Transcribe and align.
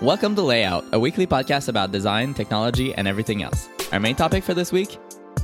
Welcome 0.00 0.36
to 0.36 0.42
Layout, 0.42 0.84
a 0.92 0.98
weekly 1.00 1.26
podcast 1.26 1.68
about 1.68 1.90
design, 1.90 2.32
technology, 2.32 2.94
and 2.94 3.08
everything 3.08 3.42
else. 3.42 3.68
Our 3.90 3.98
main 3.98 4.14
topic 4.14 4.44
for 4.44 4.54
this 4.54 4.70
week 4.70 4.96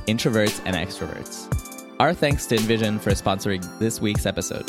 introverts 0.07 0.61
and 0.63 0.77
extroverts. 0.77 1.93
Our 1.99 2.13
thanks 2.13 2.45
to 2.45 2.55
InVision 2.55 3.01
for 3.01 3.11
sponsoring 3.11 3.67
this 3.79 3.99
week's 3.99 4.25
episode. 4.25 4.63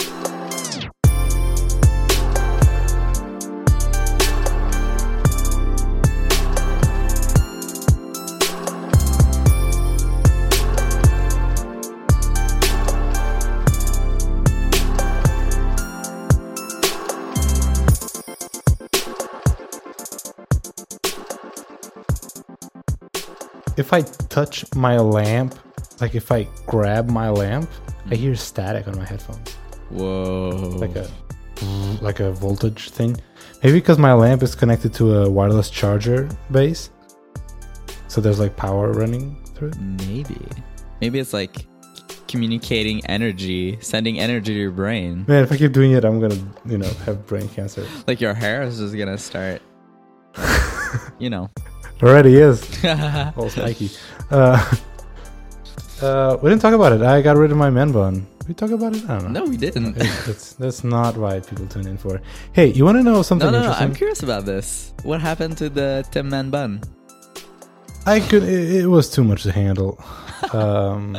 If 23.87 23.93
I 23.93 24.03
touch 24.03 24.65
my 24.75 24.99
lamp, 24.99 25.55
like 26.01 26.17
if 26.17 26.33
I 26.33 26.49
grab 26.67 27.09
my 27.09 27.29
lamp, 27.29 27.71
I 28.07 28.15
mm. 28.15 28.17
hear 28.17 28.35
static 28.35 28.89
on 28.89 28.99
my 28.99 29.05
headphones, 29.05 29.53
Whoa. 29.91 30.75
like 30.81 30.97
a 30.97 31.09
like 32.03 32.19
a 32.19 32.33
voltage 32.33 32.91
thing. 32.91 33.17
Maybe 33.63 33.79
because 33.79 33.97
my 33.97 34.13
lamp 34.13 34.43
is 34.43 34.57
connected 34.57 34.93
to 34.95 35.19
a 35.19 35.31
wireless 35.31 35.71
charger 35.71 36.29
base, 36.51 36.91
so 38.09 38.21
there's 38.21 38.41
like 38.41 38.57
power 38.57 38.91
running 38.91 39.41
through 39.55 39.69
it. 39.69 39.79
Maybe. 40.09 40.41
Maybe 41.01 41.21
it's 41.21 41.33
like 41.33 41.69
communicating 42.27 43.07
energy, 43.07 43.79
sending 43.81 44.19
energy 44.19 44.53
to 44.53 44.59
your 44.59 44.73
brain. 44.73 45.25
Man, 45.29 45.45
if 45.45 45.53
I 45.53 45.57
keep 45.57 45.71
doing 45.71 45.93
it, 45.93 46.05
I'm 46.05 46.19
gonna 46.19 46.43
you 46.65 46.79
know 46.79 46.91
have 47.05 47.25
brain 47.25 47.49
cancer. 47.51 47.87
Like 48.09 48.21
your 48.21 48.35
hair 48.35 48.63
is 48.63 48.79
just 48.81 48.97
gonna 48.99 49.17
start, 49.17 49.63
you 51.21 51.31
know. 51.31 51.49
Already 52.03 52.37
is 52.37 52.63
all 53.37 53.49
spiky. 53.49 53.91
Uh, 54.31 54.63
uh, 56.03 56.37
we 56.43 56.51
didn't 56.51 56.61
talk 56.63 56.75
about 56.75 56.93
it. 56.93 57.03
I 57.03 57.23
got 57.23 57.37
rid 57.37 57.51
of 57.51 57.57
my 57.57 57.71
man 57.71 57.93
bun. 57.93 58.27
We 58.47 58.55
talk 58.55 58.71
about 58.71 58.95
it. 58.95 59.03
I 59.09 59.19
don't 59.19 59.33
know. 59.33 59.45
no, 59.45 59.51
we 59.51 59.57
didn't. 59.57 59.97
It's, 59.97 60.29
it's, 60.29 60.53
that's 60.55 60.85
not 60.85 61.17
why 61.17 61.41
people 61.41 61.67
tune 61.67 61.87
in 61.87 61.97
for. 61.97 62.21
Hey, 62.53 62.67
you 62.69 62.85
want 62.85 62.99
to 62.99 63.03
know 63.03 63.23
something 63.23 63.51
No, 63.51 63.61
no, 63.61 63.67
no. 63.67 63.73
I'm 63.73 63.95
curious 63.95 64.23
about 64.23 64.45
this. 64.45 64.93
What 65.03 65.21
happened 65.21 65.57
to 65.59 65.69
the 65.69 66.07
Tim 66.13 66.29
Man 66.29 66.51
bun? 66.51 66.83
I 68.05 68.21
could. 68.21 68.45
It, 68.45 68.83
it 68.83 68.87
was 68.87 69.11
too 69.11 69.25
much 69.25 69.43
to 69.45 69.53
handle. 69.53 70.03
Um, 70.53 71.17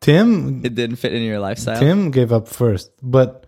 Tim. 0.00 0.64
It 0.64 0.74
didn't 0.74 0.96
fit 0.96 1.12
in 1.12 1.22
your 1.22 1.38
lifestyle. 1.38 1.78
Tim 1.78 2.10
gave 2.10 2.32
up 2.32 2.48
first, 2.48 2.90
but 3.02 3.46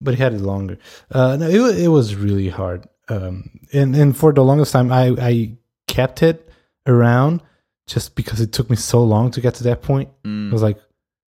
but 0.00 0.14
he 0.14 0.22
had 0.22 0.32
it 0.32 0.40
longer. 0.40 0.78
Uh, 1.10 1.36
no, 1.36 1.46
it 1.46 1.78
it 1.78 1.88
was 1.88 2.16
really 2.16 2.48
hard. 2.48 2.88
Um, 3.08 3.60
and 3.72 3.94
and 3.94 4.16
for 4.16 4.32
the 4.32 4.42
longest 4.42 4.72
time, 4.72 4.90
I 4.90 5.14
I 5.20 5.56
kept 5.96 6.22
it 6.22 6.48
around 6.86 7.40
just 7.86 8.14
because 8.16 8.40
it 8.40 8.50
took 8.52 8.68
me 8.70 8.76
so 8.76 9.02
long 9.04 9.30
to 9.32 9.40
get 9.40 9.54
to 9.54 9.64
that 9.64 9.80
point. 9.82 10.08
I 10.24 10.28
Mm. 10.28 10.52
was 10.52 10.62
like, 10.62 10.78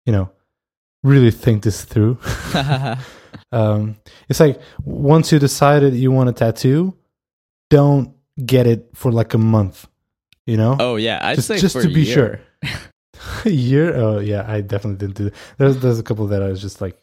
you 0.07 0.13
know, 0.13 0.31
really 1.03 1.31
think 1.31 1.63
this 1.63 1.85
through. 1.85 2.19
um, 3.53 3.97
it's 4.29 4.41
like 4.41 4.61
once 4.85 5.33
you 5.33 5.39
decided 5.39 5.95
you 5.95 6.11
want 6.13 6.29
a 6.29 6.33
tattoo, 6.33 6.95
don't 7.71 8.15
get 8.45 8.67
it 8.67 8.89
for 8.95 9.11
like 9.13 9.35
a 9.35 9.39
month. 9.39 9.87
You 10.47 10.57
know, 10.59 10.77
oh 10.79 10.97
yeah, 10.97 11.19
I'd 11.23 11.37
just 11.37 11.49
say 11.49 11.59
just 11.59 11.81
to 11.81 11.89
be 11.89 12.03
year. 12.03 12.15
sure. 12.15 12.41
a 13.47 13.51
year? 13.51 13.97
Oh 13.97 14.19
yeah, 14.21 14.45
I 14.47 14.61
definitely 14.61 14.99
didn't 14.99 15.17
do 15.17 15.25
that. 15.25 15.35
There's 15.59 15.77
there's 15.79 15.99
a 15.99 16.03
couple 16.03 16.27
that 16.29 16.43
I 16.43 16.49
was 16.49 16.61
just 16.61 16.81
like, 16.83 16.99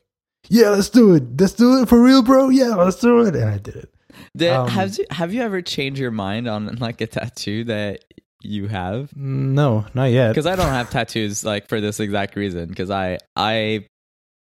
yeah, 0.48 0.70
let's 0.70 0.90
do 0.90 1.16
it. 1.16 1.24
Let's 1.40 1.54
do 1.54 1.82
it 1.82 1.90
for 1.90 2.00
real, 2.02 2.22
bro. 2.22 2.50
Yeah, 2.50 2.76
let's 2.76 3.00
do 3.00 3.22
it, 3.26 3.36
and 3.36 3.50
I 3.50 3.58
did 3.58 3.76
it. 3.76 3.90
Did, 4.36 4.52
Um, 4.52 4.68
have 4.70 4.98
you 4.98 5.06
have 5.12 5.34
you 5.34 5.42
ever 5.42 5.62
changed 5.62 6.00
your 6.00 6.12
mind 6.12 6.48
on 6.48 6.76
like 6.78 7.02
a 7.02 7.08
tattoo 7.08 7.64
that 7.66 8.04
you 8.42 8.68
have? 8.68 9.16
No, 9.16 9.86
not 9.94 10.06
yet. 10.12 10.30
Because 10.30 10.46
I 10.46 10.56
don't 10.56 10.70
have 10.70 10.90
tattoos 10.90 11.44
like 11.44 11.68
for 11.68 11.82
this 11.82 12.00
exact 12.00 12.36
reason. 12.36 12.70
Because 12.70 12.90
I 12.90 13.18
I 13.36 13.86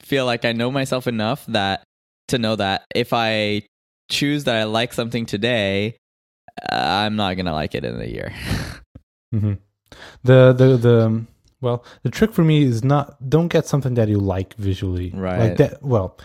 feel 0.03 0.27
like 0.27 0.45
I 0.45 0.53
know 0.53 0.71
myself 0.71 1.07
enough 1.07 1.45
that 1.47 1.83
to 2.29 2.39
know 2.39 2.57
that 2.57 2.85
if 2.95 3.13
I 3.13 3.63
choose 4.11 4.45
that 4.45 4.57
I 4.57 4.65
like 4.65 4.93
something 4.93 5.27
today, 5.27 5.97
uh, 6.71 6.75
I'm 6.75 7.17
not 7.17 7.37
gonna 7.37 7.53
like 7.53 7.75
it 7.75 7.85
in 7.85 8.01
a 8.01 8.05
year. 8.05 8.33
hmm 9.33 9.55
The 10.25 10.53
the 10.53 10.77
the 10.77 11.07
um, 11.07 11.29
well, 11.61 11.85
the 12.03 12.11
trick 12.11 12.33
for 12.33 12.45
me 12.45 12.65
is 12.65 12.85
not 12.85 13.17
don't 13.29 13.49
get 13.49 13.67
something 13.67 13.95
that 13.95 14.09
you 14.09 14.19
like 14.19 14.55
visually, 14.55 15.11
Right. 15.15 15.39
Like 15.41 15.57
that. 15.57 15.83
Well, 15.83 16.19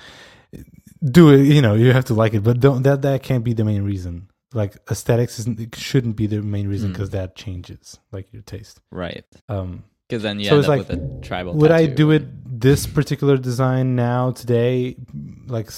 do 1.03 1.29
it. 1.33 1.43
You 1.43 1.61
know, 1.61 1.73
you 1.75 1.91
have 1.93 2.05
to 2.05 2.13
like 2.13 2.33
it, 2.33 2.41
but 2.43 2.59
don't 2.59 2.83
that 2.83 3.01
that 3.03 3.23
can't 3.23 3.43
be 3.43 3.53
the 3.53 3.63
main 3.65 3.83
reason. 3.83 4.29
Like 4.53 4.75
aesthetics 4.89 5.39
isn't 5.39 5.59
it 5.59 5.75
shouldn't 5.75 6.15
be 6.17 6.27
the 6.27 6.41
main 6.41 6.67
reason 6.67 6.89
Mm. 6.89 6.93
because 6.93 7.11
that 7.11 7.35
changes 7.35 7.99
like 8.11 8.31
your 8.33 8.41
taste. 8.41 8.79
right. 8.91 9.23
Um, 9.47 9.83
Because 10.09 10.23
then 10.23 10.39
you 10.39 10.45
So 10.45 10.55
end 10.55 10.59
it's 10.59 10.67
up 10.67 10.77
like, 10.77 10.87
with 10.89 10.99
a 10.99 11.21
tribal. 11.25 11.53
would 11.53 11.71
I 11.71 11.85
do 11.85 12.11
it 12.11 12.23
this 12.59 12.85
particular 12.85 13.37
design 13.37 13.95
now 13.95 14.31
today? 14.31 14.97
Like 15.47 15.69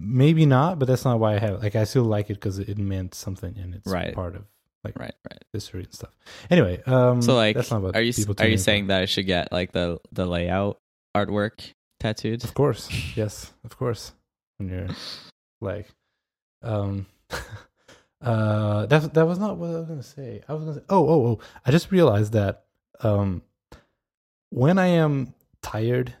maybe 0.00 0.44
not, 0.44 0.78
but 0.80 0.86
that's 0.88 1.04
not 1.04 1.20
why 1.20 1.34
I 1.36 1.38
have 1.38 1.54
it. 1.54 1.62
Like 1.62 1.76
I 1.76 1.84
still 1.84 2.02
like 2.04 2.28
it 2.30 2.34
because 2.34 2.58
it 2.58 2.78
meant 2.78 3.14
something 3.14 3.56
and 3.56 3.74
it's 3.76 3.86
Right. 3.86 4.12
part 4.12 4.34
of 4.34 4.42
like 4.82 4.98
Right, 4.98 5.14
right. 5.30 5.42
history 5.52 5.84
and 5.84 5.94
stuff. 5.94 6.10
Anyway, 6.50 6.82
um, 6.86 7.22
So 7.22 7.34
like, 7.36 7.54
that's 7.56 7.70
not 7.70 7.82
what 7.82 7.94
are 7.96 8.02
you 8.02 8.12
are 8.38 8.48
you 8.48 8.58
saying 8.58 8.88
that 8.88 9.02
I 9.02 9.06
should 9.06 9.26
get 9.26 9.52
like 9.52 9.70
the 9.72 9.98
the 10.12 10.26
layout 10.26 10.80
artwork 11.14 11.72
tattooed? 12.00 12.42
Of 12.44 12.54
course, 12.54 12.88
yes, 13.16 13.52
of 13.64 13.76
course. 13.78 14.12
When 14.58 14.68
you're 14.68 14.88
like, 15.60 15.88
um, 16.62 17.06
uh, 18.20 18.86
that 18.86 19.14
that 19.14 19.26
was 19.26 19.38
not 19.38 19.56
what 19.56 19.70
I 19.70 19.78
was 19.78 19.86
gonna 19.86 20.02
say. 20.02 20.42
I 20.48 20.54
was 20.54 20.64
gonna 20.64 20.74
say, 20.76 20.84
oh, 20.88 21.08
oh, 21.08 21.26
oh. 21.26 21.38
I 21.64 21.70
just 21.70 21.92
realized 21.92 22.32
that, 22.32 22.64
um, 23.00 23.42
when 24.50 24.78
I 24.78 24.86
am 24.86 25.34
tired, 25.62 26.14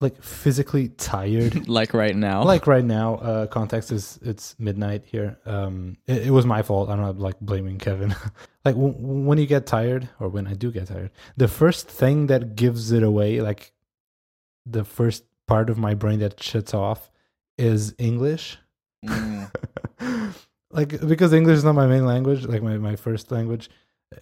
like 0.00 0.22
physically 0.22 0.88
tired, 0.88 1.68
like 1.68 1.94
right 1.94 2.14
now? 2.14 2.42
like 2.44 2.66
right 2.66 2.84
now, 2.84 3.16
uh, 3.16 3.46
context 3.46 3.90
is 3.90 4.18
it's 4.22 4.54
midnight 4.58 5.04
here. 5.06 5.38
Um, 5.46 5.96
it, 6.06 6.26
it 6.26 6.30
was 6.30 6.44
my 6.44 6.62
fault. 6.62 6.90
I'm 6.90 7.00
not 7.00 7.18
like 7.18 7.40
blaming 7.40 7.78
Kevin. 7.78 8.10
like 8.64 8.74
w- 8.74 8.94
when 8.94 9.38
you 9.38 9.46
get 9.46 9.66
tired, 9.66 10.08
or 10.20 10.28
when 10.28 10.46
I 10.46 10.54
do 10.54 10.70
get 10.70 10.88
tired, 10.88 11.10
the 11.36 11.48
first 11.48 11.88
thing 11.88 12.26
that 12.26 12.54
gives 12.56 12.92
it 12.92 13.02
away, 13.02 13.40
like 13.40 13.72
the 14.66 14.84
first 14.84 15.24
part 15.46 15.70
of 15.70 15.78
my 15.78 15.94
brain 15.94 16.18
that 16.20 16.42
shuts 16.42 16.74
off, 16.74 17.10
is 17.58 17.94
English. 17.98 18.58
Mm. 19.04 19.50
like 20.70 21.06
because 21.06 21.32
English 21.32 21.58
is 21.58 21.64
not 21.64 21.74
my 21.74 21.86
main 21.86 22.06
language, 22.06 22.46
like 22.46 22.62
my, 22.62 22.78
my 22.78 22.96
first 22.96 23.30
language, 23.30 23.70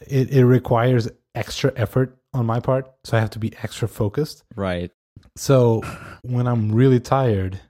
it, 0.06 0.30
it 0.30 0.44
requires 0.44 1.08
extra 1.34 1.72
effort 1.76 2.16
on 2.34 2.46
my 2.46 2.60
part. 2.60 2.92
So 3.04 3.16
I 3.16 3.20
have 3.20 3.30
to 3.30 3.38
be 3.38 3.52
extra 3.62 3.88
focused. 3.88 4.44
right. 4.56 4.90
So 5.36 5.82
when 6.22 6.46
I'm 6.46 6.72
really 6.72 7.00
tired, 7.00 7.60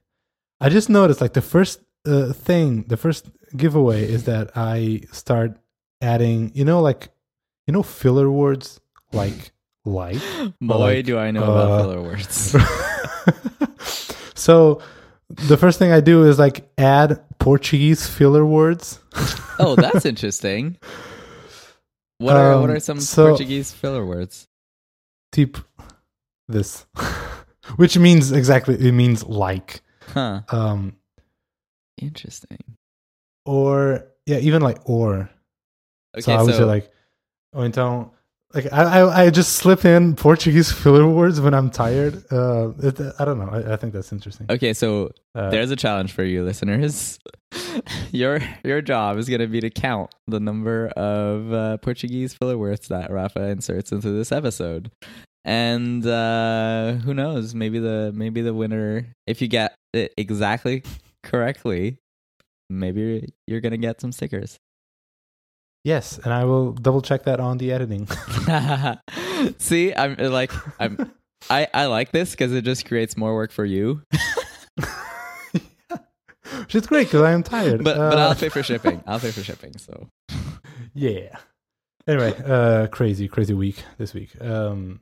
I 0.60 0.68
just 0.68 0.88
noticed 0.88 1.20
like 1.20 1.32
the 1.32 1.42
first 1.42 1.80
uh, 2.06 2.32
thing, 2.32 2.84
the 2.84 2.96
first 2.96 3.28
giveaway 3.56 4.04
is 4.04 4.24
that 4.24 4.56
I 4.56 5.02
start 5.12 5.58
adding, 6.00 6.52
you 6.54 6.64
know, 6.64 6.80
like, 6.80 7.10
you 7.66 7.72
know, 7.72 7.82
filler 7.82 8.30
words 8.30 8.80
like 9.12 9.52
like. 9.84 10.20
Boy, 10.60 10.76
like, 10.76 11.04
do 11.04 11.18
I 11.18 11.30
know 11.30 11.44
uh, 11.44 11.50
about 11.50 11.80
filler 11.80 12.02
words. 12.02 12.56
so 14.34 14.80
the 15.48 15.56
first 15.56 15.78
thing 15.78 15.92
I 15.92 16.00
do 16.00 16.24
is 16.24 16.38
like 16.38 16.68
add 16.78 17.20
Portuguese 17.38 18.06
filler 18.06 18.44
words. 18.44 19.00
oh, 19.58 19.74
that's 19.76 20.04
interesting. 20.06 20.76
What 22.18 22.36
are 22.36 22.60
what 22.60 22.70
Um, 22.70 22.76
are 22.76 22.80
some 22.80 23.00
so- 23.00 23.28
Portuguese 23.30 23.72
filler 23.72 24.04
words? 24.06 24.46
Type 25.32 25.56
this, 26.48 26.84
which 27.76 27.96
means 27.98 28.32
exactly, 28.32 28.74
it 28.74 28.92
means 28.92 29.24
like. 29.24 29.82
Huh. 30.12 30.42
Um, 30.50 30.96
Interesting. 32.00 32.58
or, 33.46 34.04
yeah, 34.26 34.38
even 34.38 34.60
like 34.62 34.78
or. 34.88 35.30
Okay, 36.14 36.20
so 36.22 36.32
I 36.32 36.42
would 36.42 36.54
say 36.54 36.64
like, 36.64 36.90
ou 37.54 37.64
então, 37.64 38.10
like 38.54 38.72
I, 38.72 38.82
I 39.00 39.22
I 39.24 39.30
just 39.30 39.54
slip 39.54 39.84
in 39.84 40.14
Portuguese 40.14 40.70
filler 40.72 41.08
words 41.08 41.40
when 41.40 41.54
I'm 41.54 41.70
tired. 41.70 42.22
Uh, 42.30 42.70
it, 42.82 43.00
I 43.18 43.24
don't 43.24 43.38
know. 43.38 43.48
I, 43.50 43.74
I 43.74 43.76
think 43.76 43.92
that's 43.92 44.12
interesting. 44.12 44.46
okay, 44.50 44.72
so 44.74 45.10
Uh, 45.34 45.50
there's 45.50 45.70
a 45.70 45.76
challenge 45.76 46.12
for 46.12 46.24
you, 46.24 46.44
listeners. 46.44 47.18
your 48.12 48.40
your 48.64 48.80
job 48.82 49.18
is 49.18 49.28
gonna 49.28 49.46
be 49.46 49.60
to 49.60 49.70
count 49.70 50.14
the 50.26 50.40
number 50.40 50.88
of 50.96 51.52
uh, 51.52 51.76
Portuguese 51.78 52.34
filler 52.34 52.58
words 52.58 52.88
that 52.88 53.10
Rafa 53.10 53.48
inserts 53.48 53.92
into 53.92 54.10
this 54.10 54.32
episode, 54.32 54.90
and 55.44 56.06
uh, 56.06 56.92
who 57.04 57.14
knows? 57.14 57.54
Maybe 57.54 57.78
the 57.78 58.12
maybe 58.14 58.42
the 58.42 58.54
winner, 58.54 59.06
if 59.26 59.40
you 59.42 59.48
get 59.48 59.74
it 59.92 60.12
exactly 60.16 60.82
correctly, 61.22 61.98
maybe 62.70 63.32
you're 63.46 63.60
gonna 63.60 63.76
get 63.78 64.00
some 64.00 64.12
stickers. 64.12 64.58
Yes, 65.84 66.18
and 66.18 66.32
I 66.32 66.44
will 66.44 66.72
double 66.72 67.02
check 67.02 67.24
that 67.24 67.40
on 67.40 67.58
the 67.58 67.72
editing. 67.72 68.06
See, 69.58 69.94
I'm 69.94 70.16
like 70.16 70.52
I'm 70.80 71.12
I 71.50 71.68
I 71.72 71.86
like 71.86 72.12
this 72.12 72.32
because 72.32 72.52
it 72.52 72.62
just 72.64 72.86
creates 72.86 73.16
more 73.16 73.34
work 73.34 73.52
for 73.52 73.64
you. 73.64 74.02
which 76.58 76.74
is 76.74 76.86
great 76.86 77.06
because 77.08 77.22
I 77.22 77.32
am 77.32 77.42
tired. 77.42 77.82
But 77.84 77.96
but 77.96 78.18
Uh, 78.18 78.28
I'll 78.28 78.34
pay 78.34 78.48
for 78.48 78.62
shipping. 78.62 79.02
I'll 79.06 79.20
pay 79.20 79.30
for 79.30 79.42
shipping. 79.42 79.76
So 79.78 80.08
yeah. 80.94 81.36
Anyway, 82.06 82.34
uh, 82.44 82.88
crazy, 82.88 83.28
crazy 83.28 83.54
week 83.54 83.82
this 83.98 84.12
week. 84.12 84.30
Um, 84.40 85.00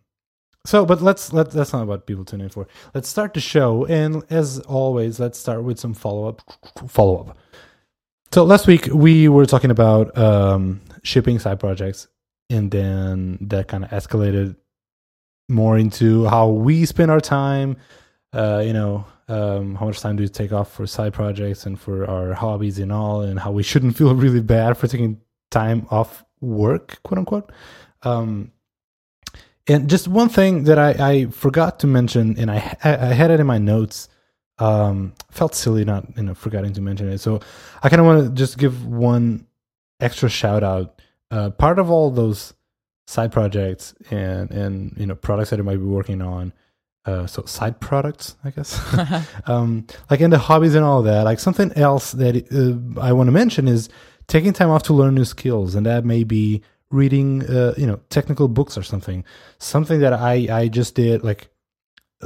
so, 0.67 0.85
but 0.85 1.01
let's 1.01 1.33
let 1.33 1.51
that's 1.51 1.73
not 1.73 1.87
what 1.87 2.07
people 2.07 2.25
tune 2.27 2.43
in 2.43 2.51
for. 2.51 2.69
Let's 2.95 3.09
start 3.09 3.33
the 3.33 3.41
show, 3.41 3.87
and 3.87 4.23
as 4.29 4.59
always, 4.61 5.19
let's 5.19 5.39
start 5.39 5.65
with 5.65 5.79
some 5.81 5.95
follow 5.95 6.29
up. 6.29 6.43
Follow 6.87 7.21
up. 7.21 7.39
So 8.33 8.45
last 8.45 8.69
week 8.69 8.87
we 8.93 9.29
were 9.29 9.45
talking 9.45 9.73
about 9.73 10.17
um, 10.17 10.81
shipping 11.03 11.41
side 11.41 11.59
projects, 11.59 12.07
and 12.49 12.71
then 12.71 13.39
that 13.41 13.67
kind 13.67 13.85
of 13.85 13.91
escalated 13.91 14.55
more 15.49 15.77
into 15.77 16.27
how 16.27 16.49
we 16.49 16.87
spend 16.87 17.11
our 17.11 17.21
time. 17.21 17.77
Uh, 18.33 18.63
you 18.65 18.73
know, 18.73 19.05
um, 19.27 19.75
how 19.75 19.87
much 19.87 19.99
time 19.99 20.15
do 20.15 20.23
we 20.23 20.29
take 20.29 20.53
off 20.53 20.71
for 20.73 20.87
side 20.87 21.13
projects 21.13 21.67
and 21.67 21.81
for 21.81 22.09
our 22.09 22.33
hobbies 22.33 22.79
and 22.79 22.93
all, 22.93 23.23
and 23.23 23.41
how 23.41 23.51
we 23.51 23.65
shouldn't 23.65 23.97
feel 23.99 24.15
really 24.15 24.41
bad 24.41 24.79
for 24.79 24.87
taking 24.87 25.21
time 25.51 25.89
off 25.91 26.25
work, 26.41 27.03
quote 27.03 27.19
unquote. 27.19 27.51
Um, 28.05 28.53
and 29.67 29.91
just 29.91 30.07
one 30.07 30.29
thing 30.29 30.65
that 30.65 30.79
I, 30.79 30.91
I 30.91 31.27
forgot 31.27 31.81
to 31.81 31.89
mention, 31.89 32.39
and 32.39 32.49
I 32.49 32.77
I 32.85 33.13
had 33.13 33.33
it 33.33 33.41
in 33.41 33.47
my 33.49 33.59
notes. 33.59 34.09
Um, 34.61 35.15
felt 35.31 35.55
silly 35.55 35.85
not 35.85 36.07
you 36.17 36.23
know 36.23 36.35
forgetting 36.35 36.73
to 36.75 36.81
mention 36.81 37.09
it. 37.09 37.19
So 37.19 37.41
I 37.83 37.89
kind 37.89 38.01
of 38.01 38.07
want 38.07 38.25
to 38.25 38.31
just 38.35 38.59
give 38.59 38.87
one 38.87 39.47
extra 40.01 40.29
shout 40.29 40.63
out. 40.63 41.01
Uh, 41.31 41.51
part 41.51 41.79
of 41.79 41.91
all 41.91 42.11
those 42.11 42.55
side 43.07 43.33
projects 43.33 43.95
and 44.11 44.51
and 44.51 44.95
you 44.97 45.07
know 45.07 45.15
products 45.15 45.51
that 45.51 45.59
I 45.59 45.63
might 45.63 45.77
be 45.77 45.85
working 45.85 46.23
on. 46.23 46.53
Uh, 47.07 47.27
so 47.27 47.45
side 47.45 47.81
products, 47.81 48.37
I 48.45 48.51
guess. 48.51 48.79
um, 49.47 49.87
like 50.11 50.21
in 50.21 50.31
the 50.31 50.39
hobbies 50.39 50.75
and 50.75 50.85
all 50.85 51.03
that. 51.03 51.23
Like 51.23 51.41
something 51.41 51.73
else 51.73 52.13
that 52.13 52.37
uh, 52.53 53.01
I 53.01 53.13
want 53.13 53.29
to 53.29 53.33
mention 53.33 53.67
is 53.67 53.89
taking 54.27 54.53
time 54.53 54.71
off 54.71 54.83
to 54.85 54.93
learn 54.93 55.15
new 55.15 55.25
skills, 55.25 55.75
and 55.75 55.87
that 55.87 56.05
may 56.05 56.25
be 56.25 56.63
reading, 56.91 57.45
uh, 57.49 57.75
you 57.77 57.87
know, 57.87 58.01
technical 58.11 58.49
books 58.49 58.77
or 58.77 58.83
something. 58.83 59.25
Something 59.59 60.01
that 60.01 60.13
I 60.13 60.49
I 60.51 60.69
just 60.69 60.95
did 60.95 61.25
like 61.25 61.49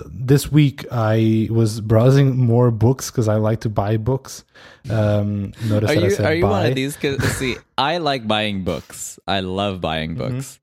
this 0.06 0.50
week. 0.50 0.84
I 0.90 1.48
was 1.50 1.80
browsing 1.80 2.36
more 2.36 2.70
books 2.70 3.10
because 3.10 3.28
I 3.28 3.36
like 3.36 3.60
to 3.60 3.68
buy 3.68 3.96
books. 3.96 4.44
Um, 4.90 5.52
notice 5.66 5.90
are 5.90 5.94
that 5.94 6.02
I 6.02 6.04
you 6.06 6.10
said 6.10 6.26
are 6.26 6.34
you 6.34 6.42
buy. 6.42 6.50
one 6.50 6.66
of 6.66 6.74
these? 6.74 6.96
Cause 6.96 7.18
see, 7.36 7.56
I 7.78 7.98
like 7.98 8.26
buying 8.26 8.64
books. 8.64 9.18
I 9.26 9.40
love 9.40 9.80
buying 9.80 10.14
Mhm. 10.14 10.18
books. 10.18 10.60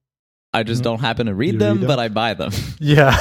I 0.54 0.64
just 0.64 0.82
Mhm. 0.82 0.84
don't 0.86 1.00
happen 1.00 1.28
to 1.28 1.34
read 1.34 1.60
them, 1.60 1.78
read 1.78 1.82
them? 1.82 1.88
but 1.88 2.00
I 2.00 2.10
buy 2.10 2.34
them. 2.34 2.52
Yeah. 2.80 3.16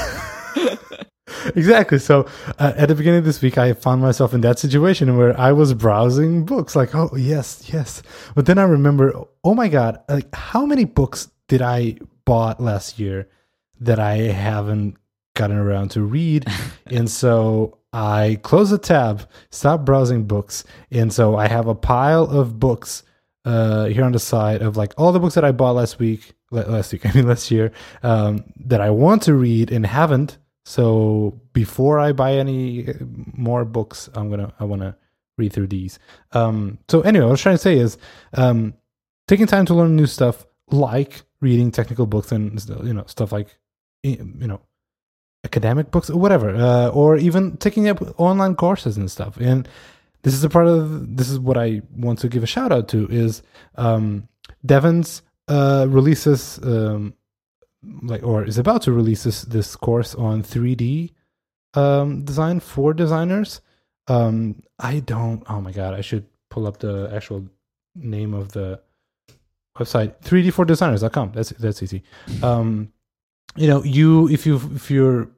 exactly. 1.55 1.99
So 1.99 2.27
uh, 2.59 2.73
at 2.77 2.89
the 2.89 2.95
beginning 2.95 3.21
of 3.21 3.25
this 3.25 3.41
week, 3.41 3.57
I 3.59 3.73
found 3.73 4.03
myself 4.03 4.35
in 4.35 4.41
that 4.43 4.59
situation 4.59 5.17
where 5.17 5.39
I 5.39 5.53
was 5.53 5.75
browsing 5.75 6.45
books, 6.45 6.75
like, 6.77 6.95
oh 6.95 7.11
yes, 7.17 7.71
yes. 7.73 8.03
But 8.35 8.47
then 8.47 8.59
I 8.59 8.65
remember, 8.65 9.13
oh 9.45 9.55
my 9.55 9.69
god, 9.69 10.01
like 10.09 10.35
how 10.35 10.67
many 10.67 10.85
books 10.85 11.29
did 11.49 11.63
I 11.63 11.97
bought 12.25 12.61
last 12.61 12.99
year 12.99 13.29
that 13.81 13.99
I 13.99 14.17
haven't 14.19 14.97
gotten 15.35 15.57
around 15.57 15.91
to 15.93 16.03
read, 16.03 16.47
and 16.87 17.11
so 17.11 17.79
I 17.93 18.39
close 18.43 18.71
the 18.71 18.79
tab, 18.79 19.29
stop 19.51 19.85
browsing 19.85 20.25
books, 20.25 20.65
and 20.91 21.13
so 21.13 21.37
I 21.37 21.49
have 21.49 21.67
a 21.67 21.75
pile 21.75 22.25
of 22.25 22.59
books 22.61 23.03
uh, 23.45 23.87
here 23.87 24.05
on 24.05 24.13
the 24.13 24.19
side 24.19 24.63
of 24.63 24.77
like 24.77 24.93
all 24.97 25.13
the 25.13 25.21
books 25.21 25.35
that 25.35 25.45
I 25.45 25.53
bought 25.53 25.73
last 25.73 25.99
week, 25.99 26.35
last 26.51 26.93
week, 26.93 27.07
I 27.07 27.13
mean 27.13 27.27
last 27.27 27.51
year, 27.51 27.73
um, 28.03 28.45
that 28.57 28.81
I 28.81 28.91
want 28.91 29.23
to 29.25 29.35
read 29.35 29.71
and 29.73 29.85
haven't. 29.85 30.39
So 30.65 31.41
before 31.53 31.99
I 31.99 32.13
buy 32.13 32.35
any 32.35 32.89
uh, 32.89 32.93
more 33.01 33.65
books, 33.65 34.09
I'm 34.15 34.31
gonna 34.31 34.53
I 34.61 34.65
want 34.65 34.83
to 34.83 34.95
read 35.39 35.53
through 35.53 35.69
these. 35.69 35.99
Um, 36.33 36.79
so 36.89 37.01
anyway, 37.01 37.25
what 37.25 37.31
I 37.31 37.33
was 37.33 37.41
trying 37.41 37.57
to 37.57 37.63
say 37.63 37.79
is 37.79 37.99
um, 38.35 38.75
taking 39.27 39.47
time 39.47 39.67
to 39.67 39.75
learn 39.75 39.97
new 39.97 40.07
stuff, 40.07 40.47
like 40.71 41.23
reading 41.41 41.71
technical 41.71 42.07
books 42.07 42.31
and 42.31 42.63
you 42.85 42.93
know 42.93 43.05
stuff 43.07 43.33
like 43.33 43.57
you 44.03 44.19
know 44.47 44.61
academic 45.45 45.91
books 45.91 46.11
or 46.11 46.19
whatever, 46.19 46.55
uh, 46.55 46.89
or 46.89 47.17
even 47.17 47.57
taking 47.57 47.89
up 47.89 48.19
online 48.21 48.55
courses 48.55 48.97
and 48.97 49.11
stuff. 49.11 49.37
And 49.37 49.69
this 50.23 50.35
is 50.35 50.45
a 50.45 50.51
part 50.51 50.67
of 50.67 51.17
this 51.17 51.31
is 51.31 51.39
what 51.39 51.57
I 51.57 51.83
want 51.97 52.19
to 52.21 52.29
give 52.29 52.43
a 52.43 52.47
shout 52.47 52.73
out 52.73 52.89
to 52.89 53.09
is 53.09 53.43
um, 53.77 54.29
Devon's 54.65 55.23
uh, 55.49 55.87
releases 55.89 56.59
um, 56.63 57.15
like 58.03 58.23
or 58.23 58.45
is 58.45 58.59
about 58.59 58.83
to 58.83 58.93
release 58.93 59.23
this 59.25 59.43
this 59.43 59.77
course 59.77 60.15
on 60.15 60.43
3D 60.43 61.13
um, 61.75 62.25
design 62.25 62.61
for 62.61 62.93
designers. 62.93 63.61
Um, 64.09 64.63
I 64.79 65.01
don't. 65.01 65.43
Oh 65.49 65.61
my 65.61 65.73
god! 65.73 65.95
I 65.95 66.01
should 66.01 66.27
pull 66.51 66.67
up 66.67 66.79
the 66.79 67.11
actual 67.15 67.47
name 67.95 68.35
of 68.35 68.53
the 68.53 68.81
website 69.79 70.21
3d4designers.com. 70.23 71.33
That's 71.33 71.51
that's 71.51 71.83
easy. 71.83 72.03
Um, 72.43 72.93
you 73.57 73.67
know, 73.67 73.83
you 73.85 74.29
if 74.29 74.47
you 74.47 74.57
if 74.75 74.91
you're 74.91 75.29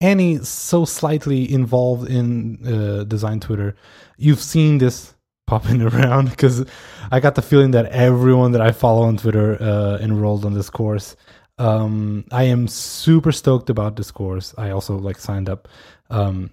any 0.00 0.38
so 0.38 0.84
slightly 0.84 1.52
involved 1.52 2.08
in 2.08 2.64
uh, 2.66 3.04
design 3.04 3.40
Twitter, 3.40 3.74
you've 4.16 4.40
seen 4.40 4.78
this 4.78 5.14
popping 5.46 5.82
around 5.88 6.30
because 6.30 6.64
I 7.10 7.20
got 7.20 7.34
the 7.34 7.42
feeling 7.42 7.72
that 7.72 7.86
everyone 7.86 8.52
that 8.52 8.60
I 8.60 8.72
follow 8.72 9.02
on 9.02 9.16
Twitter 9.16 9.60
uh, 9.60 9.98
enrolled 9.98 10.44
on 10.44 10.54
this 10.54 10.70
course. 10.70 11.16
Um, 11.58 12.24
I 12.30 12.44
am 12.44 12.68
super 12.68 13.32
stoked 13.32 13.68
about 13.68 13.96
this 13.96 14.12
course. 14.12 14.54
I 14.56 14.70
also 14.70 14.96
like 14.96 15.18
signed 15.18 15.48
up. 15.48 15.66
Um, 16.10 16.50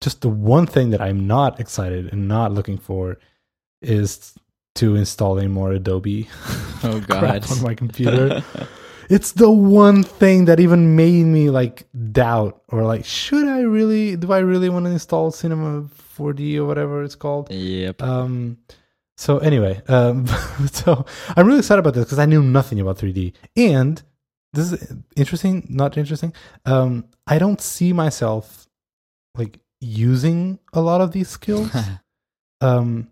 just 0.00 0.22
the 0.22 0.28
one 0.28 0.66
thing 0.66 0.90
that 0.90 1.00
I'm 1.00 1.26
not 1.26 1.60
excited 1.60 2.12
and 2.12 2.26
not 2.26 2.52
looking 2.52 2.78
for 2.78 3.18
is 3.82 4.34
to 4.76 4.96
installing 4.96 5.50
more 5.50 5.72
Adobe 5.72 6.28
Oh 6.82 7.00
crap 7.08 7.42
God! 7.42 7.52
on 7.52 7.62
my 7.62 7.74
computer. 7.74 8.42
it's 9.08 9.32
the 9.32 9.50
one 9.50 10.02
thing 10.02 10.44
that 10.46 10.60
even 10.60 10.96
made 10.96 11.24
me 11.24 11.50
like 11.50 11.86
doubt 12.12 12.62
or 12.68 12.84
like 12.84 13.04
should 13.04 13.46
I 13.46 13.60
really 13.60 14.16
do 14.16 14.32
I 14.32 14.38
really 14.38 14.68
want 14.68 14.86
to 14.86 14.90
install 14.90 15.30
Cinema 15.30 15.82
4D 16.16 16.56
or 16.56 16.66
whatever 16.66 17.02
it's 17.02 17.14
called? 17.14 17.50
yep. 17.50 18.02
Um 18.02 18.58
so 19.16 19.38
anyway, 19.38 19.82
um 19.88 20.26
so 20.72 21.04
I'm 21.36 21.46
really 21.46 21.58
excited 21.60 21.80
about 21.80 21.94
this 21.94 22.04
because 22.04 22.18
I 22.18 22.26
knew 22.26 22.42
nothing 22.42 22.80
about 22.80 22.98
3D. 22.98 23.32
And 23.56 24.02
this 24.52 24.72
is 24.72 24.94
interesting, 25.16 25.66
not 25.68 25.96
interesting. 25.96 26.32
Um 26.64 27.06
I 27.26 27.38
don't 27.38 27.60
see 27.60 27.92
myself 27.92 28.68
like 29.36 29.60
using 29.80 30.58
a 30.72 30.80
lot 30.80 31.00
of 31.00 31.12
these 31.12 31.28
skills 31.28 31.70
um 32.60 33.10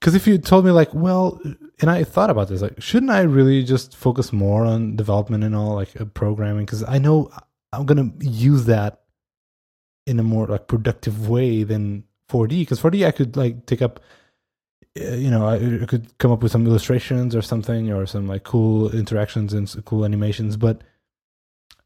because 0.00 0.14
if 0.14 0.26
you 0.26 0.38
told 0.38 0.64
me 0.64 0.70
like 0.70 0.92
well 0.94 1.40
and 1.80 1.90
i 1.90 2.02
thought 2.02 2.30
about 2.30 2.48
this 2.48 2.62
like 2.62 2.80
shouldn't 2.80 3.10
i 3.10 3.20
really 3.20 3.62
just 3.62 3.96
focus 3.96 4.32
more 4.32 4.64
on 4.64 4.96
development 4.96 5.44
and 5.44 5.54
all 5.54 5.74
like 5.74 6.00
uh, 6.00 6.04
programming? 6.06 6.64
Because 6.64 6.84
i 6.84 6.98
know 6.98 7.30
i'm 7.72 7.86
gonna 7.86 8.10
use 8.20 8.64
that 8.66 9.02
in 10.06 10.18
a 10.18 10.22
more 10.22 10.46
like 10.46 10.66
productive 10.66 11.28
way 11.28 11.62
than 11.62 12.04
4d 12.28 12.60
because 12.60 12.80
4d 12.80 13.06
i 13.06 13.10
could 13.10 13.36
like 13.36 13.66
take 13.66 13.82
up 13.82 14.00
uh, 15.00 15.14
you 15.14 15.30
know 15.30 15.46
I, 15.46 15.86
could 15.86 16.16
come 16.18 16.32
up 16.32 16.42
with 16.42 16.52
some 16.52 16.66
illustrations 16.66 17.36
or 17.36 17.42
something 17.42 17.92
or 17.92 18.06
some 18.06 18.26
like 18.26 18.44
cool 18.44 18.90
interactions 18.90 19.52
and 19.52 19.84
cool 19.84 20.04
animations 20.04 20.56
but 20.56 20.82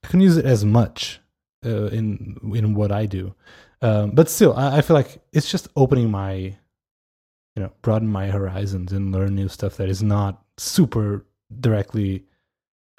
i 0.02 0.06
couldn't 0.06 0.23
use 0.23 0.37
it 0.37 0.47
as 0.47 0.64
much 0.64 1.21
uh, 1.64 1.87
in 1.87 2.38
in 2.54 2.75
what 2.75 2.92
i 2.92 3.06
do. 3.06 3.35
Um, 3.83 4.11
but 4.12 4.28
still 4.28 4.54
I, 4.54 4.78
I 4.78 4.80
feel 4.80 4.94
like 4.94 5.23
it's 5.33 5.50
just 5.50 5.68
opening 5.76 6.11
my 6.11 6.56
you 7.56 7.62
know 7.62 7.70
broaden 7.82 8.08
my 8.08 8.28
horizons 8.28 8.92
and 8.92 9.12
learn 9.12 9.34
new 9.34 9.49
stuff 9.49 9.76
that 9.76 9.88
is 9.88 10.02
not 10.02 10.42
super 10.58 11.25
directly 11.61 12.25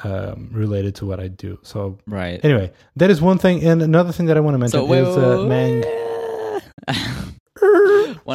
um, 0.03 0.49
related 0.51 0.95
to 0.95 1.05
what 1.05 1.19
I 1.19 1.27
do. 1.27 1.59
So 1.63 1.97
right. 2.05 2.43
anyway, 2.43 2.71
that 2.97 3.09
is 3.09 3.21
one 3.21 3.37
thing, 3.37 3.63
and 3.63 3.81
another 3.81 4.11
thing 4.11 4.25
that 4.27 4.37
I 4.37 4.39
want 4.39 4.55
to 4.55 4.59
mention 4.59 4.79
So 4.79 4.85
wait, 4.85 5.01
is 5.01 5.17
uh, 5.17 5.45
Meng. 5.45 5.83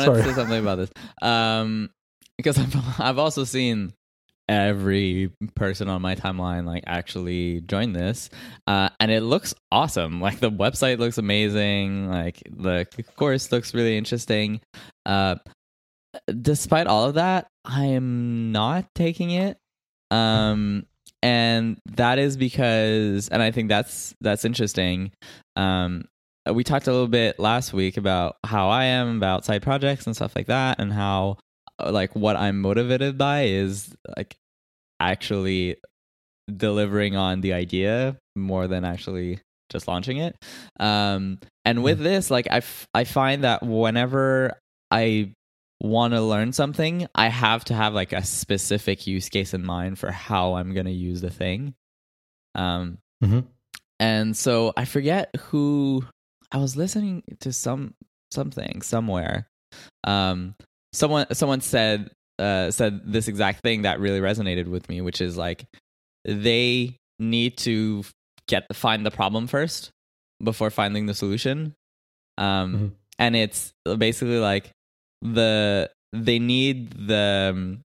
Sorry. 0.04 0.22
to 0.22 0.28
say 0.28 0.34
something 0.34 0.60
about 0.60 0.76
this. 0.76 0.90
Um, 1.20 1.90
because 2.36 2.58
I've 2.58 2.74
I've 3.00 3.18
also 3.18 3.44
seen 3.44 3.92
every 4.48 5.30
person 5.54 5.88
on 5.88 6.02
my 6.02 6.16
timeline 6.16 6.66
like 6.66 6.82
actually 6.86 7.60
join 7.62 7.92
this, 7.92 8.30
uh, 8.66 8.88
and 8.98 9.10
it 9.10 9.22
looks 9.22 9.54
awesome. 9.70 10.20
Like 10.20 10.40
the 10.40 10.50
website 10.50 10.98
looks 10.98 11.18
amazing. 11.18 12.08
Like 12.08 12.42
the 12.50 12.86
course 13.16 13.52
looks 13.52 13.74
really 13.74 13.96
interesting. 13.96 14.60
Uh, 15.04 15.36
despite 16.40 16.86
all 16.86 17.04
of 17.04 17.14
that, 17.14 17.48
I 17.64 17.86
am 17.86 18.52
not 18.52 18.86
taking 18.94 19.30
it. 19.30 19.58
Um, 20.10 20.86
and 21.22 21.78
that 21.96 22.18
is 22.18 22.36
because, 22.36 23.28
and 23.28 23.42
I 23.42 23.50
think 23.50 23.68
that's 23.68 24.14
that's 24.20 24.44
interesting. 24.44 25.12
Um, 25.56 26.04
we 26.50 26.64
talked 26.64 26.86
a 26.86 26.92
little 26.92 27.08
bit 27.08 27.38
last 27.38 27.72
week 27.72 27.96
about 27.96 28.36
how 28.44 28.68
I 28.70 28.84
am 28.84 29.16
about 29.16 29.44
side 29.44 29.62
projects 29.62 30.06
and 30.06 30.16
stuff 30.16 30.34
like 30.34 30.46
that, 30.46 30.80
and 30.80 30.92
how 30.92 31.36
uh, 31.78 31.92
like 31.92 32.14
what 32.16 32.36
I'm 32.36 32.60
motivated 32.60 33.18
by 33.18 33.42
is 33.44 33.94
like 34.16 34.36
actually 34.98 35.76
delivering 36.56 37.16
on 37.16 37.42
the 37.42 37.52
idea 37.52 38.16
more 38.34 38.66
than 38.66 38.84
actually 38.84 39.40
just 39.70 39.86
launching 39.86 40.16
it. 40.18 40.36
Um, 40.80 41.38
and 41.64 41.82
with 41.82 41.98
this, 42.00 42.30
like 42.30 42.48
I, 42.50 42.56
f- 42.56 42.88
I 42.92 43.04
find 43.04 43.44
that 43.44 43.62
whenever 43.62 44.58
I 44.90 45.32
want 45.80 46.12
to 46.14 46.20
learn 46.20 46.52
something, 46.52 47.06
I 47.14 47.28
have 47.28 47.64
to 47.66 47.74
have 47.74 47.94
like 47.94 48.12
a 48.12 48.22
specific 48.24 49.06
use 49.06 49.28
case 49.28 49.54
in 49.54 49.64
mind 49.64 49.98
for 49.98 50.10
how 50.10 50.54
I'm 50.54 50.74
going 50.74 50.86
to 50.86 50.92
use 50.92 51.20
the 51.20 51.30
thing. 51.30 51.74
Um, 52.54 52.98
Mhm. 53.22 53.46
and 53.98 54.36
so 54.36 54.72
I 54.76 54.84
forget 54.84 55.34
who 55.36 56.04
I 56.52 56.58
was 56.58 56.76
listening 56.76 57.22
to 57.40 57.52
some 57.52 57.94
something 58.32 58.82
somewhere. 58.82 59.48
Um, 60.04 60.54
someone 60.92 61.26
someone 61.34 61.60
said 61.60 62.10
uh, 62.38 62.70
said 62.70 63.00
this 63.04 63.28
exact 63.28 63.62
thing 63.62 63.82
that 63.82 64.00
really 64.00 64.20
resonated 64.20 64.66
with 64.66 64.88
me, 64.88 65.00
which 65.00 65.20
is 65.20 65.36
like 65.36 65.64
they 66.24 66.96
need 67.18 67.56
to 67.58 68.02
get 68.48 68.64
find 68.74 69.04
the 69.04 69.10
problem 69.10 69.46
first 69.46 69.90
before 70.42 70.70
finding 70.70 71.06
the 71.06 71.14
solution. 71.14 71.74
Um, 72.38 72.74
Mhm. 72.74 72.92
and 73.18 73.36
it's 73.36 73.72
basically 73.98 74.38
like 74.38 74.72
the 75.22 75.90
they 76.12 76.38
need 76.38 76.92
the 77.06 77.50
um, 77.54 77.80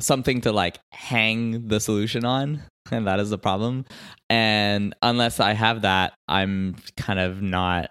something 0.00 0.40
to 0.42 0.52
like 0.52 0.78
hang 0.92 1.68
the 1.68 1.80
solution 1.80 2.24
on 2.24 2.62
and 2.90 3.06
that 3.06 3.20
is 3.20 3.30
the 3.30 3.38
problem. 3.38 3.84
And 4.28 4.94
unless 5.02 5.40
i 5.40 5.52
have 5.52 5.82
that 5.82 6.14
i'm 6.28 6.76
kind 6.96 7.18
of 7.18 7.40
not 7.42 7.90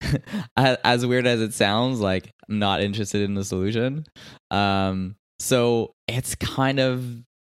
as 0.56 1.06
weird 1.06 1.26
as 1.26 1.40
it 1.40 1.54
sounds 1.54 2.00
like 2.00 2.30
I'm 2.48 2.58
not 2.58 2.82
interested 2.82 3.22
in 3.22 3.34
the 3.34 3.44
solution. 3.44 4.04
Um 4.50 5.16
so 5.38 5.94
it's 6.08 6.34
kind 6.36 6.80
of 6.80 7.04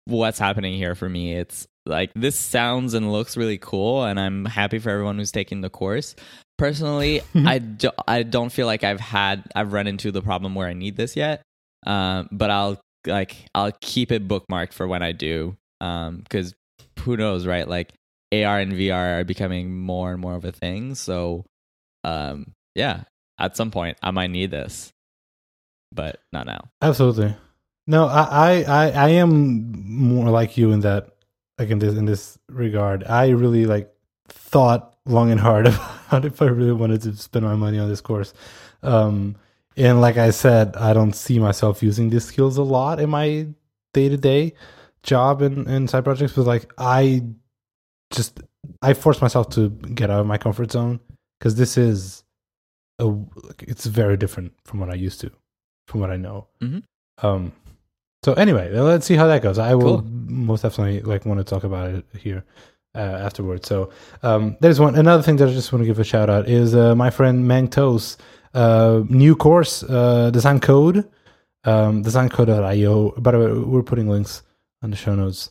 what's 0.06 0.38
happening 0.38 0.76
here 0.76 0.94
for 0.94 1.08
me. 1.08 1.34
It's 1.34 1.66
like 1.86 2.10
this 2.14 2.36
sounds 2.36 2.94
and 2.94 3.12
looks 3.12 3.36
really 3.36 3.58
cool 3.58 4.04
and 4.04 4.20
i'm 4.20 4.44
happy 4.44 4.78
for 4.78 4.90
everyone 4.90 5.18
who's 5.18 5.32
taking 5.32 5.60
the 5.60 5.70
course 5.70 6.14
personally 6.60 7.22
i 7.34 7.58
do, 7.58 7.90
i 8.06 8.22
don't 8.22 8.50
feel 8.50 8.66
like 8.66 8.84
i've 8.84 9.00
had 9.00 9.42
i've 9.54 9.72
run 9.72 9.86
into 9.86 10.12
the 10.12 10.22
problem 10.22 10.54
where 10.54 10.68
i 10.68 10.74
need 10.74 10.96
this 10.96 11.16
yet. 11.16 11.42
Um 11.86 12.28
but 12.30 12.50
i'll 12.50 12.80
like 13.06 13.34
i'll 13.54 13.72
keep 13.80 14.12
it 14.12 14.28
bookmarked 14.28 14.72
for 14.74 14.86
when 14.86 15.02
i 15.02 15.12
do 15.12 15.56
um 15.80 16.18
because 16.18 16.54
who 17.00 17.16
knows 17.16 17.46
right? 17.46 17.66
Like 17.66 17.92
ar 18.32 18.60
and 18.60 18.72
vr 18.72 19.20
are 19.20 19.24
becoming 19.24 19.76
more 19.76 20.12
and 20.12 20.20
more 20.20 20.36
of 20.36 20.44
a 20.44 20.52
thing. 20.52 20.94
So 20.94 21.44
um 22.04 22.52
yeah 22.74 23.04
at 23.38 23.56
some 23.56 23.70
point 23.70 23.96
i 24.02 24.10
might 24.10 24.30
need 24.30 24.50
this 24.50 24.92
but 25.92 26.20
not 26.32 26.46
now. 26.46 26.70
Absolutely. 26.82 27.34
No, 27.86 28.06
I, 28.06 28.22
I, 28.22 28.62
I, 28.62 28.90
I 28.90 29.08
am 29.10 29.72
more 29.84 30.30
like 30.30 30.56
you 30.56 30.70
in 30.70 30.80
that, 30.80 31.08
like 31.58 31.70
in 31.70 31.78
this 31.80 31.96
in 31.96 32.04
this 32.04 32.38
regard. 32.48 33.04
I 33.04 33.30
really 33.30 33.66
like 33.66 33.92
thought 34.28 34.89
long 35.06 35.30
and 35.30 35.40
hard 35.40 35.66
about 36.08 36.24
if 36.24 36.40
I 36.42 36.46
really 36.46 36.72
wanted 36.72 37.02
to 37.02 37.16
spend 37.16 37.44
my 37.44 37.54
money 37.54 37.78
on 37.78 37.88
this 37.88 38.00
course. 38.00 38.32
Um, 38.82 39.36
and 39.76 40.00
like 40.00 40.16
I 40.16 40.30
said, 40.30 40.76
I 40.76 40.92
don't 40.92 41.14
see 41.14 41.38
myself 41.38 41.82
using 41.82 42.10
these 42.10 42.24
skills 42.24 42.56
a 42.56 42.62
lot 42.62 43.00
in 43.00 43.10
my 43.10 43.46
day 43.94 44.08
to 44.08 44.16
day 44.16 44.54
job 45.02 45.42
and, 45.42 45.66
and 45.66 45.88
side 45.88 46.04
projects. 46.04 46.34
But 46.34 46.46
like 46.46 46.70
I 46.78 47.22
just 48.10 48.40
I 48.82 48.92
force 48.94 49.22
myself 49.22 49.48
to 49.50 49.70
get 49.70 50.10
out 50.10 50.20
of 50.20 50.26
my 50.26 50.38
comfort 50.38 50.70
zone 50.72 51.00
because 51.38 51.54
this 51.54 51.78
is 51.78 52.24
a 52.98 53.14
it's 53.60 53.86
very 53.86 54.16
different 54.16 54.52
from 54.64 54.80
what 54.80 54.90
I 54.90 54.94
used 54.94 55.20
to, 55.22 55.30
from 55.86 56.00
what 56.00 56.10
I 56.10 56.16
know. 56.16 56.48
Mhm. 56.60 56.82
Um. 57.22 57.52
So 58.22 58.34
anyway, 58.34 58.70
let's 58.78 59.06
see 59.06 59.14
how 59.16 59.26
that 59.28 59.40
goes. 59.40 59.56
I 59.58 59.74
will 59.74 60.00
Cool. 60.02 60.10
most 60.10 60.60
definitely 60.62 61.00
like 61.00 61.24
want 61.24 61.38
to 61.38 61.44
talk 61.44 61.64
about 61.64 61.90
it 61.90 62.04
here 62.18 62.44
uh, 62.94 62.98
afterwards. 62.98 63.68
So 63.68 63.90
um, 64.22 64.56
there's 64.60 64.80
one 64.80 64.96
another 64.96 65.22
thing 65.22 65.36
that 65.36 65.48
I 65.48 65.52
just 65.52 65.72
want 65.72 65.82
to 65.82 65.86
give 65.86 65.98
a 65.98 66.04
shout 66.04 66.30
out 66.30 66.48
is 66.48 66.74
uh, 66.74 66.94
my 66.94 67.10
friend 67.10 67.46
Meng 67.46 67.68
To's 67.68 68.16
uh, 68.54 69.02
new 69.08 69.36
course, 69.36 69.82
uh, 69.84 70.30
Design 70.30 70.60
Code, 70.60 71.08
um, 71.64 72.02
designcode.io. 72.02 73.10
By 73.12 73.30
the 73.30 73.38
way, 73.38 73.52
we're 73.52 73.82
putting 73.82 74.08
links 74.08 74.42
on 74.82 74.90
the 74.90 74.96
show 74.96 75.14
notes 75.14 75.50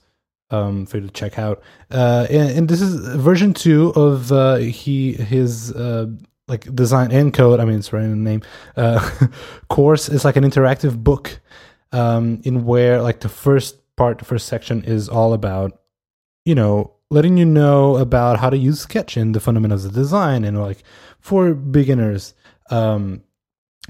um, 0.50 0.86
for 0.86 0.98
you 0.98 1.08
to 1.08 1.14
check 1.14 1.40
out. 1.40 1.62
Uh, 1.92 2.28
and, 2.30 2.58
and 2.58 2.70
this 2.70 2.82
is 2.82 3.16
version 3.16 3.54
two 3.54 3.94
of 3.96 4.32
uh, 4.32 4.56
he 4.56 5.14
his 5.14 5.74
like 6.48 6.74
design 6.74 7.12
and 7.12 7.34
code. 7.34 7.60
I 7.60 7.66
mean, 7.66 7.78
it's 7.78 7.94
right 7.94 8.04
in 8.04 8.24
the 8.24 8.30
name. 8.30 8.42
Course 9.70 10.10
is 10.10 10.26
like 10.26 10.36
an 10.36 10.44
interactive 10.44 11.02
book 11.04 11.40
um, 11.92 12.42
in 12.44 12.66
where 12.66 13.02
like 13.02 13.20
the 13.20 13.30
first 13.30 13.78
part, 13.96 14.18
the 14.20 14.26
first 14.26 14.48
section 14.48 14.84
is 14.84 15.08
all 15.08 15.34
about 15.34 15.80
you 16.46 16.56
know 16.56 16.96
letting 17.10 17.38
you 17.38 17.46
know 17.46 17.98
about 17.98 18.40
how 18.40 18.50
to 18.50 18.58
use 18.58 18.82
Sketch 18.82 19.18
and 19.18 19.34
the 19.34 19.40
fundamentals 19.40 19.86
of 19.86 19.94
design 19.94 20.44
and 20.44 20.60
like 20.60 20.84
for 21.20 21.54
beginners. 21.54 22.34
Um, 22.70 23.24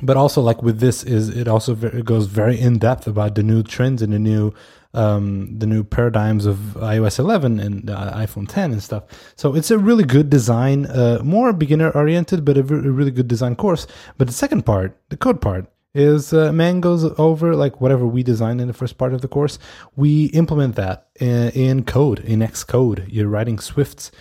but 0.02 0.16
also 0.16 0.42
like 0.42 0.64
with 0.64 0.80
this 0.80 1.04
is 1.04 1.30
it 1.30 1.48
also 1.48 1.74
ve- 1.74 2.00
it 2.00 2.06
goes 2.06 2.28
very 2.28 2.60
in 2.60 2.78
depth 2.78 3.08
about 3.08 3.36
the 3.36 3.44
new 3.44 3.64
trends 3.64 4.02
and 4.02 4.14
the 4.14 4.20
new 4.20 4.54
um 4.94 5.60
the 5.60 5.66
new 5.68 5.84
paradigms 5.84 6.46
of 6.46 6.58
iOS 6.78 7.20
11 7.20 7.60
and 7.60 7.90
uh, 7.90 8.14
iPhone 8.16 8.48
10 8.48 8.72
and 8.72 8.82
stuff. 8.82 9.04
So 9.36 9.56
it's 9.56 9.70
a 9.70 9.78
really 9.78 10.06
good 10.06 10.30
design, 10.30 10.86
uh, 10.86 11.20
more 11.24 11.54
beginner 11.54 11.92
oriented, 11.92 12.46
but 12.46 12.58
a 12.58 12.64
really 12.64 13.12
good 13.12 13.28
design 13.28 13.56
course. 13.56 13.86
But 14.18 14.28
the 14.28 14.34
second 14.34 14.66
part, 14.66 14.98
the 15.10 15.18
code 15.18 15.42
part, 15.42 15.68
is 15.94 16.34
uh, 16.34 16.52
man 16.52 16.82
goes 16.82 17.04
over 17.20 17.56
like 17.56 17.82
whatever 17.82 18.06
we 18.06 18.24
designed 18.24 18.62
in 18.62 18.68
the 18.68 18.74
first 18.74 18.98
part 18.98 19.14
of 19.14 19.22
the 19.22 19.28
course. 19.28 19.60
We 19.96 20.26
implement 20.26 20.76
that 20.76 21.10
in, 21.20 21.50
in 21.50 21.84
code, 21.84 22.20
in 22.20 22.40
Xcode. 22.40 23.06
You're 23.08 23.28
writing 23.28 23.60
Swifts, 23.60 24.12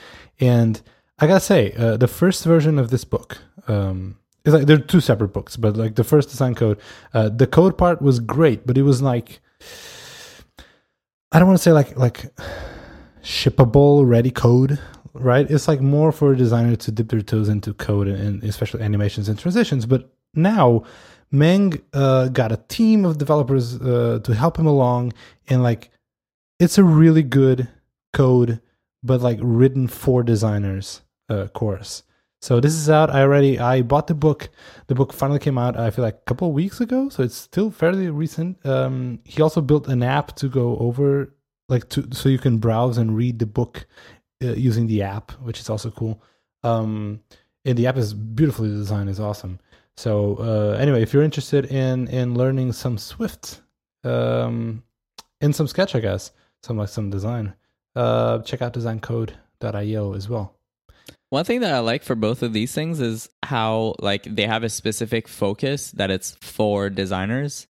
and 0.40 0.80
I 1.18 1.26
gotta 1.26 1.40
say, 1.40 1.72
uh, 1.72 1.96
the 1.96 2.08
first 2.08 2.44
version 2.44 2.78
of 2.78 2.90
this 2.90 3.04
book. 3.04 3.38
Um, 3.66 4.18
it's 4.44 4.54
like 4.54 4.66
they're 4.66 4.78
two 4.78 5.00
separate 5.00 5.34
books, 5.34 5.56
but 5.56 5.76
like 5.76 5.96
the 5.96 6.04
first 6.04 6.30
design 6.30 6.54
code, 6.54 6.80
uh, 7.12 7.28
the 7.28 7.46
code 7.46 7.76
part 7.76 8.00
was 8.00 8.18
great, 8.18 8.66
but 8.66 8.78
it 8.78 8.82
was 8.82 9.02
like 9.02 9.40
I 11.30 11.38
don't 11.38 11.48
want 11.48 11.58
to 11.58 11.62
say 11.62 11.72
like 11.72 11.96
like 11.98 12.32
shippable 13.22 14.08
ready 14.08 14.30
code, 14.30 14.78
right? 15.12 15.48
It's 15.50 15.68
like 15.68 15.80
more 15.80 16.12
for 16.12 16.32
a 16.32 16.36
designer 16.36 16.76
to 16.76 16.90
dip 16.90 17.10
their 17.10 17.20
toes 17.20 17.48
into 17.48 17.74
code 17.74 18.08
and, 18.08 18.42
and 18.42 18.44
especially 18.44 18.82
animations 18.82 19.28
and 19.28 19.38
transitions. 19.38 19.84
But 19.84 20.10
now 20.34 20.84
Meng 21.30 21.80
uh, 21.92 22.28
got 22.28 22.52
a 22.52 22.56
team 22.68 23.04
of 23.04 23.18
developers 23.18 23.80
uh, 23.80 24.20
to 24.24 24.34
help 24.34 24.58
him 24.58 24.66
along, 24.66 25.12
and 25.48 25.62
like 25.62 25.90
it's 26.58 26.78
a 26.78 26.84
really 26.84 27.22
good 27.22 27.68
code, 28.12 28.60
but 29.02 29.20
like 29.20 29.38
written 29.42 29.88
for 29.88 30.22
designers 30.22 31.02
uh, 31.28 31.46
course. 31.48 32.02
So 32.40 32.60
this 32.60 32.74
is 32.74 32.88
out. 32.88 33.10
I 33.10 33.22
already 33.22 33.58
I 33.58 33.82
bought 33.82 34.06
the 34.06 34.14
book. 34.14 34.48
The 34.86 34.94
book 34.94 35.12
finally 35.12 35.40
came 35.40 35.58
out. 35.58 35.76
I 35.76 35.90
feel 35.90 36.04
like 36.04 36.14
a 36.14 36.24
couple 36.26 36.52
weeks 36.52 36.80
ago, 36.80 37.08
so 37.08 37.22
it's 37.22 37.34
still 37.34 37.70
fairly 37.70 38.08
recent. 38.10 38.64
Um, 38.64 39.20
he 39.24 39.42
also 39.42 39.60
built 39.60 39.88
an 39.88 40.02
app 40.02 40.36
to 40.36 40.48
go 40.48 40.76
over, 40.78 41.34
like 41.68 41.88
to 41.90 42.08
so 42.12 42.28
you 42.28 42.38
can 42.38 42.58
browse 42.58 42.96
and 42.96 43.16
read 43.16 43.40
the 43.40 43.46
book 43.46 43.86
uh, 44.42 44.52
using 44.52 44.86
the 44.86 45.02
app, 45.02 45.32
which 45.42 45.58
is 45.60 45.68
also 45.68 45.90
cool. 45.90 46.22
Um, 46.62 47.20
and 47.64 47.76
the 47.76 47.86
app 47.86 47.96
is 47.96 48.14
beautifully 48.14 48.68
designed. 48.68 49.10
is 49.10 49.20
awesome. 49.20 49.58
So 49.98 50.36
uh, 50.38 50.78
anyway, 50.78 51.02
if 51.02 51.12
you're 51.12 51.24
interested 51.24 51.64
in 51.66 52.06
in 52.06 52.34
learning 52.34 52.72
some 52.72 52.98
Swift, 52.98 53.60
um, 54.04 54.84
in 55.40 55.52
some 55.52 55.66
Sketch, 55.66 55.96
I 55.96 56.00
guess, 56.00 56.30
some 56.62 56.76
like 56.78 56.88
some 56.88 57.10
design, 57.10 57.54
uh, 57.96 58.38
check 58.42 58.62
out 58.62 58.72
designcode.io 58.74 60.14
as 60.14 60.28
well. 60.28 60.54
One 61.30 61.44
thing 61.44 61.60
that 61.62 61.74
I 61.74 61.80
like 61.80 62.04
for 62.04 62.14
both 62.14 62.44
of 62.44 62.52
these 62.52 62.72
things 62.72 63.00
is 63.00 63.28
how 63.42 63.96
like 63.98 64.22
they 64.22 64.46
have 64.46 64.62
a 64.62 64.68
specific 64.68 65.26
focus 65.26 65.90
that 65.92 66.12
it's 66.12 66.36
for 66.42 66.90
designers. 66.90 67.66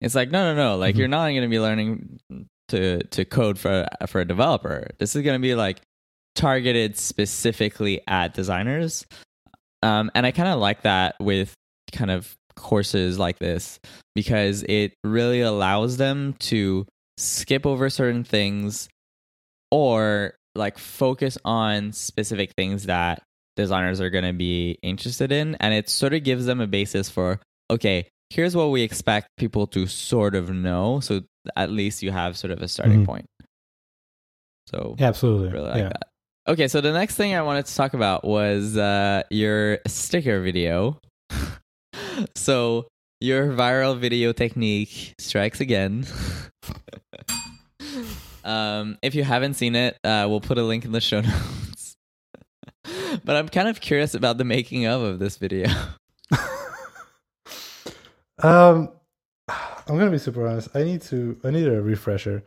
It's 0.00 0.14
like 0.14 0.30
no, 0.30 0.54
no, 0.54 0.54
no. 0.54 0.76
Like 0.76 0.94
Mhm. 0.94 0.98
you're 0.98 1.08
not 1.08 1.30
going 1.30 1.42
to 1.42 1.48
be 1.48 1.58
learning 1.58 2.20
to 2.68 3.02
to 3.02 3.24
code 3.24 3.58
for 3.58 3.88
for 4.06 4.20
a 4.20 4.24
developer. 4.24 4.86
This 5.00 5.16
is 5.16 5.22
going 5.22 5.36
to 5.40 5.42
be 5.42 5.56
like 5.56 5.80
targeted 6.36 6.96
specifically 6.96 8.02
at 8.06 8.34
designers. 8.34 9.04
Um, 9.82 10.10
and 10.14 10.24
I 10.26 10.30
kind 10.32 10.48
of 10.48 10.58
like 10.58 10.82
that 10.82 11.16
with 11.20 11.52
kind 11.92 12.10
of 12.10 12.34
courses 12.56 13.18
like 13.18 13.38
this 13.38 13.78
because 14.14 14.62
it 14.68 14.94
really 15.04 15.42
allows 15.42 15.98
them 15.98 16.34
to 16.40 16.86
skip 17.18 17.66
over 17.66 17.90
certain 17.90 18.24
things 18.24 18.88
or 19.70 20.34
like 20.54 20.78
focus 20.78 21.36
on 21.44 21.92
specific 21.92 22.52
things 22.56 22.84
that 22.86 23.22
designers 23.56 24.00
are 24.00 24.10
going 24.10 24.24
to 24.24 24.32
be 24.32 24.78
interested 24.82 25.32
in 25.32 25.54
and 25.56 25.74
it 25.74 25.88
sort 25.88 26.14
of 26.14 26.22
gives 26.24 26.46
them 26.46 26.60
a 26.60 26.66
basis 26.66 27.08
for 27.10 27.40
okay 27.70 28.06
here's 28.30 28.56
what 28.56 28.70
we 28.70 28.82
expect 28.82 29.28
people 29.38 29.66
to 29.66 29.86
sort 29.86 30.34
of 30.34 30.50
know 30.50 31.00
so 31.00 31.20
at 31.56 31.70
least 31.70 32.02
you 32.02 32.10
have 32.10 32.36
sort 32.36 32.50
of 32.50 32.60
a 32.62 32.68
starting 32.68 33.02
Mhm. 33.02 33.06
point 33.06 33.26
so 34.66 34.94
Yeah, 34.98 35.08
absolutely. 35.08 35.50
really 35.50 35.68
like 35.68 35.78
yeah. 35.78 35.88
that 35.88 36.08
okay 36.48 36.68
so 36.68 36.80
the 36.80 36.92
next 36.92 37.16
thing 37.16 37.34
i 37.34 37.42
wanted 37.42 37.66
to 37.66 37.74
talk 37.74 37.94
about 37.94 38.24
was 38.24 38.76
uh, 38.76 39.22
your 39.30 39.78
sticker 39.86 40.40
video 40.40 40.98
so 42.34 42.86
your 43.20 43.48
viral 43.48 43.98
video 43.98 44.32
technique 44.32 45.14
strikes 45.18 45.60
again 45.60 46.06
um, 48.44 48.98
if 49.02 49.14
you 49.14 49.24
haven't 49.24 49.54
seen 49.54 49.74
it 49.74 49.98
uh, 50.04 50.26
we'll 50.28 50.40
put 50.40 50.58
a 50.58 50.62
link 50.62 50.84
in 50.84 50.92
the 50.92 51.00
show 51.00 51.20
notes 51.22 51.96
but 53.24 53.36
i'm 53.36 53.48
kind 53.48 53.68
of 53.68 53.80
curious 53.80 54.14
about 54.14 54.38
the 54.38 54.44
making 54.44 54.86
of 54.86 55.02
of 55.02 55.18
this 55.18 55.36
video 55.36 55.68
Um, 58.38 58.90
I'm 59.48 59.96
gonna 59.96 60.10
be 60.10 60.18
super 60.18 60.46
honest. 60.46 60.68
I 60.74 60.84
need 60.84 61.02
to. 61.02 61.38
I 61.44 61.50
need 61.50 61.66
a 61.66 61.80
refresher. 61.80 62.44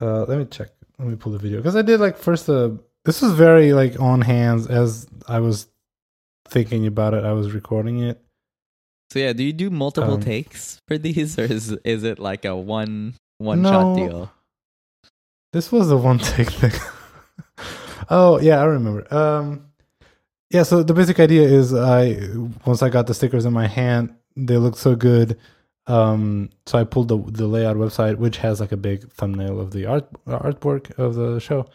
Uh, 0.00 0.24
let 0.24 0.38
me 0.38 0.44
check. 0.44 0.68
Let 0.98 1.08
me 1.08 1.16
pull 1.16 1.32
the 1.32 1.38
video 1.38 1.58
because 1.58 1.76
I 1.76 1.82
did 1.82 2.00
like 2.00 2.16
first. 2.16 2.48
Uh, 2.48 2.70
this 3.06 3.22
was 3.22 3.32
very 3.32 3.72
like 3.72 3.98
on 4.00 4.20
hands 4.20 4.66
as 4.66 5.06
I 5.26 5.40
was 5.40 5.68
thinking 6.48 6.86
about 6.86 7.14
it. 7.14 7.24
I 7.24 7.32
was 7.32 7.52
recording 7.52 8.00
it. 8.00 8.20
So 9.12 9.20
yeah, 9.20 9.32
do 9.32 9.44
you 9.44 9.52
do 9.52 9.70
multiple 9.70 10.14
Um, 10.14 10.20
takes 10.20 10.80
for 10.88 10.98
these, 10.98 11.38
or 11.38 11.44
is 11.44 11.70
is 11.84 12.02
it 12.02 12.18
like 12.18 12.44
a 12.44 12.56
one 12.56 13.14
one 13.38 13.62
shot 13.62 13.96
deal? 13.96 14.32
This 15.52 15.70
was 15.72 15.88
the 15.88 15.96
one 15.96 16.18
take 16.34 16.50
thing. 16.50 16.72
oh 18.10 18.40
yeah, 18.40 18.60
I 18.60 18.64
remember. 18.64 19.06
Um, 19.14 19.66
yeah. 20.50 20.64
So 20.64 20.82
the 20.82 20.92
basic 20.94 21.20
idea 21.20 21.42
is, 21.42 21.72
I 21.72 22.18
once 22.66 22.82
I 22.82 22.88
got 22.88 23.06
the 23.06 23.14
stickers 23.14 23.44
in 23.44 23.52
my 23.52 23.66
hand, 23.68 24.14
they 24.36 24.56
looked 24.56 24.78
so 24.78 24.96
good. 24.96 25.38
Um, 25.86 26.50
so 26.66 26.78
I 26.78 26.84
pulled 26.84 27.08
the 27.08 27.18
the 27.18 27.46
layout 27.46 27.76
website, 27.76 28.16
which 28.16 28.38
has 28.38 28.58
like 28.60 28.72
a 28.72 28.76
big 28.76 29.08
thumbnail 29.12 29.60
of 29.60 29.70
the 29.70 29.86
art 29.86 30.08
artwork 30.26 30.98
of 30.98 31.14
the 31.14 31.38
show. 31.38 31.66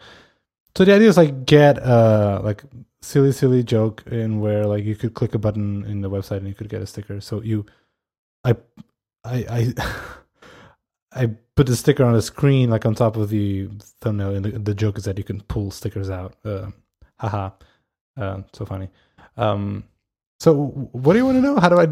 So 0.76 0.84
the 0.84 0.94
idea 0.94 1.08
is 1.08 1.16
like 1.16 1.44
get 1.46 1.82
uh 1.82 2.40
like 2.42 2.62
silly 3.02 3.32
silly 3.32 3.62
joke 3.62 4.02
in 4.06 4.40
where 4.40 4.66
like 4.66 4.84
you 4.84 4.96
could 4.96 5.14
click 5.14 5.34
a 5.34 5.38
button 5.38 5.84
in 5.84 6.00
the 6.00 6.10
website 6.10 6.38
and 6.38 6.48
you 6.48 6.54
could 6.54 6.68
get 6.68 6.82
a 6.82 6.86
sticker. 6.86 7.20
So 7.20 7.42
you, 7.42 7.66
I, 8.44 8.56
I, 9.24 9.74
I. 9.78 9.94
I 11.14 11.26
put 11.56 11.66
the 11.66 11.76
sticker 11.76 12.04
on 12.04 12.14
the 12.14 12.22
screen, 12.22 12.70
like 12.70 12.86
on 12.86 12.94
top 12.94 13.16
of 13.16 13.28
the 13.28 13.68
thumbnail, 14.00 14.34
and 14.34 14.44
the, 14.44 14.58
the 14.58 14.74
joke 14.74 14.96
is 14.96 15.04
that 15.04 15.18
you 15.18 15.24
can 15.24 15.42
pull 15.42 15.70
stickers 15.70 16.08
out. 16.08 16.36
Uh, 16.42 16.70
haha, 17.18 17.50
uh, 18.18 18.42
so 18.54 18.64
funny. 18.64 18.88
Um, 19.36 19.84
so, 20.40 20.68
what 20.92 21.12
do 21.12 21.18
you 21.18 21.26
want 21.26 21.36
to 21.36 21.42
know? 21.42 21.58
How 21.58 21.68
do 21.68 21.78
I? 21.78 21.86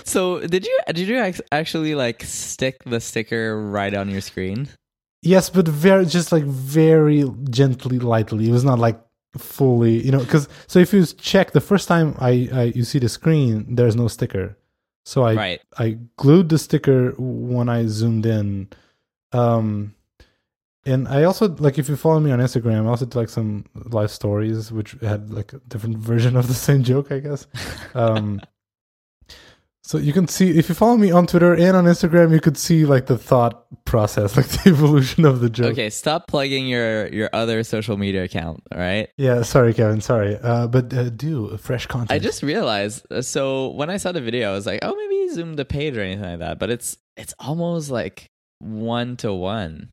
So 0.04 0.40
did 0.40 0.66
you 0.66 0.78
did 0.88 1.08
you 1.08 1.34
actually 1.52 1.94
like 1.94 2.22
stick 2.24 2.82
the 2.84 3.00
sticker 3.00 3.60
right 3.70 3.92
on 3.94 4.08
your 4.08 4.20
screen? 4.20 4.68
Yes, 5.22 5.50
but 5.50 5.66
very 5.68 6.06
just 6.06 6.32
like 6.32 6.44
very 6.44 7.24
gently, 7.50 7.98
lightly. 7.98 8.48
It 8.48 8.52
was 8.52 8.64
not 8.64 8.78
like 8.78 9.00
fully, 9.36 10.04
you 10.04 10.12
know. 10.12 10.20
Because 10.20 10.48
so 10.66 10.78
if 10.78 10.92
you 10.92 11.04
check 11.06 11.52
the 11.52 11.60
first 11.60 11.88
time 11.88 12.14
I, 12.18 12.48
I 12.52 12.62
you 12.74 12.84
see 12.84 12.98
the 12.98 13.08
screen, 13.08 13.74
there's 13.74 13.96
no 13.96 14.08
sticker. 14.08 14.56
So 15.04 15.22
I 15.22 15.34
right. 15.34 15.60
I 15.78 15.98
glued 16.16 16.48
the 16.48 16.58
sticker 16.58 17.14
when 17.18 17.68
I 17.68 17.86
zoomed 17.86 18.26
in. 18.26 18.68
Um 19.32 19.94
and 20.86 21.06
I 21.08 21.24
also 21.24 21.48
like 21.56 21.78
if 21.78 21.88
you 21.88 21.96
follow 21.96 22.20
me 22.20 22.30
on 22.30 22.38
Instagram, 22.38 22.86
I 22.86 22.88
also 22.88 23.04
did 23.04 23.14
like 23.14 23.28
some 23.28 23.64
live 23.74 24.10
stories 24.10 24.72
which 24.72 24.92
had 25.02 25.30
like 25.30 25.52
a 25.52 25.58
different 25.68 25.98
version 26.10 26.36
of 26.36 26.48
the 26.48 26.54
same 26.54 26.82
joke, 26.82 27.12
I 27.12 27.20
guess. 27.20 27.46
Um 27.94 28.40
so 29.90 29.98
you 29.98 30.12
can 30.12 30.28
see 30.28 30.56
if 30.56 30.68
you 30.68 30.74
follow 30.76 30.96
me 30.96 31.10
on 31.10 31.26
Twitter 31.26 31.52
and 31.52 31.76
on 31.76 31.84
Instagram, 31.84 32.30
you 32.32 32.38
could 32.38 32.56
see 32.56 32.84
like 32.86 33.06
the 33.06 33.18
thought 33.18 33.66
process, 33.84 34.36
like 34.38 34.46
the 34.46 34.70
evolution 34.70 35.24
of 35.24 35.40
the 35.40 35.50
joke. 35.50 35.72
Okay, 35.72 35.90
stop 35.90 36.28
plugging 36.28 36.68
your 36.68 37.08
your 37.08 37.28
other 37.32 37.64
social 37.64 37.96
media 37.96 38.22
account. 38.22 38.62
All 38.70 38.78
right. 38.78 39.08
Yeah, 39.16 39.42
sorry, 39.42 39.74
Kevin. 39.74 40.00
Sorry, 40.00 40.36
uh, 40.36 40.68
but 40.68 40.94
uh, 40.94 41.10
do 41.10 41.56
fresh 41.56 41.86
content. 41.86 42.12
I 42.12 42.20
just 42.20 42.44
realized. 42.44 43.04
uh, 43.10 43.20
So 43.20 43.70
when 43.70 43.90
I 43.90 43.96
saw 43.96 44.12
the 44.12 44.20
video, 44.20 44.50
I 44.50 44.54
was 44.54 44.64
like, 44.64 44.78
oh, 44.82 44.94
maybe 44.94 45.34
zoom 45.34 45.54
the 45.54 45.64
page 45.64 45.96
or 45.96 46.02
anything 46.02 46.22
like 46.30 46.38
that. 46.38 46.60
But 46.60 46.70
it's 46.70 46.96
it's 47.16 47.34
almost 47.40 47.90
like 47.90 48.26
one 48.60 49.16
to 49.16 49.32
one 49.34 49.90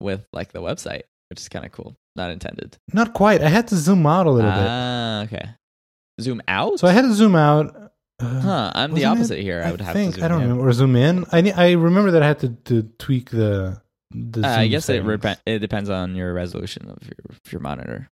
with 0.00 0.26
like 0.32 0.50
the 0.50 0.60
website, 0.60 1.02
which 1.30 1.38
is 1.38 1.48
kind 1.48 1.64
of 1.64 1.70
cool. 1.70 1.94
Not 2.16 2.30
intended. 2.32 2.76
not 2.92 3.14
quite. 3.14 3.40
I 3.40 3.48
had 3.48 3.68
to 3.68 3.76
zoom 3.76 4.04
out 4.04 4.26
a 4.26 4.30
little 4.30 4.50
bit. 4.50 4.66
Ah, 4.68 5.22
okay. 5.22 5.46
Zoom 6.20 6.42
out. 6.48 6.80
So 6.80 6.88
I 6.88 6.92
had 6.92 7.02
to 7.02 7.14
zoom 7.14 7.36
out. 7.36 7.81
Uh, 8.22 8.40
huh? 8.40 8.72
I'm 8.74 8.90
the 8.90 8.94
wasn't 8.94 9.02
it? 9.02 9.06
opposite 9.18 9.38
here. 9.40 9.62
I 9.64 9.70
would 9.70 9.80
have 9.80 9.92
think, 9.94 10.14
to. 10.14 10.20
Zoom 10.20 10.24
I 10.24 10.28
don't 10.28 10.42
in. 10.42 10.48
remember 10.48 10.68
or 10.68 10.72
zoom 10.72 10.96
in. 10.96 11.24
I 11.32 11.50
I 11.50 11.70
remember 11.72 12.10
that 12.12 12.22
I 12.22 12.26
had 12.28 12.38
to, 12.40 12.48
to 12.48 12.82
tweak 12.98 13.30
the. 13.30 13.80
the 14.10 14.46
Uh, 14.46 14.58
I 14.60 14.66
guess 14.68 14.88
it 14.88 15.00
rep- 15.02 15.40
it 15.46 15.58
depends 15.58 15.90
on 15.90 16.14
your 16.14 16.32
resolution 16.32 16.88
of 16.88 17.02
your 17.02 17.16
of 17.28 17.52
your 17.52 17.60
monitor. 17.60 18.08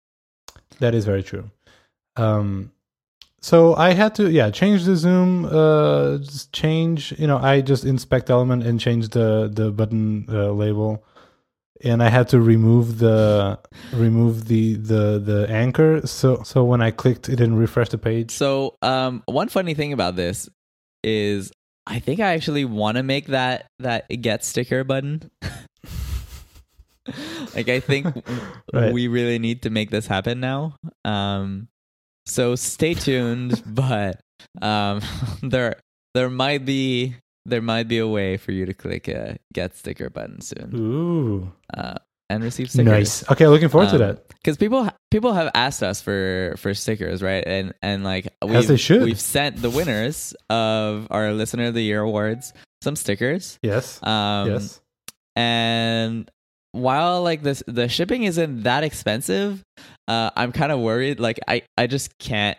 That 0.81 0.95
is 0.95 1.05
very 1.05 1.23
true. 1.23 1.51
Um, 2.17 2.73
so 3.41 3.75
I 3.75 3.93
had 3.93 4.15
to 4.17 4.31
yeah 4.31 4.51
change 4.51 4.85
the 4.85 4.97
zoom. 4.97 5.45
Uh, 5.45 6.19
change 6.53 7.13
you 7.19 7.27
know 7.27 7.39
I 7.39 7.61
just 7.61 7.85
inspect 7.85 8.31
element 8.31 8.65
and 8.65 8.81
change 8.81 9.11
the 9.11 9.51
the 9.53 9.71
button 9.71 10.27
uh, 10.29 10.51
label, 10.53 11.05
and 11.85 12.03
I 12.03 12.09
had 12.09 12.29
to 12.31 12.41
remove 12.41 12.99
the 12.99 13.59
remove 13.93 14.47
the 14.47 14.75
the 14.75 15.19
the 15.19 15.47
anchor. 15.51 16.07
So 16.07 16.43
so 16.43 16.65
when 16.65 16.81
I 16.83 16.91
clicked, 16.91 17.29
it 17.29 17.37
didn't 17.37 17.57
refresh 17.57 17.89
the 17.91 17.99
page. 17.99 18.31
So, 18.31 18.77
um, 18.83 19.23
one 19.27 19.49
funny 19.49 19.75
thing 19.75 19.93
about 19.93 20.17
this 20.17 20.49
is 21.05 21.53
I 21.87 21.99
think 22.01 22.21
I 22.21 22.35
actually 22.35 22.65
want 22.65 22.97
to 22.97 23.03
make 23.03 23.27
that 23.27 23.67
that 23.81 24.09
get 24.21 24.45
sticker 24.45 24.85
button. 24.85 25.31
like 27.55 27.69
I 27.69 27.81
think 27.81 28.07
Right. 28.73 28.93
we 28.93 29.09
really 29.09 29.39
need 29.39 29.63
to 29.63 29.71
make 29.71 29.91
this 29.91 30.07
happen 30.07 30.41
now. 30.41 30.75
Um, 31.05 31.69
so 32.27 32.57
stay 32.57 32.95
tuned, 32.95 33.63
but 33.67 34.21
um, 34.61 35.01
there 35.43 35.77
there 36.15 36.29
might 36.31 36.65
be 36.65 37.15
there 37.47 37.63
might 37.63 37.89
be 37.89 37.99
a 37.99 38.07
way 38.09 38.37
for 38.37 38.53
you 38.53 38.67
to 38.67 38.75
click 38.75 39.09
a 39.09 39.39
get 39.55 39.77
sticker 39.77 40.11
button 40.11 40.41
soon 40.41 40.71
Ooh, 40.75 41.53
uh, 41.77 41.95
and 42.29 42.43
receive 42.43 42.71
stickers. 42.71 42.87
nice. 43.23 43.31
Okay, 43.31 43.47
looking 43.47 43.69
forward 43.69 43.91
to 43.91 43.95
Um, 43.97 44.01
that. 44.03 44.29
because 44.29 44.57
people 44.57 44.89
people 45.11 45.33
have 45.33 45.51
asked 45.55 45.83
us 45.83 46.01
for 46.03 46.55
for 46.59 46.75
stickers 46.75 47.23
right 47.23 47.45
and 47.47 47.73
and 47.83 48.03
like 48.05 48.29
we've, 48.45 48.55
As 48.57 48.67
they 48.69 48.77
should. 48.77 49.03
we've 49.03 49.21
sent 49.21 49.63
the 49.63 49.71
winners 49.71 50.35
of 50.51 51.07
our 51.11 51.33
listener 51.33 51.67
of 51.67 51.75
the 51.75 51.83
year 51.83 52.01
awards 52.03 52.53
some 52.83 52.97
stickers 52.97 53.59
Yes. 53.63 54.03
um 54.03 54.51
yes. 54.51 54.81
and 55.37 56.31
while 56.73 57.23
like 57.23 57.43
this 57.43 57.63
the 57.67 57.89
shipping 57.89 58.25
isn't 58.25 58.65
that 58.65 58.85
expensive 58.85 59.63
uh 60.09 60.31
i'm 60.37 60.53
kind 60.53 60.71
of 60.73 60.81
worried 60.81 61.19
like 61.21 61.39
i 61.49 61.63
i 61.79 61.87
just 61.87 62.19
can't 62.19 62.59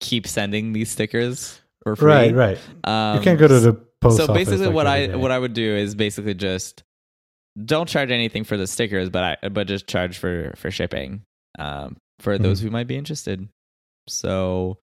keep 0.00 0.26
sending 0.26 0.72
these 0.72 0.90
stickers 0.90 1.60
for 1.82 1.96
free 1.96 2.08
Right. 2.12 2.34
Right. 2.34 2.58
um, 2.84 3.16
you 3.18 3.22
can't 3.24 3.38
go 3.38 3.48
to 3.48 3.58
the 3.60 3.84
post 4.02 4.16
so 4.18 4.26
basically 4.32 4.66
like, 4.66 4.74
what 4.74 4.86
i 4.86 5.06
day. 5.06 5.14
what 5.14 5.30
i 5.30 5.38
would 5.38 5.52
do 5.54 5.74
is 5.76 5.94
basically 5.94 6.34
just 6.34 6.82
don't 7.64 7.88
charge 7.88 8.10
anything 8.10 8.44
for 8.44 8.56
the 8.56 8.66
stickers 8.66 9.08
but 9.10 9.38
i 9.42 9.48
but 9.48 9.66
just 9.66 9.86
charge 9.86 10.18
for 10.18 10.52
for 10.56 10.70
shipping 10.70 11.22
um 11.58 11.96
for 12.20 12.38
those 12.38 12.60
Mhm. 12.60 12.64
who 12.64 12.70
might 12.70 12.86
be 12.86 12.96
interested 12.96 13.48
so 14.08 14.78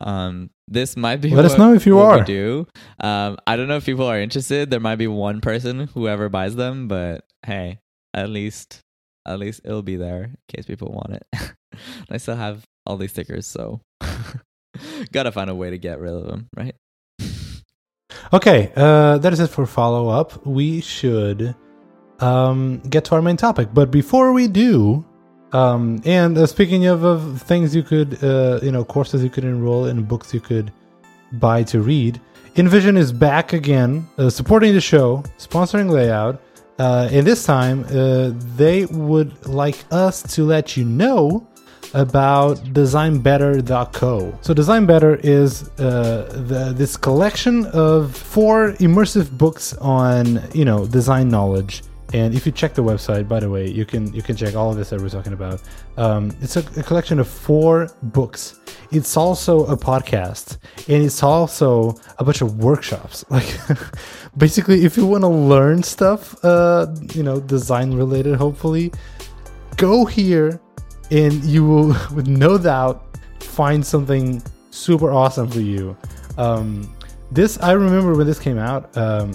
um 0.00 0.50
this 0.68 0.96
might 0.96 1.20
be 1.20 1.30
Let 1.30 1.44
us 1.44 1.58
know 1.58 1.74
if 1.74 1.84
you 1.86 1.98
are. 1.98 2.22
do 2.22 2.66
um 3.00 3.36
i 3.46 3.56
don't 3.56 3.66
know 3.68 3.76
if 3.76 3.84
people 3.86 4.06
are 4.06 4.20
interested 4.20 4.70
there 4.70 4.78
might 4.80 4.96
be 4.96 5.06
one 5.08 5.40
person 5.40 5.88
whoever 5.94 6.28
buys 6.28 6.54
them 6.56 6.86
but 6.86 7.24
hey 7.46 7.78
at 8.14 8.28
least 8.28 8.80
at 9.26 9.38
least 9.38 9.60
it'll 9.64 9.82
be 9.82 9.96
there 9.96 10.24
in 10.24 10.36
case 10.48 10.66
people 10.66 10.92
want 10.92 11.14
it 11.20 11.52
i 12.10 12.16
still 12.18 12.36
have 12.36 12.62
all 12.86 12.96
these 12.96 13.10
stickers 13.10 13.46
so 13.46 13.80
gotta 15.12 15.32
find 15.32 15.50
a 15.50 15.54
way 15.54 15.70
to 15.70 15.78
get 15.78 15.98
rid 15.98 16.12
of 16.12 16.26
them 16.26 16.46
right 16.56 16.74
Okay, 18.32 18.72
uh, 18.76 19.18
that 19.18 19.32
is 19.32 19.40
it 19.40 19.48
for 19.48 19.66
follow 19.66 20.08
up. 20.08 20.46
We 20.46 20.80
should 20.80 21.54
um, 22.20 22.80
get 22.88 23.04
to 23.06 23.14
our 23.14 23.22
main 23.22 23.36
topic, 23.36 23.68
but 23.72 23.90
before 23.90 24.32
we 24.32 24.48
do, 24.48 25.04
um, 25.52 26.00
and 26.04 26.38
uh, 26.38 26.46
speaking 26.46 26.86
of, 26.86 27.02
of 27.02 27.42
things 27.42 27.74
you 27.74 27.82
could, 27.82 28.22
uh, 28.22 28.60
you 28.62 28.70
know, 28.70 28.84
courses 28.84 29.22
you 29.24 29.30
could 29.30 29.44
enroll 29.44 29.86
in, 29.86 30.02
books 30.04 30.32
you 30.32 30.40
could 30.40 30.72
buy 31.32 31.62
to 31.64 31.80
read, 31.80 32.20
InVision 32.54 32.96
is 32.96 33.12
back 33.12 33.52
again, 33.52 34.08
uh, 34.18 34.28
supporting 34.28 34.74
the 34.74 34.80
show, 34.80 35.22
sponsoring 35.38 35.90
Layout, 35.90 36.40
uh, 36.78 37.08
and 37.12 37.26
this 37.26 37.44
time 37.44 37.84
uh, 37.90 38.32
they 38.56 38.86
would 38.86 39.46
like 39.46 39.84
us 39.90 40.22
to 40.34 40.44
let 40.44 40.76
you 40.76 40.84
know 40.84 41.46
about 41.94 42.58
designbetter.co. 42.58 44.38
So 44.42 44.54
Design 44.54 44.86
Better 44.86 45.16
is 45.16 45.68
uh, 45.78 46.28
the, 46.46 46.72
this 46.74 46.96
collection 46.96 47.66
of 47.66 48.16
four 48.16 48.72
immersive 48.74 49.36
books 49.36 49.74
on 49.78 50.40
you 50.54 50.64
know 50.64 50.86
design 50.86 51.28
knowledge. 51.28 51.82
And 52.12 52.34
if 52.34 52.44
you 52.44 52.50
check 52.50 52.74
the 52.74 52.82
website, 52.82 53.28
by 53.28 53.38
the 53.38 53.48
way, 53.48 53.68
you 53.70 53.84
can 53.84 54.12
you 54.12 54.22
can 54.22 54.34
check 54.34 54.56
all 54.56 54.70
of 54.70 54.76
this 54.76 54.90
that 54.90 55.00
we're 55.00 55.08
talking 55.08 55.32
about. 55.32 55.62
Um, 55.96 56.32
it's 56.40 56.56
a, 56.56 56.60
a 56.78 56.82
collection 56.82 57.20
of 57.20 57.28
four 57.28 57.88
books. 58.02 58.58
It's 58.90 59.16
also 59.16 59.66
a 59.66 59.76
podcast, 59.76 60.58
and 60.88 61.04
it's 61.04 61.22
also 61.22 61.94
a 62.18 62.24
bunch 62.24 62.40
of 62.40 62.58
workshops. 62.58 63.24
Like 63.30 63.46
basically, 64.36 64.84
if 64.84 64.96
you 64.96 65.06
want 65.06 65.22
to 65.22 65.28
learn 65.28 65.82
stuff, 65.84 66.34
uh, 66.44 66.88
you 67.14 67.22
know, 67.22 67.40
design 67.40 67.94
related, 67.94 68.34
hopefully, 68.36 68.92
go 69.76 70.04
here 70.04 70.60
and 71.10 71.44
you 71.44 71.64
will 71.64 71.86
with 72.14 72.26
no 72.26 72.58
doubt 72.58 73.04
find 73.40 73.84
something 73.84 74.42
super 74.70 75.10
awesome 75.12 75.48
for 75.48 75.60
you 75.60 75.96
um, 76.38 76.88
this 77.30 77.58
i 77.62 77.72
remember 77.72 78.14
when 78.14 78.26
this 78.26 78.38
came 78.38 78.58
out 78.58 78.96
um, 78.96 79.32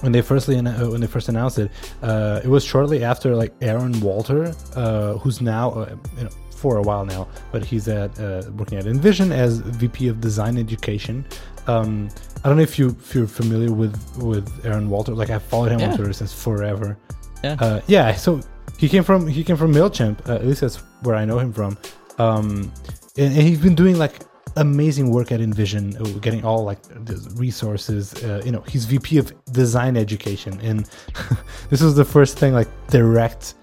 when 0.00 0.12
they 0.12 0.22
firstly 0.22 0.54
when 0.60 1.00
they 1.00 1.06
first 1.06 1.28
announced 1.28 1.58
it 1.58 1.70
uh, 2.02 2.40
it 2.44 2.48
was 2.48 2.64
shortly 2.64 3.02
after 3.04 3.34
like 3.36 3.52
aaron 3.60 3.98
walter 4.00 4.54
uh, 4.76 5.14
who's 5.18 5.40
now 5.40 5.70
uh, 5.72 5.96
you 6.16 6.24
know 6.24 6.30
for 6.54 6.76
a 6.76 6.82
while 6.82 7.06
now 7.06 7.26
but 7.52 7.64
he's 7.64 7.88
at 7.88 8.10
uh, 8.20 8.42
working 8.56 8.76
at 8.78 8.84
InVision 8.84 9.32
as 9.32 9.58
vp 9.58 10.08
of 10.08 10.20
design 10.20 10.58
education 10.58 11.24
um, 11.66 12.08
I 12.42 12.48
don't 12.48 12.56
know 12.56 12.62
if 12.62 12.78
you 12.78 12.88
if 13.00 13.14
you're 13.14 13.26
familiar 13.26 13.70
with 13.72 13.94
with 14.16 14.48
Aaron 14.64 14.88
Walter. 14.88 15.12
Like 15.14 15.28
I've 15.28 15.42
followed 15.42 15.72
him 15.72 15.80
Yeah. 15.80 15.90
on 15.90 15.96
Twitter 15.96 16.12
since 16.14 16.32
forever. 16.32 16.96
Yeah. 17.44 17.56
Uh, 17.60 17.80
yeah. 17.86 18.14
So 18.14 18.40
he 18.80 18.88
came 18.88 19.04
from 19.04 19.26
he 19.26 19.44
came 19.44 19.58
from 19.58 19.74
Mailchimp. 19.74 20.26
Uh, 20.26 20.36
at 20.36 20.46
least 20.46 20.62
that's 20.62 20.76
where 21.02 21.14
I 21.14 21.26
know 21.26 21.38
him 21.38 21.52
from. 21.52 21.76
Um, 22.18 22.72
and, 23.18 23.36
and 23.36 23.42
he's 23.42 23.60
been 23.60 23.74
doing 23.74 23.98
like 23.98 24.22
amazing 24.56 25.10
work 25.10 25.32
at 25.32 25.40
InVision, 25.40 26.00
uh, 26.00 26.18
getting 26.20 26.44
all 26.46 26.64
like 26.64 26.82
the 26.82 27.16
resources. 27.36 28.14
Uh, 28.24 28.40
you 28.42 28.52
know, 28.52 28.62
he's 28.62 28.86
VP 28.86 29.18
of 29.18 29.32
Design 29.52 29.98
Education, 29.98 30.58
and 30.62 30.88
this 31.68 31.82
was 31.82 31.94
the 31.94 32.04
first 32.04 32.38
thing 32.38 32.54
like 32.54 32.68
direct 32.88 33.54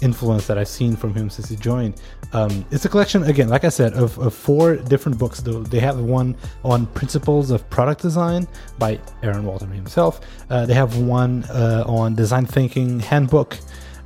influence 0.00 0.46
that 0.46 0.58
I've 0.58 0.68
seen 0.68 0.96
from 0.96 1.14
him 1.14 1.28
since 1.28 1.50
he 1.50 1.56
joined. 1.56 2.00
Um, 2.32 2.64
it's 2.70 2.84
a 2.86 2.88
collection, 2.88 3.22
again, 3.24 3.48
like 3.48 3.64
I 3.64 3.68
said, 3.68 3.92
of, 3.92 4.18
of 4.18 4.34
four 4.34 4.76
different 4.76 5.18
books. 5.18 5.40
Though 5.40 5.62
they 5.62 5.80
have 5.80 6.00
one 6.00 6.34
on 6.64 6.86
principles 6.86 7.50
of 7.50 7.68
product 7.68 8.00
design 8.00 8.48
by 8.78 8.98
Aaron 9.22 9.44
Walter 9.44 9.66
himself. 9.66 10.20
Uh, 10.48 10.64
they 10.66 10.74
have 10.74 10.96
one 10.96 11.44
uh, 11.44 11.84
on 11.86 12.14
design 12.14 12.46
thinking 12.46 13.00
handbook, 13.00 13.58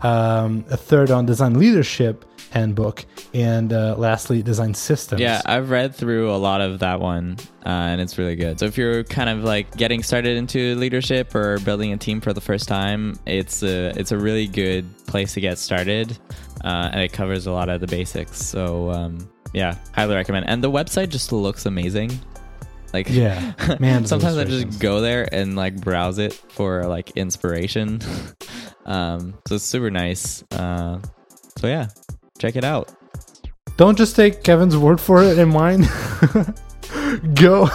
um, 0.02 0.64
a 0.70 0.76
third 0.76 1.11
on 1.11 1.26
design 1.26 1.59
leadership 1.59 2.24
handbook, 2.50 3.04
and 3.35 3.72
uh, 3.72 3.94
lastly, 3.96 4.42
design 4.42 4.74
systems. 4.74 5.20
Yeah, 5.20 5.42
I've 5.44 5.70
read 5.70 5.94
through 5.94 6.30
a 6.30 6.37
lot 6.37 6.61
of 6.61 6.78
that 6.80 7.00
one, 7.00 7.37
uh, 7.64 7.68
and 7.68 8.00
it's 8.00 8.18
really 8.18 8.37
good. 8.37 8.59
So 8.59 8.66
if 8.66 8.78
you're 8.78 9.04
kind 9.04 9.28
of 9.28 9.44
like 9.44 9.76
getting 9.76 10.02
started 10.02 10.37
into 10.37 10.74
leadership 10.76 11.35
or 11.35 11.59
building 11.61 11.92
a 11.92 11.96
team 11.96 12.20
for 12.20 12.32
the 12.32 12.40
first 12.40 12.68
time, 12.68 13.18
it's 13.26 13.62
a 13.62 13.88
it's 13.98 14.12
a 14.12 14.18
really 14.18 14.46
good 14.46 14.85
place 15.06 15.35
to 15.35 15.40
get 15.40 15.59
started, 15.59 16.16
uh, 16.64 16.90
and 16.92 17.00
it 17.00 17.12
covers 17.12 17.46
a 17.46 17.52
lot 17.52 17.68
of 17.68 17.80
the 17.80 17.87
basics. 17.87 18.42
So 18.42 18.90
um, 18.90 19.28
yeah, 19.52 19.76
highly 19.94 20.14
recommend. 20.14 20.48
And 20.48 20.62
the 20.62 20.70
website 20.70 21.09
just 21.09 21.32
looks 21.32 21.66
amazing. 21.66 22.18
Like 22.92 23.09
Yeah, 23.11 23.52
man, 23.80 24.06
sometimes 24.12 24.37
I 24.37 24.44
just 24.44 24.78
go 24.80 25.00
there 25.00 25.28
and 25.32 25.56
like 25.56 25.80
browse 25.80 26.18
it 26.18 26.32
for 26.32 26.87
like 26.87 27.11
inspiration. 27.16 28.00
um, 28.87 29.35
so 29.46 29.57
it's 29.57 29.64
super 29.64 29.90
nice. 29.90 30.42
Uh, 30.53 31.01
so 31.59 31.66
yeah, 31.66 31.88
check 32.38 32.57
it 32.57 32.64
out. 32.64 32.90
Don't 33.77 33.99
just 33.99 34.16
take 34.16 34.42
Kevin's 34.42 34.77
word 34.77 35.01
for 35.01 35.22
it 35.22 35.38
and 35.38 35.53
mine. 35.53 35.83
go 37.35 37.68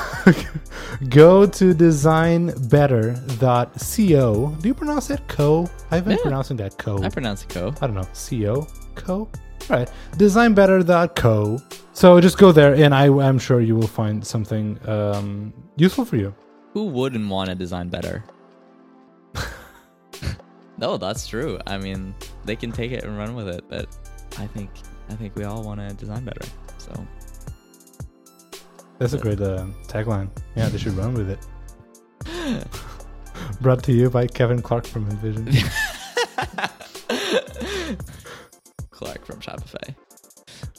go 1.10 1.46
to 1.46 1.74
designbetter.co. 1.76 4.56
Do 4.62 4.68
you 4.68 4.74
pronounce 4.74 5.08
that 5.08 5.28
co? 5.28 5.70
I've 5.92 6.06
been 6.06 6.18
Yeah. 6.18 6.22
pronouncing 6.24 6.58
that 6.58 6.78
co. 6.78 7.02
I 7.04 7.10
pronounce 7.10 7.44
it 7.44 7.50
co. 7.50 7.74
I 7.82 7.88
don't 7.88 7.96
know. 7.96 8.08
Co? 8.46 8.68
Co? 8.96 9.14
All 9.70 9.70
right. 9.70 9.90
Designbetter.co. 10.14 11.60
So 11.94 12.20
just 12.22 12.38
go 12.38 12.52
there 12.52 12.74
and 12.76 12.96
I, 12.96 13.06
I'm 13.08 13.38
sure 13.38 13.60
you 13.62 13.76
will 13.76 13.88
find 13.88 14.26
something 14.26 14.80
um, 14.88 15.54
useful 15.76 16.06
for 16.06 16.16
you. 16.18 16.34
Who 16.74 16.86
wouldn't 16.86 17.30
want 17.30 17.50
to 17.50 17.56
design 17.56 17.90
better? 17.90 18.24
No, 20.82 20.98
that's 20.98 21.28
true. 21.28 21.60
I 21.68 21.78
mean, 21.78 22.16
they 22.44 22.56
can 22.56 22.72
take 22.72 22.92
it 22.92 23.04
and 23.04 23.16
run 23.16 23.36
with 23.36 23.48
it, 23.48 23.64
but 23.70 23.88
I 24.40 24.48
think 24.48 24.72
I 25.10 25.14
think 25.14 25.36
we 25.36 25.44
all 25.44 25.64
want 25.64 25.80
to 25.80 25.94
design 25.96 26.26
better. 26.26 26.42
So 26.80 26.92
That's 28.98 29.14
a 29.14 29.20
great 29.20 29.40
uh, 29.40 29.68
tagline. 29.88 30.30
Yeah, 30.56 30.70
they 30.70 30.80
should 30.80 30.94
run 30.94 31.14
with 31.14 31.30
it. 31.30 31.40
Brought 33.62 33.84
to 33.84 33.94
you 33.94 34.10
by 34.10 34.26
Kevin 34.26 34.62
Clark 34.62 34.88
from 34.88 35.10
InVision. 35.12 35.52
Clark 38.90 39.26
from 39.26 39.40
Shopify. 39.40 39.96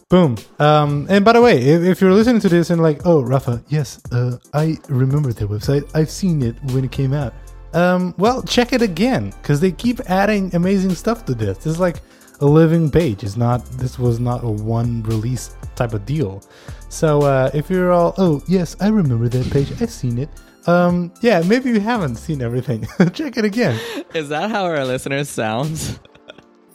Boom. 0.08 0.36
Um, 0.58 1.06
and 1.08 1.24
by 1.24 1.32
the 1.32 1.40
way, 1.40 1.62
if, 1.62 1.82
if 1.82 2.00
you're 2.00 2.12
listening 2.12 2.40
to 2.42 2.48
this 2.48 2.70
and 2.70 2.82
like, 2.82 3.06
oh, 3.06 3.22
Rafa, 3.22 3.62
yes, 3.68 4.00
uh, 4.12 4.36
I 4.52 4.78
remember 4.88 5.32
their 5.32 5.48
website. 5.48 5.90
I've 5.94 6.10
seen 6.10 6.42
it 6.42 6.56
when 6.72 6.84
it 6.84 6.92
came 6.92 7.12
out. 7.12 7.32
Um, 7.74 8.14
well, 8.18 8.42
check 8.42 8.72
it 8.72 8.82
again 8.82 9.30
because 9.42 9.60
they 9.60 9.72
keep 9.72 10.00
adding 10.10 10.54
amazing 10.54 10.94
stuff 10.94 11.24
to 11.26 11.34
this. 11.34 11.66
It's 11.66 11.78
like 11.78 12.02
a 12.40 12.46
living 12.46 12.90
page. 12.90 13.22
It's 13.24 13.36
not. 13.36 13.64
This 13.72 13.98
was 13.98 14.20
not 14.20 14.44
a 14.44 14.48
one 14.48 15.02
release 15.04 15.56
type 15.74 15.94
of 15.94 16.04
deal. 16.04 16.42
So 16.88 17.22
uh, 17.22 17.50
if 17.54 17.70
you're 17.70 17.92
all, 17.92 18.14
oh, 18.18 18.42
yes, 18.46 18.76
I 18.80 18.88
remember 18.88 19.28
that 19.28 19.50
page. 19.50 19.72
I've 19.80 19.90
seen 19.90 20.18
it. 20.18 20.28
Um, 20.66 21.12
yeah, 21.22 21.42
maybe 21.46 21.70
you 21.70 21.80
haven't 21.80 22.16
seen 22.16 22.42
everything. 22.42 22.86
check 23.12 23.36
it 23.36 23.44
again. 23.44 23.80
Is 24.14 24.28
that 24.28 24.50
how 24.50 24.64
our 24.64 24.84
listeners 24.84 25.28
sound? 25.28 25.98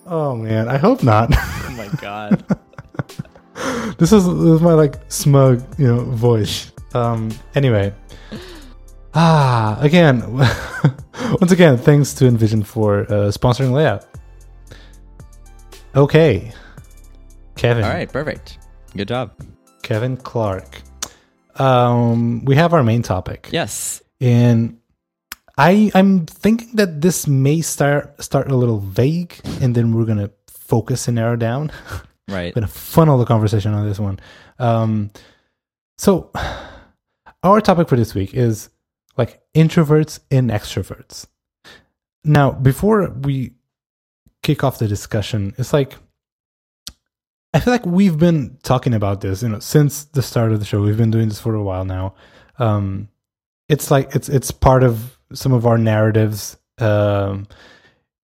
Oh 0.05 0.35
man, 0.35 0.67
I 0.67 0.77
hope 0.77 1.03
not. 1.03 1.33
Oh 1.67 1.71
my 1.77 1.89
god. 2.01 2.43
this 3.99 4.11
is 4.11 4.25
this 4.25 4.51
is 4.55 4.61
my 4.61 4.73
like 4.73 4.95
smug 5.09 5.63
you 5.77 5.87
know 5.87 6.01
voice 6.05 6.71
um 6.95 7.29
anyway 7.53 7.93
ah 9.19 9.77
again 9.81 10.21
once 11.41 11.51
again 11.51 11.75
thanks 11.77 12.13
to 12.13 12.25
InVision 12.25 12.63
for 12.63 13.01
uh, 13.11 13.31
sponsoring 13.33 13.71
layout 13.71 14.05
okay 15.95 16.51
kevin 17.55 17.83
all 17.83 17.89
right, 17.89 18.11
perfect. 18.11 18.59
Good 18.95 19.07
job. 19.07 19.31
kevin 19.81 20.17
clark 20.17 20.81
um 21.55 22.45
we 22.45 22.55
have 22.55 22.73
our 22.73 22.83
main 22.83 23.01
topic 23.01 23.49
Yes. 23.51 24.01
and 24.21 24.77
i 25.57 25.89
i'm 25.95 26.25
thinking 26.27 26.69
that 26.75 27.01
this 27.01 27.25
may 27.27 27.61
start 27.61 28.21
start 28.21 28.51
a 28.51 28.55
little 28.55 28.79
vague 28.79 29.33
and 29.61 29.73
then 29.73 29.93
we're 29.95 30.05
gonna 30.05 30.29
focus 30.47 31.07
and 31.07 31.15
narrow 31.15 31.35
down 31.35 31.71
Right. 32.29 32.53
gonna 32.53 32.67
funnel 32.67 33.17
the 33.17 33.25
conversation 33.25 33.73
on 33.73 33.87
this 33.87 33.99
one. 34.01 34.19
Um, 34.59 35.11
so, 35.97 36.29
our 37.43 37.61
topic 37.61 37.87
for 37.87 37.95
this 37.95 38.13
week 38.13 38.33
is 38.33 38.67
like 39.17 39.41
introverts 39.55 40.19
and 40.31 40.49
extroverts. 40.49 41.27
Now, 42.23 42.51
before 42.51 43.09
we 43.09 43.53
kick 44.43 44.63
off 44.63 44.79
the 44.79 44.87
discussion, 44.87 45.53
it's 45.57 45.73
like 45.73 45.95
I 47.53 47.59
feel 47.59 47.73
like 47.73 47.85
we've 47.85 48.17
been 48.17 48.57
talking 48.61 48.93
about 48.93 49.21
this, 49.21 49.41
you 49.41 49.49
know, 49.49 49.59
since 49.59 50.05
the 50.05 50.21
start 50.21 50.51
of 50.51 50.59
the 50.59 50.65
show. 50.65 50.81
We've 50.81 50.97
been 50.97 51.11
doing 51.11 51.29
this 51.29 51.39
for 51.39 51.55
a 51.55 51.63
while 51.63 51.85
now. 51.85 52.13
Um, 52.59 53.09
it's 53.69 53.89
like 53.89 54.15
it's 54.15 54.29
it's 54.29 54.51
part 54.51 54.83
of 54.83 55.17
some 55.33 55.53
of 55.53 55.65
our 55.65 55.77
narratives. 55.77 56.57
Um, 56.77 57.47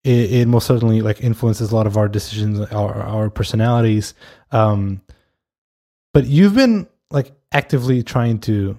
it, 0.04 0.32
it 0.32 0.48
most 0.48 0.68
certainly 0.68 1.02
like 1.02 1.22
influences 1.22 1.72
a 1.72 1.76
lot 1.76 1.88
of 1.88 1.98
our 1.98 2.08
decisions, 2.08 2.60
our 2.72 3.02
our 3.02 3.30
personalities. 3.30 4.14
Um, 4.52 5.02
but 6.14 6.26
you've 6.26 6.54
been 6.56 6.88
like 7.10 7.32
actively 7.52 8.04
trying 8.04 8.40
to 8.42 8.78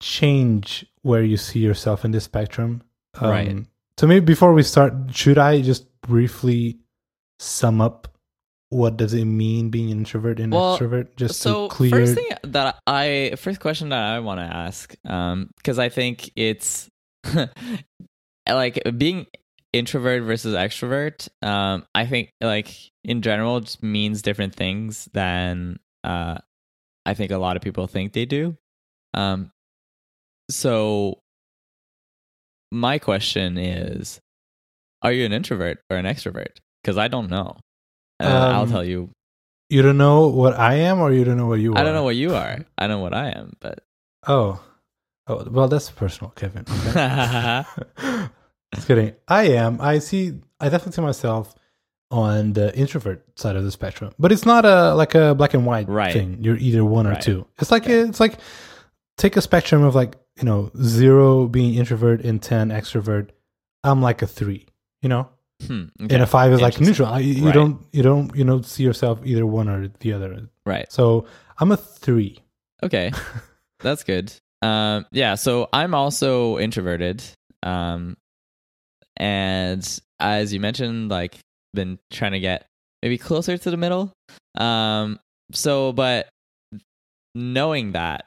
change 0.00 0.86
where 1.02 1.22
you 1.22 1.36
see 1.36 1.60
yourself 1.60 2.04
in 2.04 2.10
this 2.10 2.24
spectrum. 2.24 2.82
Um, 3.20 3.30
Right. 3.30 3.66
So 3.98 4.06
maybe 4.06 4.24
before 4.24 4.52
we 4.52 4.62
start, 4.62 4.92
should 5.12 5.38
I 5.38 5.62
just 5.62 5.86
briefly 6.02 6.78
sum 7.38 7.80
up 7.80 8.08
what 8.70 8.96
does 8.96 9.14
it 9.14 9.24
mean 9.24 9.70
being 9.70 9.92
an 9.92 9.98
introvert 9.98 10.40
and 10.40 10.52
Well, 10.52 10.76
extrovert? 10.76 11.14
Just 11.16 11.40
so 11.40 11.68
to 11.68 11.74
clear. 11.74 11.90
first 11.90 12.14
thing 12.14 12.28
that 12.42 12.76
I 12.88 13.34
first 13.36 13.60
question 13.60 13.90
that 13.90 14.02
I 14.02 14.18
want 14.18 14.40
to 14.40 14.44
ask, 14.44 14.92
um, 15.04 15.50
because 15.56 15.78
I 15.78 15.90
think 15.90 16.30
it's 16.34 16.90
like 18.48 18.82
being 18.96 19.26
introvert 19.72 20.24
versus 20.24 20.54
extrovert. 20.54 21.28
Um, 21.40 21.86
I 21.94 22.06
think 22.06 22.32
like 22.40 22.74
in 23.04 23.22
general 23.22 23.60
just 23.60 23.82
means 23.82 24.22
different 24.22 24.54
things 24.56 25.08
than 25.12 25.78
uh, 26.02 26.38
I 27.06 27.14
think 27.14 27.30
a 27.30 27.38
lot 27.38 27.56
of 27.56 27.62
people 27.62 27.86
think 27.86 28.12
they 28.12 28.26
do. 28.26 28.56
Um, 29.12 29.52
so 30.50 31.20
my 32.70 32.98
question 32.98 33.58
is, 33.58 34.20
are 35.02 35.12
you 35.12 35.24
an 35.24 35.32
introvert 35.32 35.78
or 35.90 35.96
an 35.96 36.06
extrovert? 36.06 36.56
Because 36.82 36.98
I 36.98 37.08
don't 37.08 37.30
know. 37.30 37.56
Uh, 38.20 38.24
I'll 38.52 38.62
Um, 38.62 38.70
tell 38.70 38.84
you 38.84 39.10
you 39.70 39.82
don't 39.82 39.96
know 39.98 40.28
what 40.28 40.54
I 40.58 40.74
am, 40.74 41.00
or 41.00 41.12
you 41.12 41.24
don't 41.24 41.36
know 41.36 41.46
what 41.46 41.58
you 41.60 41.72
are. 41.72 41.78
I 41.78 41.82
don't 41.82 41.94
know 41.94 42.04
what 42.04 42.16
you 42.16 42.34
are. 42.34 42.58
I 42.78 42.86
know 42.86 42.98
what 42.98 43.14
I 43.14 43.30
am, 43.30 43.54
but 43.60 43.80
Oh, 44.26 44.62
oh, 45.26 45.44
well, 45.50 45.68
that's 45.68 45.90
personal, 45.90 46.30
Kevin. 46.30 46.64
okay? 46.68 47.64
Just 48.74 48.86
kidding. 48.86 49.14
I 49.28 49.48
am. 49.50 49.80
I 49.80 49.98
see. 49.98 50.40
I 50.60 50.68
definitely 50.68 50.92
see 50.92 51.02
myself 51.02 51.54
on 52.10 52.52
the 52.52 52.76
introvert 52.76 53.24
side 53.38 53.56
of 53.56 53.64
the 53.64 53.70
spectrum, 53.70 54.12
but 54.18 54.30
it's 54.32 54.44
not 54.46 54.64
a 54.64 54.94
like 54.94 55.14
a 55.14 55.34
black 55.34 55.54
and 55.54 55.64
white 55.66 55.88
Right. 55.88 56.12
thing. 56.12 56.38
You're 56.40 56.56
either 56.56 56.84
one 56.84 57.06
or 57.06 57.16
two. 57.20 57.46
It's 57.58 57.70
like 57.70 57.84
Okay. 57.84 58.00
it's 58.00 58.20
like 58.20 58.38
take 59.16 59.36
a 59.36 59.40
spectrum 59.42 59.82
of 59.82 59.94
like 59.94 60.16
you 60.38 60.44
know 60.44 60.70
zero 60.82 61.46
being 61.48 61.74
introvert 61.74 62.22
and 62.24 62.42
ten 62.42 62.68
extrovert. 62.70 63.30
I'm 63.82 64.00
like 64.02 64.22
a 64.22 64.26
three. 64.26 64.66
You 65.02 65.08
know, 65.10 65.28
hmm, 65.66 65.84
and 66.00 66.12
a 66.12 66.26
five 66.26 66.52
is 66.52 66.60
like 66.62 66.80
neutral. 66.80 67.08
I, 67.08 67.18
you 67.20 67.44
Right. 67.46 67.54
don't 67.54 67.84
you 67.92 68.02
don't 68.02 68.34
you 68.34 68.44
don't 68.44 68.64
see 68.64 68.82
yourself 68.82 69.20
either 69.24 69.44
one 69.46 69.68
or 69.68 69.88
the 70.00 70.12
other. 70.14 70.48
right. 70.66 70.90
So 70.90 71.26
I'm 71.58 71.70
a 71.72 71.76
three. 71.76 72.40
Okay, 72.82 73.12
that's 73.80 74.02
good. 74.04 74.32
Um, 74.62 75.04
yeah. 75.12 75.34
So 75.34 75.68
I'm 75.72 75.94
also 75.94 76.58
introverted. 76.58 77.22
Um, 77.62 78.16
and 79.16 79.86
as 80.20 80.52
you 80.52 80.60
mentioned, 80.60 81.10
like 81.10 81.36
been 81.74 81.98
trying 82.10 82.32
to 82.32 82.40
get 82.40 82.66
maybe 83.02 83.18
closer 83.18 83.56
to 83.58 83.70
the 83.70 83.76
middle. 83.76 84.12
Um, 84.56 85.18
so 85.52 85.92
but 85.92 86.28
knowing 87.34 87.92
that, 87.92 88.24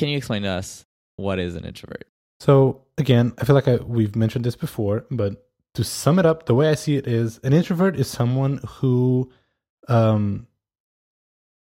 can 0.00 0.08
you 0.08 0.16
explain 0.16 0.42
to 0.42 0.48
us 0.48 0.86
what 1.16 1.38
is 1.38 1.54
an 1.54 1.64
introvert? 1.66 2.06
So 2.40 2.86
again, 2.96 3.34
I 3.38 3.44
feel 3.44 3.54
like 3.54 3.68
I, 3.68 3.76
we've 3.76 4.16
mentioned 4.16 4.46
this 4.46 4.56
before, 4.56 5.04
but 5.10 5.46
to 5.74 5.84
sum 5.84 6.18
it 6.18 6.24
up, 6.24 6.46
the 6.46 6.54
way 6.54 6.70
I 6.70 6.74
see 6.74 6.96
it 6.96 7.06
is 7.06 7.38
an 7.44 7.52
introvert 7.52 8.00
is 8.00 8.08
someone 8.08 8.60
who 8.66 9.30
um 9.88 10.46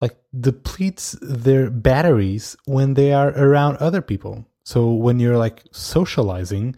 like 0.01 0.17
depletes 0.39 1.19
their 1.21 1.71
batteries 1.71 2.57
when 2.67 2.95
they 2.95 3.13
are 3.13 3.31
around 3.31 3.77
other 3.79 4.01
people. 4.01 4.47
So 4.65 4.93
when 4.93 5.19
you're 5.19 5.37
like 5.37 5.65
socializing, 5.73 6.77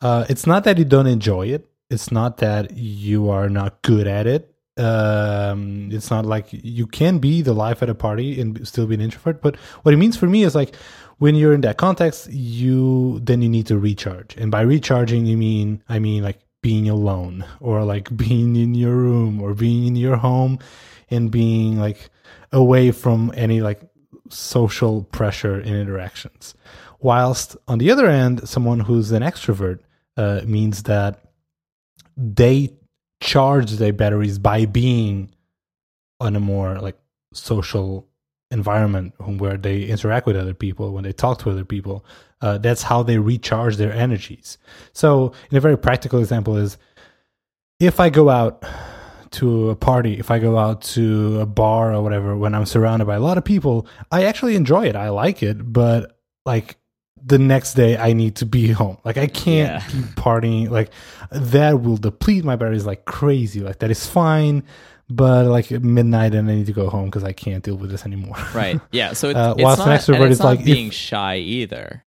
uh 0.00 0.24
it's 0.28 0.46
not 0.46 0.62
that 0.64 0.78
you 0.78 0.84
don't 0.84 1.08
enjoy 1.08 1.48
it. 1.48 1.68
It's 1.90 2.12
not 2.12 2.36
that 2.38 2.76
you 2.76 3.28
are 3.28 3.48
not 3.48 3.82
good 3.82 4.06
at 4.06 4.28
it. 4.28 4.51
Um 4.78 5.90
it's 5.92 6.10
not 6.10 6.24
like 6.24 6.46
you 6.50 6.86
can 6.86 7.18
be 7.18 7.42
the 7.42 7.52
life 7.52 7.82
at 7.82 7.90
a 7.90 7.94
party 7.94 8.40
and 8.40 8.66
still 8.66 8.86
be 8.86 8.94
an 8.94 9.00
introvert, 9.00 9.42
but 9.42 9.56
what 9.82 9.92
it 9.92 9.98
means 9.98 10.16
for 10.16 10.26
me 10.26 10.44
is 10.44 10.54
like 10.54 10.74
when 11.18 11.34
you're 11.34 11.54
in 11.54 11.60
that 11.60 11.76
context, 11.76 12.30
you 12.30 13.20
then 13.20 13.42
you 13.42 13.48
need 13.48 13.66
to 13.66 13.78
recharge. 13.78 14.36
And 14.36 14.50
by 14.50 14.62
recharging, 14.62 15.26
you 15.26 15.36
mean 15.36 15.82
I 15.88 15.98
mean 15.98 16.22
like 16.22 16.40
being 16.62 16.88
alone 16.88 17.44
or 17.60 17.84
like 17.84 18.16
being 18.24 18.56
in 18.56 18.74
your 18.74 18.96
room 18.96 19.42
or 19.42 19.54
being 19.54 19.86
in 19.86 19.96
your 19.96 20.16
home 20.16 20.58
and 21.10 21.30
being 21.30 21.78
like 21.78 22.08
away 22.52 22.90
from 22.92 23.30
any 23.34 23.60
like 23.60 23.82
social 24.30 25.04
pressure 25.04 25.56
and 25.56 25.74
interactions. 25.74 26.54
Whilst 27.00 27.56
on 27.68 27.78
the 27.78 27.90
other 27.90 28.06
end, 28.06 28.48
someone 28.48 28.80
who's 28.80 29.10
an 29.12 29.22
extrovert 29.22 29.80
uh, 30.16 30.42
means 30.44 30.84
that 30.84 31.20
they 32.16 32.74
charge 33.22 33.70
their 33.72 33.92
batteries 33.92 34.38
by 34.38 34.66
being 34.66 35.30
on 36.20 36.34
a 36.34 36.40
more 36.40 36.80
like 36.80 36.98
social 37.32 38.08
environment 38.50 39.14
where 39.38 39.56
they 39.56 39.84
interact 39.84 40.26
with 40.26 40.36
other 40.36 40.54
people, 40.54 40.92
when 40.92 41.04
they 41.04 41.12
talk 41.12 41.38
to 41.38 41.50
other 41.50 41.64
people. 41.64 42.04
Uh, 42.40 42.58
that's 42.58 42.82
how 42.82 43.02
they 43.02 43.18
recharge 43.18 43.76
their 43.76 43.92
energies. 43.92 44.58
So, 44.92 45.32
in 45.50 45.56
a 45.56 45.60
very 45.60 45.78
practical 45.78 46.18
example, 46.18 46.56
is 46.56 46.76
if 47.78 48.00
I 48.00 48.10
go 48.10 48.28
out 48.28 48.64
to 49.32 49.70
a 49.70 49.76
party, 49.76 50.18
if 50.18 50.30
I 50.30 50.40
go 50.40 50.58
out 50.58 50.82
to 50.82 51.40
a 51.40 51.46
bar 51.46 51.94
or 51.94 52.02
whatever, 52.02 52.36
when 52.36 52.54
I'm 52.54 52.66
surrounded 52.66 53.06
by 53.06 53.14
a 53.14 53.20
lot 53.20 53.38
of 53.38 53.44
people, 53.44 53.86
I 54.10 54.24
actually 54.24 54.56
enjoy 54.56 54.86
it. 54.86 54.96
I 54.96 55.10
like 55.10 55.42
it, 55.42 55.72
but 55.72 56.18
like 56.44 56.76
the 57.24 57.38
next 57.38 57.74
day 57.74 57.96
I 57.96 58.12
need 58.12 58.36
to 58.36 58.46
be 58.46 58.68
home. 58.80 58.98
Like 59.04 59.16
I 59.16 59.26
can't 59.26 59.82
Yeah. 59.82 59.88
keep 59.88 60.04
partying. 60.16 60.70
Like 60.70 60.90
that 61.30 61.80
will 61.82 61.96
deplete 61.96 62.44
my 62.44 62.56
batteries 62.56 62.86
like 62.86 63.04
crazy. 63.04 63.60
Like 63.60 63.78
that 63.80 63.90
is 63.90 64.06
fine, 64.06 64.64
but 65.08 65.46
like 65.46 65.70
at 65.72 65.82
midnight 65.82 66.34
and 66.34 66.50
I 66.50 66.54
need 66.54 66.66
to 66.66 66.72
go 66.72 66.88
home 66.88 67.06
because 67.06 67.24
I 67.24 67.32
can't 67.32 67.62
deal 67.62 67.76
with 67.76 67.90
this 67.90 68.04
anymore. 68.06 68.36
Right. 68.54 68.80
Yeah. 68.90 69.12
So 69.12 69.28
it's, 69.30 69.36
Uh, 69.38 69.54
it's 69.56 69.62
whilst 69.64 69.78
not, 69.86 69.88
extrovert 70.00 70.26
it's 70.26 70.32
is 70.32 70.38
not 70.40 70.46
like 70.46 70.60
if- 70.60 70.64
being 70.66 70.90
shy 70.90 71.36
either. 71.36 72.04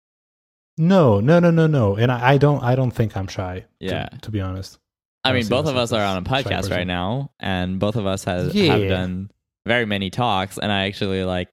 no, 0.77 1.19
no, 1.19 1.39
no, 1.39 1.51
no, 1.51 1.67
no. 1.67 1.95
And 1.95 2.11
I, 2.11 2.31
I 2.33 2.37
don't. 2.37 2.63
I 2.63 2.75
don't 2.75 2.91
think 2.91 3.15
I'm 3.15 3.27
shy. 3.27 3.65
Yeah. 3.79 4.09
To, 4.23 4.31
be 4.31 4.41
honest. 4.41 4.79
I 5.23 5.29
I 5.29 5.33
mean, 5.33 5.47
both 5.47 5.67
of 5.67 5.77
us 5.77 5.91
are 5.93 6.03
on 6.03 6.17
a 6.17 6.19
as 6.21 6.25
a 6.45 6.49
shy 6.49 6.49
podcast 6.49 6.71
right 6.71 6.87
now, 6.87 7.31
and 7.39 7.79
both 7.79 7.95
of 7.95 8.05
us 8.05 8.23
has, 8.25 8.53
Yeah. 8.55 8.75
have 8.77 8.89
done 8.89 9.29
very 9.67 9.85
many 9.85 10.09
talks, 10.09 10.57
and 10.57 10.71
I 10.71 10.87
actually 10.87 11.23
like, 11.23 11.49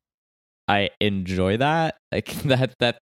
I 0.66 0.90
enjoy 1.00 1.58
that, 1.58 1.98
like 2.10 2.26
that 2.44 2.74
that 2.80 2.98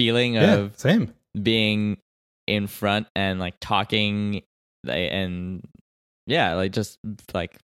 feeling 0.00 0.34
Yeah. 0.34 0.54
of 0.54 0.78
Same. 0.78 1.12
being 1.42 1.98
in 2.46 2.66
front 2.66 3.06
and 3.14 3.38
like 3.38 3.54
talking, 3.60 4.42
and 4.88 5.62
yeah, 6.26 6.54
like 6.54 6.72
just 6.72 6.96
like 7.34 7.58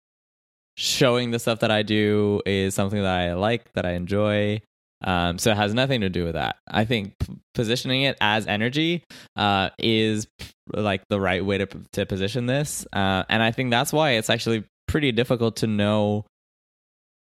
showing 0.76 1.30
the 1.30 1.38
stuff 1.38 1.60
that 1.60 1.70
I 1.70 1.84
do 1.84 2.42
is 2.48 2.74
something 2.74 3.00
that 3.02 3.20
I 3.20 3.34
like, 3.36 3.72
that 3.74 3.86
I 3.86 3.92
enjoy. 3.92 4.62
Um, 5.06 5.38
so 5.38 5.52
it 5.52 5.58
has 5.58 5.74
nothing 5.74 6.02
to 6.02 6.10
do 6.10 6.24
with 6.24 6.34
that. 6.34 6.56
I 6.68 6.86
think 6.86 7.14
p- 7.20 7.36
positioning 7.54 8.04
it 8.04 8.18
as 8.22 8.48
energy 8.48 9.04
uh, 9.36 9.70
is 9.78 10.26
p- 10.40 10.48
like 10.74 11.04
the 11.10 11.20
right 11.20 11.46
way 11.46 11.58
to 11.60 11.68
p- 11.68 11.80
to 11.92 12.06
position 12.08 12.46
this, 12.48 12.88
uh, 12.94 13.24
and 13.30 13.44
I 13.44 13.52
think 13.52 13.70
that's 13.70 13.94
why 13.94 14.12
it's 14.12 14.30
actually 14.30 14.64
pretty 14.88 15.12
difficult 15.12 15.58
to 15.58 15.68
know 15.68 16.26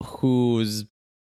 who's 0.04 0.84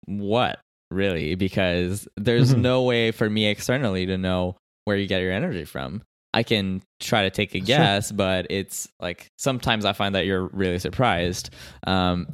what 0.07 0.61
really 0.91 1.35
because 1.35 2.09
there's 2.17 2.55
Mhm. 2.55 2.61
no 2.61 2.83
way 2.83 3.11
for 3.11 3.29
me 3.29 3.47
externally 3.47 4.07
to 4.07 4.17
know 4.19 4.57
where 4.85 4.97
you 4.97 5.07
get 5.07 5.21
your 5.23 5.33
energy 5.33 5.65
from. 5.65 6.03
I 6.35 6.43
can 6.43 6.83
try 7.01 7.23
to 7.23 7.31
take 7.31 7.55
a 7.55 7.59
Sure. 7.59 7.67
guess, 7.67 8.13
but 8.13 8.47
it's 8.51 8.89
like 9.01 9.29
sometimes 9.39 9.85
I 9.85 9.93
find 9.93 10.15
that 10.15 10.27
you're 10.27 10.47
really 10.49 10.79
surprised. 10.79 11.51
Um, 11.87 12.27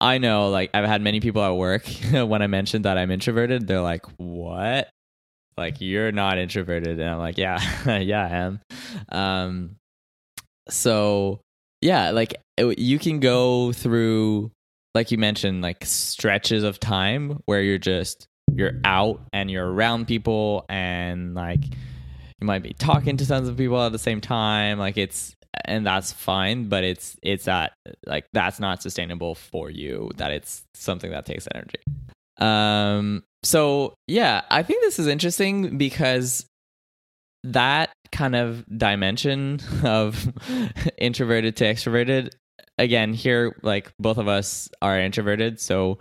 I 0.00 0.18
know, 0.18 0.48
like, 0.48 0.70
I've 0.72 0.86
had 0.86 1.02
many 1.02 1.20
people 1.20 1.42
at 1.42 1.50
work 1.56 1.84
when 2.12 2.42
I 2.42 2.46
mentioned 2.46 2.84
that 2.86 2.96
I'm 2.96 3.10
introverted, 3.10 3.66
they're 3.66 3.80
like, 3.82 4.06
What? 4.18 4.88
Like, 5.56 5.80
you're 5.80 6.10
not 6.12 6.38
introverted. 6.38 6.98
And 7.00 7.10
I'm 7.10 7.18
like, 7.18 7.36
Yeah, 7.38 7.58
yeah, 7.98 8.24
I 8.26 8.30
am. 8.30 8.60
Um, 9.10 9.76
so, 10.68 11.40
yeah, 11.82 12.10
like, 12.10 12.34
it- 12.56 12.78
you 12.78 12.98
can 12.98 13.20
go 13.20 13.72
through, 13.72 14.50
like 14.94 15.10
you 15.10 15.18
mentioned, 15.18 15.62
like 15.62 15.84
stretches 15.84 16.64
of 16.64 16.80
time 16.80 17.40
where 17.46 17.62
you're 17.62 17.78
just, 17.78 18.26
you're 18.52 18.80
out 18.84 19.20
and 19.32 19.50
you're 19.50 19.70
around 19.70 20.06
people 20.06 20.64
and 20.68 21.34
like, 21.34 21.64
you 22.40 22.46
might 22.46 22.62
be 22.62 22.72
talking 22.72 23.16
to 23.16 23.26
tons 23.26 23.48
of 23.48 23.56
people 23.56 23.80
at 23.82 23.92
the 23.92 23.98
same 23.98 24.20
time 24.20 24.78
like 24.78 24.96
it's 24.96 25.34
and 25.64 25.86
that's 25.86 26.12
fine 26.12 26.68
but 26.68 26.84
it's 26.84 27.16
it's 27.22 27.44
that 27.44 27.72
like 28.06 28.24
that's 28.32 28.60
not 28.60 28.82
sustainable 28.82 29.34
for 29.34 29.70
you 29.70 30.10
that 30.16 30.30
it's 30.30 30.62
something 30.74 31.10
that 31.10 31.26
takes 31.26 31.46
energy. 31.54 31.80
Um 32.38 33.22
so 33.42 33.94
yeah 34.06 34.42
i 34.50 34.62
think 34.62 34.82
this 34.82 34.98
is 34.98 35.06
interesting 35.06 35.78
because 35.78 36.46
that 37.42 37.90
kind 38.12 38.36
of 38.36 38.64
dimension 38.76 39.60
of 39.84 40.30
introverted 40.98 41.56
to 41.56 41.64
extroverted 41.64 42.30
again 42.80 43.12
here 43.14 43.54
like 43.62 43.92
both 43.98 44.18
of 44.18 44.26
us 44.26 44.68
are 44.82 44.98
introverted 44.98 45.60
so 45.60 46.00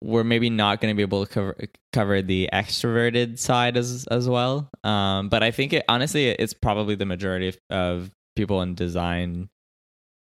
we're 0.00 0.24
maybe 0.24 0.50
not 0.50 0.80
going 0.80 0.92
to 0.92 0.96
be 0.96 1.02
able 1.02 1.26
to 1.26 1.32
cover 1.32 1.56
cover 1.92 2.22
the 2.22 2.48
extroverted 2.52 3.38
side 3.38 3.76
as 3.76 4.06
as 4.10 4.28
well. 4.28 4.70
Um, 4.84 5.28
but 5.28 5.42
I 5.42 5.50
think 5.50 5.72
it 5.72 5.84
honestly 5.88 6.28
it's 6.28 6.54
probably 6.54 6.94
the 6.94 7.06
majority 7.06 7.48
of, 7.48 7.58
of 7.70 8.10
people 8.36 8.62
in 8.62 8.74
design. 8.74 9.48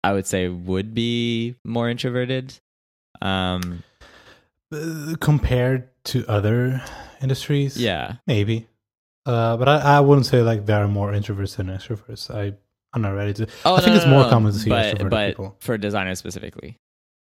I 0.02 0.12
would 0.12 0.26
say 0.26 0.48
would 0.48 0.94
be 0.94 1.56
more 1.64 1.90
introverted. 1.90 2.58
Um, 3.20 3.82
Uh, 4.72 5.14
compared 5.20 5.88
to 6.04 6.26
other 6.26 6.82
industries, 7.22 7.76
yeah, 7.76 8.16
maybe. 8.26 8.66
Uh, 9.24 9.56
but 9.56 9.68
I, 9.68 9.98
I 9.98 10.00
wouldn't 10.00 10.26
say 10.26 10.42
like 10.42 10.66
there 10.66 10.82
are 10.82 10.88
more 10.88 11.12
introverts 11.12 11.56
than 11.56 11.66
extroverts. 11.68 12.34
I 12.34 12.54
I'm 12.96 13.02
not 13.02 13.10
ready 13.14 13.34
to. 13.34 13.46
Oh, 13.64 13.74
I 13.76 13.80
think 13.80 13.90
no, 13.90 13.96
it's 13.96 14.04
no, 14.06 14.10
more 14.12 14.22
no, 14.22 14.30
common 14.30 14.52
to 14.52 14.58
see 14.58 14.70
but, 14.70 14.96
extroverted 14.96 15.10
but 15.10 15.28
people. 15.28 15.56
for 15.60 15.76
designers 15.78 16.18
specifically. 16.18 16.78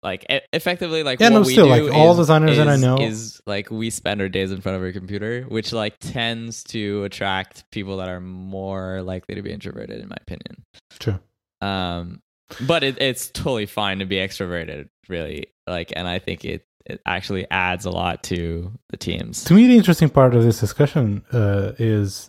Like 0.02 0.26
e- 0.28 0.40
effectively, 0.52 1.04
like 1.04 1.20
Yeah, 1.20 1.28
what 1.28 1.34
no, 1.34 1.40
we 1.42 1.52
still, 1.52 1.66
do 1.66 1.70
like, 1.86 1.94
all 1.94 2.10
is- 2.10 2.18
designers 2.18 2.56
that 2.56 2.66
I 2.68 2.74
know- 2.76 2.98
is 2.98 3.40
like 3.46 3.70
we 3.70 3.88
spend 3.90 4.20
our 4.20 4.28
days 4.28 4.50
in 4.50 4.60
front 4.60 4.74
of 4.76 4.82
our 4.82 4.90
computer, 4.90 5.42
which 5.48 5.72
like 5.72 5.94
tends 6.00 6.64
to 6.64 7.04
attract 7.04 7.70
people 7.70 7.98
that 7.98 8.08
are 8.08 8.20
more 8.20 9.00
likely 9.02 9.36
to 9.36 9.42
be 9.42 9.52
introverted, 9.52 10.00
in 10.00 10.08
my 10.08 10.16
opinion. 10.20 10.64
True. 10.98 11.20
Um, 11.60 12.20
but 12.66 12.82
it, 12.82 13.00
it's 13.00 13.28
totally 13.30 13.66
fine 13.66 14.00
to 14.00 14.04
be 14.04 14.16
extroverted, 14.16 14.88
really. 15.08 15.46
Like, 15.68 15.92
and 15.94 16.08
I 16.08 16.18
think 16.18 16.44
it 16.44 16.66
it 16.84 17.00
actually 17.06 17.48
adds 17.48 17.84
a 17.84 17.90
lot 17.90 18.24
to 18.24 18.72
the 18.90 18.96
teams. 18.96 19.44
To 19.44 19.54
me, 19.54 19.68
the 19.68 19.76
interesting 19.76 20.08
part 20.08 20.34
of 20.34 20.42
this 20.42 20.58
discussion 20.58 21.24
uh, 21.32 21.74
is 21.78 22.28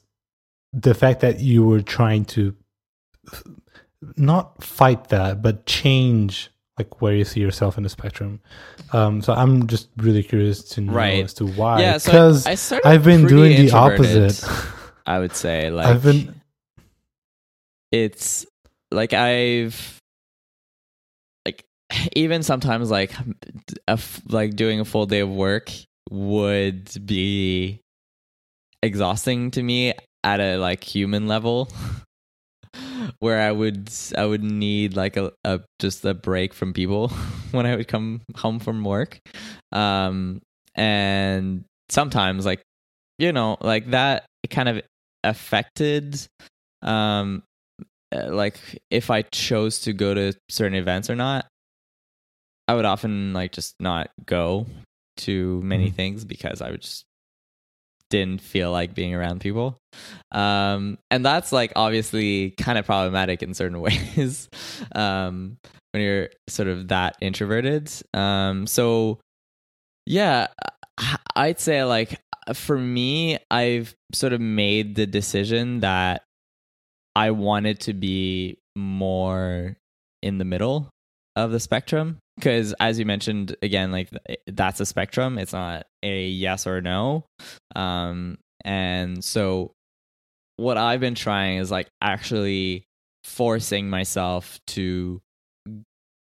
the 0.72 0.94
fact 0.94 1.22
that 1.22 1.40
you 1.40 1.66
were 1.66 1.82
trying 1.82 2.26
to 2.26 2.56
not 4.18 4.64
fight 4.64 5.10
that, 5.10 5.42
but 5.42 5.66
change 5.66 6.50
like 6.80 7.02
where 7.02 7.14
you 7.14 7.24
see 7.24 7.40
yourself 7.40 7.78
in 7.78 7.84
the 7.84 7.90
spectrum. 7.90 8.40
Um, 8.94 9.22
so 9.22 9.34
I'm 9.34 9.68
just 9.68 9.90
really 9.98 10.24
curious 10.24 10.64
to 10.70 10.82
know 10.82 10.94
Right. 10.94 11.24
as 11.24 11.34
to 11.36 11.46
why. 11.46 11.82
yeah, 11.82 11.98
so 12.00 12.12
because 12.12 12.72
I, 12.74 12.80
I 12.90 12.94
I've 12.94 13.04
been 13.04 13.28
doing 13.28 13.56
the 13.66 13.72
opposite. 13.72 14.44
I 15.06 15.20
would 15.20 15.36
say, 15.36 15.70
like 15.72 15.86
I've 15.86 16.02
been 16.04 16.42
it's 17.92 18.46
like 18.92 19.14
I've 19.14 20.00
like 21.46 21.64
even 22.16 22.42
sometimes 22.44 22.90
like 22.90 23.14
a 23.88 23.92
f- 23.92 24.22
like 24.28 24.56
doing 24.56 24.80
a 24.80 24.86
full 24.86 25.06
day 25.06 25.20
of 25.20 25.30
work 25.30 25.72
would 26.10 26.90
be 27.06 27.80
exhausting 28.82 29.52
to 29.52 29.64
me 29.64 29.94
at 30.24 30.40
a 30.40 30.58
like 30.58 30.84
human 30.84 31.28
level 31.28 31.70
where 33.20 33.40
I 33.42 33.52
would 33.52 33.90
I 34.18 34.26
would 34.26 34.44
need 34.44 34.96
like 34.96 35.18
a, 35.18 35.32
a 35.44 35.62
just 35.80 36.04
a 36.06 36.14
break 36.14 36.54
from 36.54 36.74
people 36.74 37.08
when 37.52 37.66
I 37.66 37.76
would 37.76 37.88
come 37.88 38.22
home 38.36 38.60
from 38.60 38.84
work 38.84 39.20
um 39.72 40.42
and 40.76 41.66
sometimes 41.90 42.46
like 42.46 42.62
you 43.20 43.32
know 43.32 43.58
like 43.62 43.92
that 43.92 44.26
it 44.44 44.50
kind 44.50 44.70
of 44.70 44.82
affected 45.24 46.20
um 46.82 47.44
uh, 48.14 48.30
like 48.32 48.58
if 48.92 49.10
I 49.10 49.24
chose 49.24 49.80
to 49.82 49.94
go 49.94 50.14
to 50.14 50.34
certain 50.50 50.76
events 50.76 51.10
or 51.10 51.16
not, 51.16 51.48
I 52.68 52.76
would 52.76 52.86
often 52.86 53.34
like 53.34 53.52
just 53.52 53.76
not 53.80 54.12
go 54.26 54.68
to 55.18 55.62
many 55.62 55.90
Mhm. 55.90 55.96
things 55.96 56.26
because 56.26 56.62
I 56.62 56.72
would 56.72 56.82
just 56.82 57.06
didn't 58.14 58.42
feel 58.42 58.72
like 58.72 58.94
being 58.94 59.16
around 59.16 59.42
people. 59.42 59.76
Um, 60.32 61.00
and 61.10 61.26
that's 61.26 61.52
like 61.52 61.74
obviously 61.76 62.52
kind 62.52 62.78
of 62.78 62.86
problematic 62.86 63.42
in 63.42 63.56
certain 63.56 63.82
ways 63.82 64.50
um, 64.94 65.58
when 65.92 66.04
you're 66.04 66.30
sort 66.48 66.68
of 66.68 66.90
that 66.90 67.18
introverted. 67.22 67.92
Um, 68.14 68.68
so, 68.68 69.20
yeah, 70.06 70.48
I'd 71.36 71.60
say 71.60 71.84
like 71.86 72.20
for 72.54 72.78
me, 72.78 73.40
I've 73.50 73.96
sort 74.14 74.34
of 74.34 74.42
made 74.42 74.94
the 74.94 75.08
decision 75.08 75.80
that 75.80 76.22
I 77.16 77.32
wanted 77.32 77.80
to 77.82 77.94
be 77.94 78.60
more 78.76 79.76
in 80.22 80.38
the 80.38 80.46
middle 80.46 80.93
of 81.36 81.52
the 81.52 81.60
spectrum 81.60 82.20
because 82.36 82.74
as 82.80 83.00
you 83.00 83.06
mentioned 83.06 83.56
again 83.62 83.92
like 83.92 84.10
that's 84.48 84.80
a 84.80 84.86
spectrum. 84.86 85.38
It's 85.38 85.54
not 85.54 85.86
a 86.04 86.28
yes 86.28 86.68
or 86.68 86.82
no. 86.82 87.26
Um 87.76 88.38
and 88.64 89.24
so 89.24 89.72
what 90.58 90.78
i've 90.78 91.00
been 91.00 91.16
trying 91.16 91.58
is 91.58 91.72
like 91.72 91.88
actually 92.02 92.86
forcing 93.24 93.90
myself 93.90 94.60
to 94.68 95.22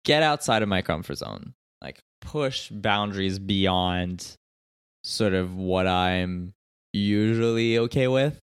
get 0.05 0.23
outside 0.23 0.63
of 0.63 0.69
my 0.69 0.83
comfort 0.83 1.17
zone 1.17 1.55
like 1.83 1.99
push 2.21 2.69
boundaries 2.71 3.39
beyond 3.39 4.35
sort 5.05 5.35
of 5.35 5.55
what 5.55 5.87
i'm 5.87 6.53
usually 6.93 7.79
okay 7.79 8.09
with 8.09 8.39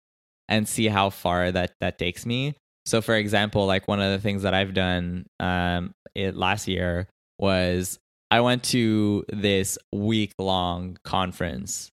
and 0.50 0.68
see 0.68 0.88
how 0.88 1.10
far 1.10 1.52
that 1.52 1.72
that 1.80 1.98
takes 1.98 2.26
me 2.26 2.54
so 2.86 3.02
for 3.02 3.16
example 3.16 3.66
like 3.66 3.88
one 3.88 4.02
of 4.02 4.12
the 4.12 4.20
things 4.20 4.44
that 4.44 4.54
i've 4.54 4.74
done 4.74 5.26
um 5.40 5.94
it 6.16 6.36
last 6.36 6.68
year 6.68 7.08
was 7.40 8.00
I 8.32 8.40
went 8.40 8.64
to 8.66 9.26
this 9.28 9.78
week 9.92 10.34
long 10.40 10.98
conference 11.04 11.92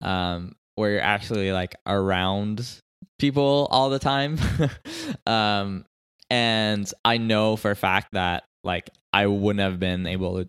um, 0.00 0.56
where 0.74 0.92
you're 0.92 1.00
actually 1.02 1.52
like 1.52 1.74
around 1.86 2.80
people 3.18 3.68
all 3.70 3.90
the 3.90 3.98
time. 3.98 4.38
um, 5.26 5.84
and 6.30 6.90
I 7.04 7.18
know 7.18 7.56
for 7.56 7.70
a 7.70 7.76
fact 7.76 8.08
that 8.12 8.44
like 8.64 8.88
I 9.12 9.26
wouldn't 9.26 9.60
have 9.60 9.78
been 9.78 10.06
able 10.06 10.42
to 10.42 10.48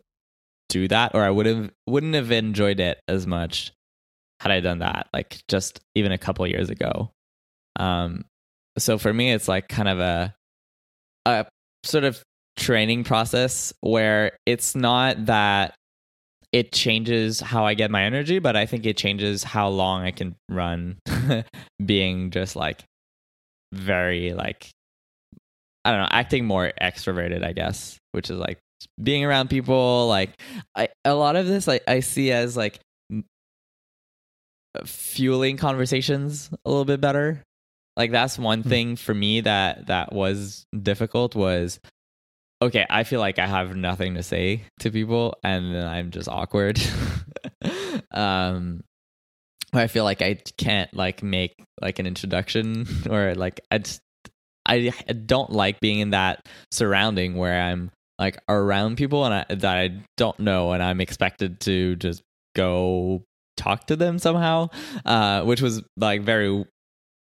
do 0.69 0.87
that 0.87 1.13
or 1.13 1.23
I 1.23 1.29
would 1.29 1.45
have 1.45 1.71
wouldn't 1.85 2.15
have 2.15 2.31
enjoyed 2.31 2.79
it 2.79 2.99
as 3.07 3.27
much 3.27 3.73
had 4.39 4.51
I 4.51 4.59
done 4.59 4.79
that 4.79 5.07
like 5.13 5.41
just 5.47 5.81
even 5.93 6.13
a 6.13 6.17
couple 6.17 6.47
years 6.47 6.69
ago. 6.69 7.11
Um, 7.77 8.23
so 8.77 8.97
for 8.97 9.13
me 9.13 9.31
it's 9.31 9.47
like 9.47 9.67
kind 9.67 9.89
of 9.89 9.99
a 9.99 10.33
a 11.25 11.45
sort 11.83 12.03
of 12.03 12.21
training 12.57 13.03
process 13.03 13.73
where 13.81 14.37
it's 14.45 14.75
not 14.75 15.27
that 15.27 15.75
it 16.51 16.71
changes 16.71 17.39
how 17.39 17.65
I 17.65 17.73
get 17.73 17.91
my 17.91 18.03
energy, 18.03 18.39
but 18.39 18.55
I 18.55 18.65
think 18.65 18.85
it 18.85 18.97
changes 18.97 19.43
how 19.43 19.67
long 19.67 20.03
I 20.03 20.11
can 20.11 20.35
run 20.49 20.97
being 21.85 22.31
just 22.31 22.55
like 22.55 22.83
very 23.73 24.33
like 24.33 24.69
I 25.85 25.91
don't 25.91 26.01
know, 26.01 26.07
acting 26.11 26.45
more 26.45 26.73
extroverted, 26.81 27.45
I 27.45 27.53
guess, 27.53 27.97
which 28.11 28.29
is 28.29 28.37
like 28.37 28.59
being 29.01 29.23
around 29.23 29.49
people 29.49 30.07
like 30.07 30.31
I 30.75 30.89
a 31.05 31.13
lot 31.13 31.35
of 31.35 31.47
this 31.47 31.67
like 31.67 31.83
I 31.87 31.99
see 32.01 32.31
as 32.31 32.55
like 32.57 32.79
fueling 34.85 35.57
conversations 35.57 36.49
a 36.65 36.69
little 36.69 36.85
bit 36.85 37.01
better. 37.01 37.43
Like 37.97 38.11
that's 38.11 38.37
one 38.37 38.61
hmm. 38.61 38.69
thing 38.69 38.95
for 38.95 39.13
me 39.13 39.41
that 39.41 39.87
that 39.87 40.13
was 40.13 40.65
difficult 40.79 41.35
was 41.35 41.79
okay, 42.61 42.85
I 42.89 43.03
feel 43.03 43.19
like 43.19 43.39
I 43.39 43.47
have 43.47 43.75
nothing 43.75 44.15
to 44.15 44.23
say 44.23 44.61
to 44.79 44.91
people 44.91 45.35
and 45.43 45.75
then 45.75 45.85
I'm 45.85 46.11
just 46.11 46.29
awkward. 46.29 46.79
um 48.11 48.83
I 49.73 49.87
feel 49.87 50.03
like 50.03 50.21
I 50.21 50.39
can't 50.57 50.93
like 50.93 51.21
make 51.23 51.55
like 51.81 51.99
an 51.99 52.07
introduction 52.07 52.87
or 53.09 53.35
like 53.35 53.59
I 53.71 53.79
just 53.79 54.01
I, 54.65 54.91
I 55.09 55.13
don't 55.13 55.51
like 55.51 55.79
being 55.79 55.99
in 55.99 56.11
that 56.11 56.47
surrounding 56.71 57.35
where 57.35 57.59
I'm 57.59 57.91
like 58.19 58.37
around 58.49 58.97
people 58.97 59.25
and 59.25 59.33
I, 59.33 59.55
that 59.55 59.77
I 59.77 60.01
don't 60.17 60.39
know 60.39 60.71
and 60.71 60.83
I'm 60.83 61.01
expected 61.01 61.59
to 61.61 61.95
just 61.95 62.21
go 62.55 63.23
talk 63.55 63.87
to 63.87 63.95
them 63.95 64.19
somehow 64.19 64.69
uh 65.03 65.41
which 65.43 65.61
was 65.61 65.81
like 65.97 66.21
very 66.21 66.63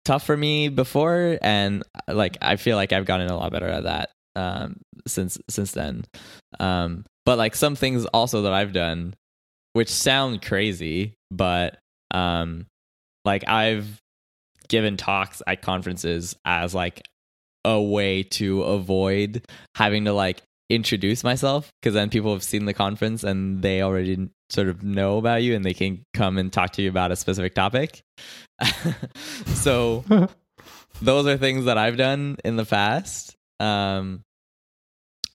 tough 0.06 0.26
for 0.26 0.36
me 0.36 0.70
before 0.70 1.38
and 1.42 1.84
like 2.08 2.38
I 2.42 2.56
feel 2.56 2.76
like 2.76 2.92
I've 2.92 3.06
gotten 3.06 3.30
a 3.30 3.38
lot 3.38 3.52
better 3.52 3.68
at 3.68 3.84
that 3.84 4.10
um, 4.36 4.78
since 5.08 5.38
since 5.50 5.72
then. 5.72 6.06
Um, 6.60 7.06
but 7.26 7.38
like 7.38 7.56
some 7.56 7.76
things 7.76 8.06
also 8.06 8.44
that 8.44 8.54
I've 8.54 8.74
done, 8.74 9.16
which 9.74 9.90
sound 9.90 10.42
crazy, 10.42 11.14
but 11.30 11.78
um, 12.12 12.66
like 13.26 13.48
I've 13.48 14.02
given 14.68 14.98
talks 14.98 15.42
at 15.46 15.62
conferences 15.62 16.36
as 16.46 16.74
like 16.74 17.04
a 17.66 17.82
way 17.82 18.24
to 18.24 18.64
avoid 18.64 19.46
having 19.76 20.06
to 20.06 20.14
like 20.14 20.42
introduce 20.74 21.24
myself 21.24 21.72
because 21.82 21.94
then 21.94 22.10
people 22.10 22.34
have 22.34 22.44
seen 22.44 22.66
the 22.66 22.74
conference 22.74 23.24
and 23.24 23.62
they 23.62 23.82
already 23.82 24.30
sort 24.50 24.68
of 24.68 24.84
know 24.84 25.18
about 25.18 25.44
you 25.44 25.56
and 25.56 25.64
they 25.64 25.74
can 25.74 26.04
come 26.14 26.38
and 26.38 26.52
talk 26.52 26.72
to 26.74 26.82
you 26.82 26.90
about 26.90 27.12
a 27.12 27.16
specific 27.16 27.56
topic. 27.56 28.02
so 29.48 30.04
those 31.02 31.28
are 31.28 31.38
things 31.38 31.66
that 31.66 31.78
I've 31.78 31.98
done 31.98 32.38
in 32.44 32.56
the 32.56 32.66
past 32.66 33.36
um, 33.62 34.24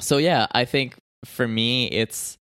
so 0.01 0.19
yeah, 0.19 0.47
I 0.51 0.65
think 0.65 0.97
for 1.25 1.47
me, 1.47 1.87
it's 1.87 2.37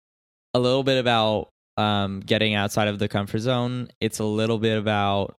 a 0.52 0.58
little 0.58 0.82
bit 0.82 0.98
about 0.98 1.50
um, 1.76 2.20
getting 2.20 2.54
outside 2.54 2.88
of 2.88 2.98
the 2.98 3.08
comfort 3.08 3.38
zone. 3.38 3.88
It's 4.00 4.18
a 4.18 4.24
little 4.24 4.58
bit 4.58 4.76
about 4.76 5.36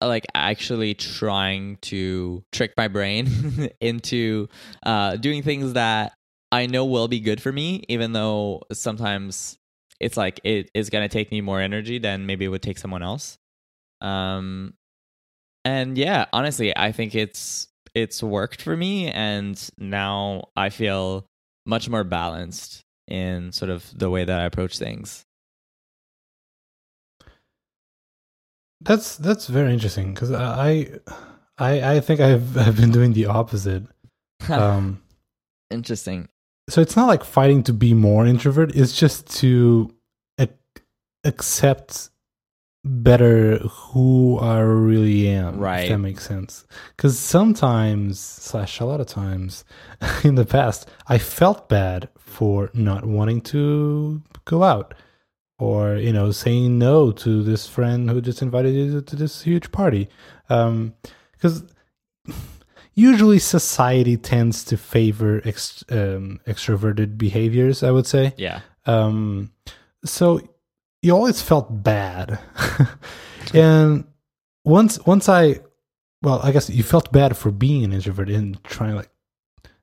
like 0.00 0.26
actually 0.34 0.94
trying 0.94 1.76
to 1.82 2.44
trick 2.52 2.72
my 2.76 2.88
brain 2.88 3.70
into 3.80 4.48
uh, 4.84 5.16
doing 5.16 5.42
things 5.42 5.72
that 5.74 6.12
I 6.52 6.66
know 6.66 6.84
will 6.84 7.08
be 7.08 7.20
good 7.20 7.42
for 7.42 7.52
me, 7.52 7.84
even 7.88 8.12
though 8.12 8.62
sometimes 8.72 9.58
it's 10.00 10.16
like 10.16 10.40
it 10.44 10.70
is 10.74 10.90
going 10.90 11.08
to 11.08 11.12
take 11.12 11.30
me 11.30 11.40
more 11.40 11.60
energy 11.60 11.98
than 11.98 12.26
maybe 12.26 12.44
it 12.44 12.48
would 12.48 12.62
take 12.62 12.78
someone 12.78 13.02
else. 13.02 13.38
Um, 14.00 14.74
and 15.64 15.98
yeah, 15.98 16.26
honestly, 16.32 16.76
I 16.76 16.92
think 16.92 17.14
it's 17.14 17.68
it's 17.94 18.22
worked 18.22 18.62
for 18.62 18.76
me 18.76 19.10
and 19.10 19.70
now 19.78 20.44
I 20.54 20.68
feel 20.68 21.26
much 21.64 21.88
more 21.88 22.04
balanced 22.04 22.84
in 23.08 23.52
sort 23.52 23.70
of 23.70 23.86
the 23.98 24.10
way 24.10 24.24
that 24.24 24.40
I 24.40 24.44
approach 24.44 24.78
things. 24.78 25.25
That's 28.80 29.16
that's 29.16 29.46
very 29.46 29.72
interesting 29.72 30.12
because 30.14 30.32
I, 30.32 30.90
I 31.58 31.94
I 31.96 32.00
think 32.00 32.20
I've 32.20 32.56
I've 32.64 32.76
been 32.76 32.92
doing 32.92 33.12
the 33.12 33.26
opposite. 33.26 33.84
Um, 34.50 35.02
interesting. 35.70 36.28
So 36.68 36.80
it's 36.82 36.94
not 36.94 37.06
like 37.08 37.24
fighting 37.24 37.62
to 37.64 37.72
be 37.72 37.94
more 37.94 38.26
introvert. 38.26 38.76
It's 38.76 38.96
just 38.96 39.26
to 39.38 39.92
ac- 40.38 40.52
accept 41.24 42.10
better 42.84 43.58
who 43.58 44.38
I 44.38 44.60
really 44.60 45.28
am. 45.28 45.58
Right. 45.58 45.84
If 45.84 45.90
that 45.90 45.98
makes 45.98 46.26
sense. 46.26 46.66
Because 46.96 47.18
sometimes, 47.18 48.20
slash, 48.20 48.78
a 48.80 48.84
lot 48.84 49.00
of 49.00 49.06
times 49.06 49.64
in 50.24 50.34
the 50.36 50.44
past, 50.44 50.88
I 51.08 51.18
felt 51.18 51.68
bad 51.68 52.08
for 52.18 52.70
not 52.74 53.04
wanting 53.06 53.40
to 53.42 54.22
go 54.44 54.62
out 54.62 54.94
or, 55.58 55.96
you 55.96 56.12
know, 56.12 56.30
saying 56.30 56.78
no 56.78 57.12
to 57.12 57.42
this 57.42 57.66
friend 57.66 58.10
who 58.10 58.20
just 58.20 58.42
invited 58.42 58.74
you 58.74 59.00
to 59.00 59.16
this 59.16 59.42
huge 59.42 59.72
party. 59.72 60.08
Because 60.48 61.62
um, 61.62 61.64
usually 62.94 63.38
society 63.38 64.16
tends 64.16 64.64
to 64.64 64.76
favor 64.76 65.40
ex- 65.44 65.84
um, 65.90 66.40
extroverted 66.46 67.16
behaviors, 67.16 67.82
I 67.82 67.90
would 67.90 68.06
say. 68.06 68.34
Yeah. 68.36 68.60
Um, 68.86 69.52
so 70.04 70.40
you 71.02 71.14
always 71.14 71.40
felt 71.40 71.82
bad. 71.82 72.38
and 73.54 74.04
once 74.64 75.04
once 75.06 75.28
I 75.28 75.60
well, 76.22 76.40
I 76.42 76.50
guess 76.50 76.68
you 76.68 76.82
felt 76.82 77.12
bad 77.12 77.36
for 77.36 77.50
being 77.50 77.84
an 77.84 77.92
introvert 77.92 78.28
and 78.28 78.62
trying 78.64 78.96
like 78.96 79.10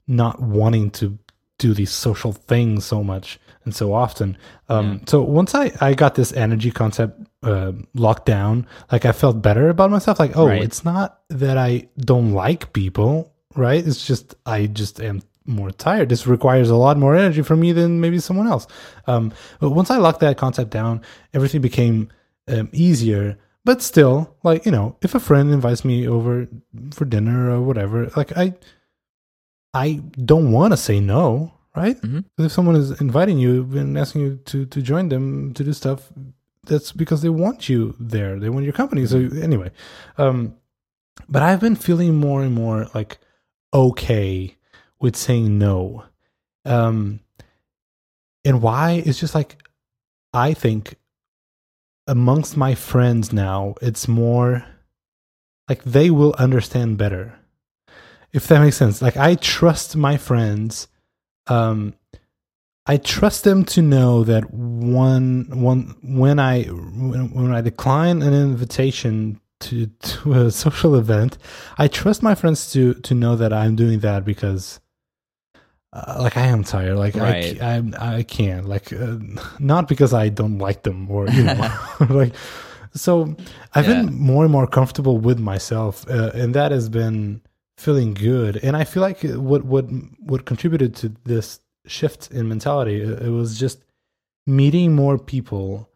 not 0.08 0.42
wanting 0.42 0.92
to 0.92 1.18
do 1.64 1.74
these 1.74 1.92
social 1.92 2.34
things 2.34 2.86
so 2.86 3.02
much 3.02 3.40
and 3.64 3.74
so 3.74 3.94
often. 3.94 4.38
Um, 4.68 5.00
yeah. 5.00 5.00
So 5.08 5.22
once 5.22 5.56
I, 5.56 5.72
I 5.80 5.94
got 5.94 6.16
this 6.16 6.34
energy 6.34 6.72
concept 6.72 7.26
uh, 7.42 7.72
locked 7.94 8.26
down, 8.26 8.68
like 8.92 9.06
I 9.06 9.14
felt 9.14 9.42
better 9.42 9.70
about 9.70 9.90
myself. 9.90 10.20
Like, 10.20 10.36
oh, 10.36 10.48
right. 10.48 10.62
it's 10.62 10.84
not 10.84 11.22
that 11.30 11.58
I 11.58 11.88
don't 11.98 12.34
like 12.34 12.74
people, 12.74 13.34
right? 13.56 13.86
It's 13.86 14.06
just 14.06 14.36
I 14.46 14.68
just 14.68 15.00
am 15.00 15.22
more 15.46 15.72
tired. 15.72 16.10
This 16.10 16.28
requires 16.28 16.70
a 16.70 16.76
lot 16.76 16.98
more 16.98 17.16
energy 17.16 17.42
from 17.42 17.62
me 17.62 17.72
than 17.72 18.02
maybe 18.02 18.20
someone 18.20 18.48
else. 18.48 18.68
Um, 19.08 19.32
but 19.62 19.70
once 19.70 19.90
I 19.90 19.98
locked 19.98 20.20
that 20.20 20.38
concept 20.38 20.72
down, 20.72 21.02
everything 21.34 21.62
became 21.62 22.10
um, 22.50 22.70
easier. 22.74 23.38
But 23.64 23.82
still, 23.82 24.36
like 24.44 24.66
you 24.66 24.72
know, 24.74 24.98
if 25.02 25.16
a 25.16 25.20
friend 25.22 25.50
invites 25.50 25.86
me 25.86 26.10
over 26.10 26.50
for 26.92 27.06
dinner 27.06 27.50
or 27.52 27.62
whatever, 27.62 28.12
like 28.18 28.38
I, 28.38 28.56
I 29.74 30.02
don't 30.26 30.52
want 30.52 30.74
to 30.74 30.78
say 30.78 31.00
no, 31.00 31.53
right? 31.76 32.00
Mm-hmm. 32.02 32.44
If 32.44 32.52
someone 32.52 32.76
is 32.76 33.00
inviting 33.02 33.38
you 33.38 33.64
and 33.74 33.98
asking 33.98 34.22
you 34.22 34.36
to 34.46 34.66
to 34.66 34.82
join 34.82 35.10
them 35.10 35.54
to 35.54 35.64
do 35.64 35.74
stuff, 35.74 36.12
that's 36.66 36.92
because 36.92 37.22
they 37.22 37.30
want 37.30 37.70
you 37.70 37.96
there. 38.00 38.40
They 38.40 38.50
want 38.50 38.66
your 38.66 38.74
company. 38.74 39.06
So 39.06 39.18
anyway, 39.18 39.72
um, 40.18 40.56
but 41.28 41.42
I've 41.42 41.60
been 41.60 41.76
feeling 41.76 42.16
more 42.16 42.42
and 42.44 42.54
more 42.54 42.88
like 42.94 43.20
okay 43.74 44.56
with 45.00 45.16
saying 45.16 45.58
no. 45.58 46.06
Um, 46.66 47.20
and 48.46 48.62
why? 48.62 49.04
It's 49.06 49.20
just 49.20 49.36
like 49.36 49.58
I 50.34 50.54
think 50.54 50.96
amongst 52.08 52.58
my 52.58 52.76
friends 52.76 53.32
now, 53.32 53.76
it's 53.82 54.08
more 54.08 54.66
like 55.70 55.84
they 55.84 56.10
will 56.10 56.36
understand 56.38 56.98
better. 56.98 57.40
If 58.32 58.48
that 58.48 58.60
makes 58.60 58.78
sense. 58.78 59.02
Like 59.02 59.18
I 59.18 59.36
trust 59.36 59.96
my 59.96 60.18
friends. 60.18 60.88
Um, 61.48 61.94
I 62.86 62.98
trust 62.98 63.44
them 63.46 63.64
to 63.66 63.82
know 63.82 64.24
that 64.26 64.54
one 64.54 65.48
one 65.54 65.96
when 66.04 66.38
I 66.40 66.64
when, 66.64 67.32
when 67.32 67.52
I 67.54 67.62
decline 67.62 68.22
an 68.22 68.34
invitation 68.34 69.40
to 69.62 69.88
to 69.88 70.34
a 70.34 70.52
social 70.64 70.96
event, 70.96 71.38
I 71.78 71.88
trust 71.88 72.22
my 72.24 72.36
friends 72.36 72.72
to 72.74 72.94
to 72.96 73.14
know 73.16 73.36
that 73.38 73.54
I'm 73.54 73.76
doing 73.76 74.00
that 74.00 74.26
because 74.26 74.80
uh, 75.94 76.18
like 76.20 76.36
I 76.38 76.48
am 76.48 76.64
tired, 76.64 76.98
like 76.98 77.16
Right. 77.16 77.62
I 77.62 77.78
I 78.00 78.18
I 78.18 78.24
can't 78.24 78.68
like 78.68 78.92
uh, 78.92 79.18
not 79.60 79.88
because 79.88 80.14
I 80.14 80.30
don't 80.30 80.58
like 80.58 80.84
them 80.84 81.10
or 81.10 81.30
you 81.30 81.44
know 81.44 81.72
like 82.10 82.34
so 82.94 83.36
I've 83.74 83.86
Yeah. 83.88 84.02
been 84.04 84.14
more 84.14 84.44
and 84.44 84.52
more 84.52 84.68
comfortable 84.68 85.18
with 85.20 85.40
myself, 85.40 86.06
uh, 86.10 86.32
and 86.34 86.54
that 86.56 86.72
has 86.72 86.90
been 86.90 87.42
feeling 87.78 88.14
good. 88.14 88.58
And 88.58 88.76
I 88.78 88.84
feel 88.84 89.02
like 89.02 89.22
what 89.24 89.64
what 89.66 89.86
what 90.20 90.46
contributed 90.46 90.96
to 90.98 91.14
this 91.26 91.60
shift 91.86 92.32
in 92.32 92.48
mentality 92.48 93.02
it, 93.02 93.24
it 93.24 93.30
was 93.30 93.60
just 93.60 93.84
meeting 94.48 94.96
more 94.96 95.18
people 95.18 95.90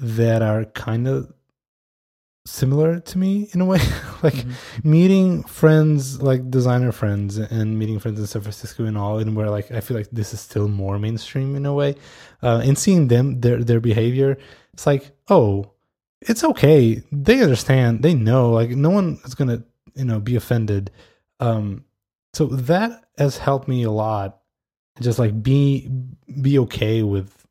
that 0.00 0.42
are 0.42 0.64
kind 0.64 1.06
of 1.06 1.32
similar 2.44 3.00
to 3.00 3.18
me 3.18 3.48
in 3.52 3.60
a 3.60 3.64
way 3.64 3.78
like 4.22 4.34
Mhm. 4.34 4.52
meeting 4.84 5.42
friends 5.44 6.22
like 6.22 6.48
designer 6.48 6.92
friends 6.92 7.38
and 7.38 7.76
meeting 7.76 7.98
friends 7.98 8.20
in 8.20 8.26
san 8.26 8.40
francisco 8.42 8.84
and 8.84 8.96
all 8.96 9.18
and 9.18 9.34
where 9.34 9.50
like 9.50 9.70
i 9.72 9.80
feel 9.80 9.96
like 9.96 10.08
this 10.12 10.32
is 10.32 10.38
still 10.40 10.68
more 10.68 10.96
mainstream 10.98 11.56
in 11.56 11.66
a 11.66 11.74
way 11.74 11.96
uh, 12.44 12.60
and 12.64 12.78
seeing 12.78 13.08
them 13.08 13.40
their 13.40 13.62
their 13.64 13.80
behavior 13.80 14.38
it's 14.72 14.86
like 14.86 15.10
oh 15.28 15.72
it's 16.20 16.44
okay 16.44 17.02
they 17.10 17.42
understand 17.42 18.02
they 18.02 18.14
know 18.14 18.50
like 18.50 18.70
no 18.70 18.90
one 18.90 19.18
is 19.24 19.34
gonna 19.34 19.62
you 19.96 20.04
know 20.04 20.20
be 20.20 20.36
offended 20.36 20.90
um 21.40 21.84
so 22.34 22.46
that 22.46 23.04
has 23.18 23.38
helped 23.38 23.66
me 23.66 23.82
a 23.82 23.90
lot 23.90 24.38
just 25.00 25.18
like 25.18 25.42
be 25.42 25.90
be 26.40 26.58
okay 26.58 27.02
with 27.02 27.44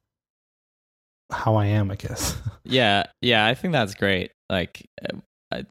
how 1.32 1.56
i 1.56 1.66
am 1.66 1.92
i 1.92 1.96
guess 1.96 2.38
Yeah, 2.66 3.04
yeah, 3.22 3.46
I 3.46 3.54
think 3.54 3.74
that's 3.74 3.94
great. 3.94 4.32
Like, 4.50 4.88
uh, 5.08 5.18
I, 5.52 5.66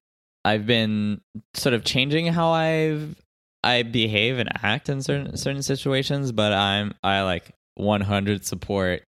I've 0.45 0.66
been 0.66 1.20
sort 1.55 1.75
of 1.75 1.85
changing 1.85 2.27
how 2.27 2.51
I've 2.51 3.16
I 3.62 3.83
behave 3.83 4.39
and 4.39 4.49
act 4.62 4.89
in 4.89 5.03
certain 5.03 5.37
certain 5.37 5.62
situations, 5.62 6.33
but 6.33 6.53
I'm 6.53 6.95
I 7.03 7.22
like 7.22 7.51
100 7.75 8.45
support 8.47 9.03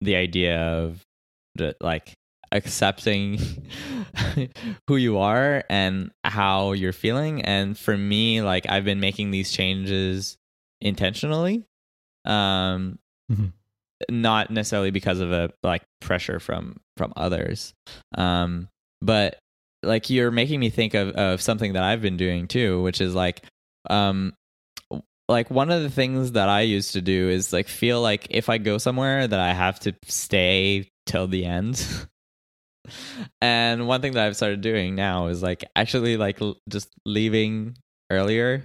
the 0.00 0.16
idea 0.16 0.58
of 0.58 1.00
the, 1.54 1.76
like 1.80 2.14
accepting 2.52 3.38
who 4.88 4.96
you 4.96 5.18
are 5.18 5.64
and 5.68 6.10
how 6.24 6.72
you're 6.72 6.92
feeling. 6.92 7.42
And 7.42 7.78
for 7.78 7.96
me, 7.96 8.42
like 8.42 8.66
I've 8.68 8.84
been 8.84 9.00
making 9.00 9.30
these 9.30 9.50
changes 9.52 10.36
intentionally. 10.80 11.64
Um, 12.24 12.98
Mhm. 13.30 13.52
not 14.10 14.50
necessarily 14.50 14.90
because 14.90 15.20
of 15.20 15.32
a 15.32 15.50
like 15.62 15.82
pressure 16.00 16.40
from 16.40 16.76
from 16.96 17.12
others 17.16 17.74
um 18.16 18.68
but 19.02 19.38
like 19.82 20.08
you're 20.08 20.30
making 20.30 20.60
me 20.60 20.70
think 20.70 20.94
of 20.94 21.10
of 21.10 21.42
something 21.42 21.72
that 21.74 21.82
I've 21.82 22.00
been 22.00 22.16
doing 22.16 22.46
too 22.48 22.80
which 22.82 23.00
is 23.00 23.14
like 23.14 23.44
um 23.90 24.32
like 25.28 25.50
one 25.50 25.70
of 25.70 25.82
the 25.82 25.90
things 25.90 26.32
that 26.32 26.48
I 26.48 26.62
used 26.62 26.92
to 26.92 27.02
do 27.02 27.28
is 27.28 27.52
like 27.52 27.68
feel 27.68 28.00
like 28.00 28.28
if 28.30 28.48
I 28.48 28.58
go 28.58 28.78
somewhere 28.78 29.26
that 29.26 29.40
I 29.40 29.52
have 29.52 29.78
to 29.80 29.94
stay 30.06 30.88
till 31.04 31.26
the 31.26 31.44
end 31.44 31.84
and 33.40 33.86
one 33.86 34.00
thing 34.00 34.12
that 34.12 34.26
I've 34.26 34.36
started 34.36 34.60
doing 34.60 34.94
now 34.94 35.26
is 35.26 35.42
like 35.42 35.64
actually 35.76 36.16
like 36.16 36.40
l- 36.40 36.58
just 36.68 36.88
leaving 37.06 37.76
earlier. 38.10 38.64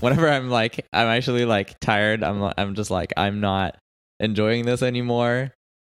Whenever 0.00 0.28
I'm 0.28 0.48
like 0.50 0.86
I'm 0.92 1.08
actually 1.08 1.44
like 1.44 1.78
tired 1.80 2.22
I'm 2.22 2.52
I'm 2.56 2.74
just 2.74 2.90
like 2.90 3.12
I'm 3.16 3.40
not 3.40 3.76
enjoying 4.20 4.64
this 4.64 4.82
anymore. 4.82 5.52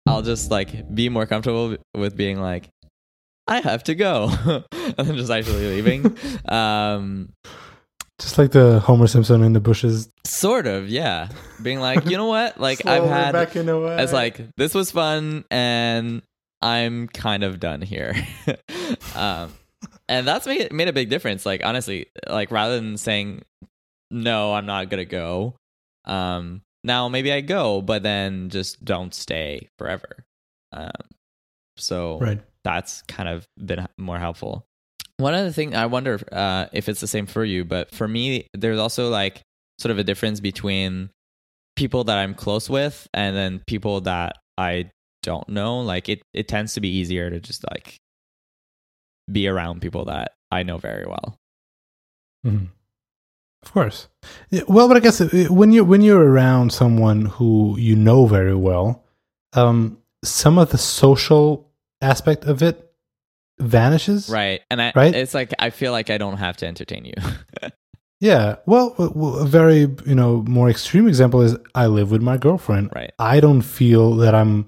I'll 0.07 0.21
just 0.21 0.51
like 0.51 0.93
be 0.93 1.09
more 1.09 1.25
comfortable 1.25 1.77
with 1.95 2.15
being 2.15 2.39
like 2.39 2.69
I 3.47 3.59
have 3.61 3.83
to 3.85 3.95
go. 3.95 4.31
And 4.95 5.07
then 5.07 5.15
just 5.17 5.31
actually 5.31 5.67
leaving. 5.67 6.17
Um 6.47 7.33
just 8.19 8.37
like 8.37 8.51
the 8.51 8.79
homer 8.79 9.07
simpson 9.07 9.43
in 9.43 9.53
the 9.53 9.59
bushes. 9.59 10.07
Sort 10.25 10.67
of 10.67 10.87
yeah. 10.87 11.29
Being 11.61 11.79
like 11.79 12.05
you 12.05 12.15
know 12.15 12.27
what? 12.27 12.59
Like 12.59 12.85
I've 12.85 13.03
had 13.09 13.31
backing 13.33 13.67
away. 13.67 13.97
it's 14.01 14.13
like 14.13 14.39
this 14.55 14.73
was 14.73 14.91
fun 14.91 15.43
and 15.51 16.21
I'm 16.63 17.07
kind 17.07 17.43
of 17.43 17.59
done 17.59 17.81
here. 17.81 18.15
um, 19.15 19.53
and 20.07 20.27
that's 20.27 20.47
made 20.47 20.71
made 20.71 20.87
a 20.87 20.93
big 20.93 21.09
difference. 21.09 21.45
Like 21.45 21.63
honestly, 21.63 22.07
like 22.27 22.51
rather 22.51 22.75
than 22.75 22.97
saying 22.97 23.43
no, 24.09 24.53
I'm 24.53 24.65
not 24.65 24.89
gonna 24.89 25.05
go. 25.05 25.55
Um, 26.05 26.61
now 26.83 27.09
maybe 27.09 27.31
I 27.31 27.41
go, 27.41 27.81
but 27.81 28.03
then 28.03 28.49
just 28.49 28.83
don't 28.83 29.13
stay 29.13 29.69
forever. 29.77 30.23
Um, 30.71 30.91
so 31.77 32.19
right 32.19 32.39
that's 32.63 33.01
kind 33.03 33.29
of 33.29 33.47
been 33.63 33.85
more 33.97 34.19
helpful. 34.19 34.65
One 35.17 35.33
other 35.33 35.51
thing 35.51 35.75
I 35.75 35.85
wonder 35.85 36.19
uh, 36.31 36.67
if 36.71 36.89
it's 36.89 37.01
the 37.01 37.07
same 37.07 37.27
for 37.27 37.43
you, 37.43 37.65
but 37.65 37.93
for 37.93 38.07
me, 38.07 38.47
there's 38.53 38.79
also 38.79 39.09
like 39.09 39.41
sort 39.79 39.91
of 39.91 39.99
a 39.99 40.03
difference 40.03 40.39
between 40.39 41.09
people 41.75 42.05
that 42.05 42.17
I'm 42.17 42.33
close 42.33 42.69
with 42.69 43.07
and 43.13 43.35
then 43.35 43.61
people 43.67 44.01
that 44.01 44.37
I 44.57 44.89
don't 45.23 45.49
know. 45.49 45.79
Like 45.79 46.07
it, 46.09 46.21
it 46.33 46.47
tends 46.47 46.75
to 46.75 46.81
be 46.81 46.89
easier 46.89 47.29
to 47.31 47.39
just 47.39 47.65
like 47.71 47.97
be 49.31 49.47
around 49.47 49.81
people 49.81 50.05
that 50.05 50.33
I 50.51 50.61
know 50.63 50.77
very 50.77 51.05
well. 51.07 51.37
Mhm. 52.45 52.67
Of 53.65 53.71
course. 53.73 54.09
Well, 54.67 54.87
but 54.89 54.97
I 54.97 54.99
guess 54.99 55.21
uh, 55.21 55.47
when 55.49 55.71
you 55.71 55.83
when 55.85 56.01
you're 56.01 56.23
around 56.29 56.73
someone 56.73 57.25
who 57.25 57.75
you 57.79 57.95
know 57.95 58.25
very 58.27 58.53
well, 58.55 59.03
um, 59.53 59.97
some 60.23 60.57
of 60.57 60.69
the 60.71 60.77
social 60.77 61.71
aspect 62.01 62.43
of 62.43 62.61
it 62.61 62.91
vanishes. 63.59 64.29
Right. 64.29 64.61
And 64.69 64.81
I, 64.81 64.91
Right? 64.95 65.15
it's 65.15 65.33
like 65.33 65.53
I 65.59 65.69
feel 65.69 65.93
like 65.93 66.09
I 66.09 66.17
don't 66.17 66.37
have 66.37 66.57
to 66.57 66.67
entertain 66.67 67.05
you. 67.05 67.13
Yeah. 68.19 68.55
Well, 68.65 68.95
a 68.97 69.45
very 69.45 69.79
you 70.05 70.15
know 70.15 70.43
more 70.47 70.69
extreme 70.69 71.09
example 71.09 71.41
is 71.41 71.57
I 71.75 71.87
live 71.87 72.09
with 72.09 72.21
my 72.21 72.37
girlfriend. 72.37 72.89
right. 72.95 73.11
I 73.19 73.41
don't 73.41 73.61
feel 73.61 74.15
that 74.23 74.33
I'm, 74.33 74.65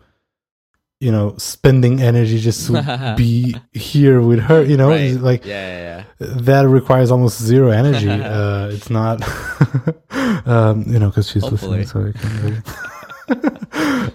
you 1.06 1.12
know, 1.12 1.36
spending 1.38 2.01
energy 2.01 2.39
just 2.39 2.66
to 2.68 3.14
be 3.18 3.56
here 3.74 4.20
with 4.22 4.39
her. 4.49 4.64
You 4.64 4.78
know, 4.78 4.89
right. 4.89 5.14
Like 5.30 5.45
yeah, 5.45 6.03
yeah, 6.20 6.28
that 6.47 6.64
requires 6.68 7.12
almost 7.12 7.38
zero 7.41 7.70
energy. 7.70 8.10
uh, 8.38 8.70
it's 8.76 8.89
not, 8.89 9.22
um, 10.56 10.84
you 10.88 10.99
know, 10.99 11.10
because 11.10 11.30
she's 11.30 11.43
Hopefully. 11.43 11.80
listening, 11.84 12.14
so 12.14 12.20
I 12.20 12.20
can 12.20 12.32
really. 12.43 12.62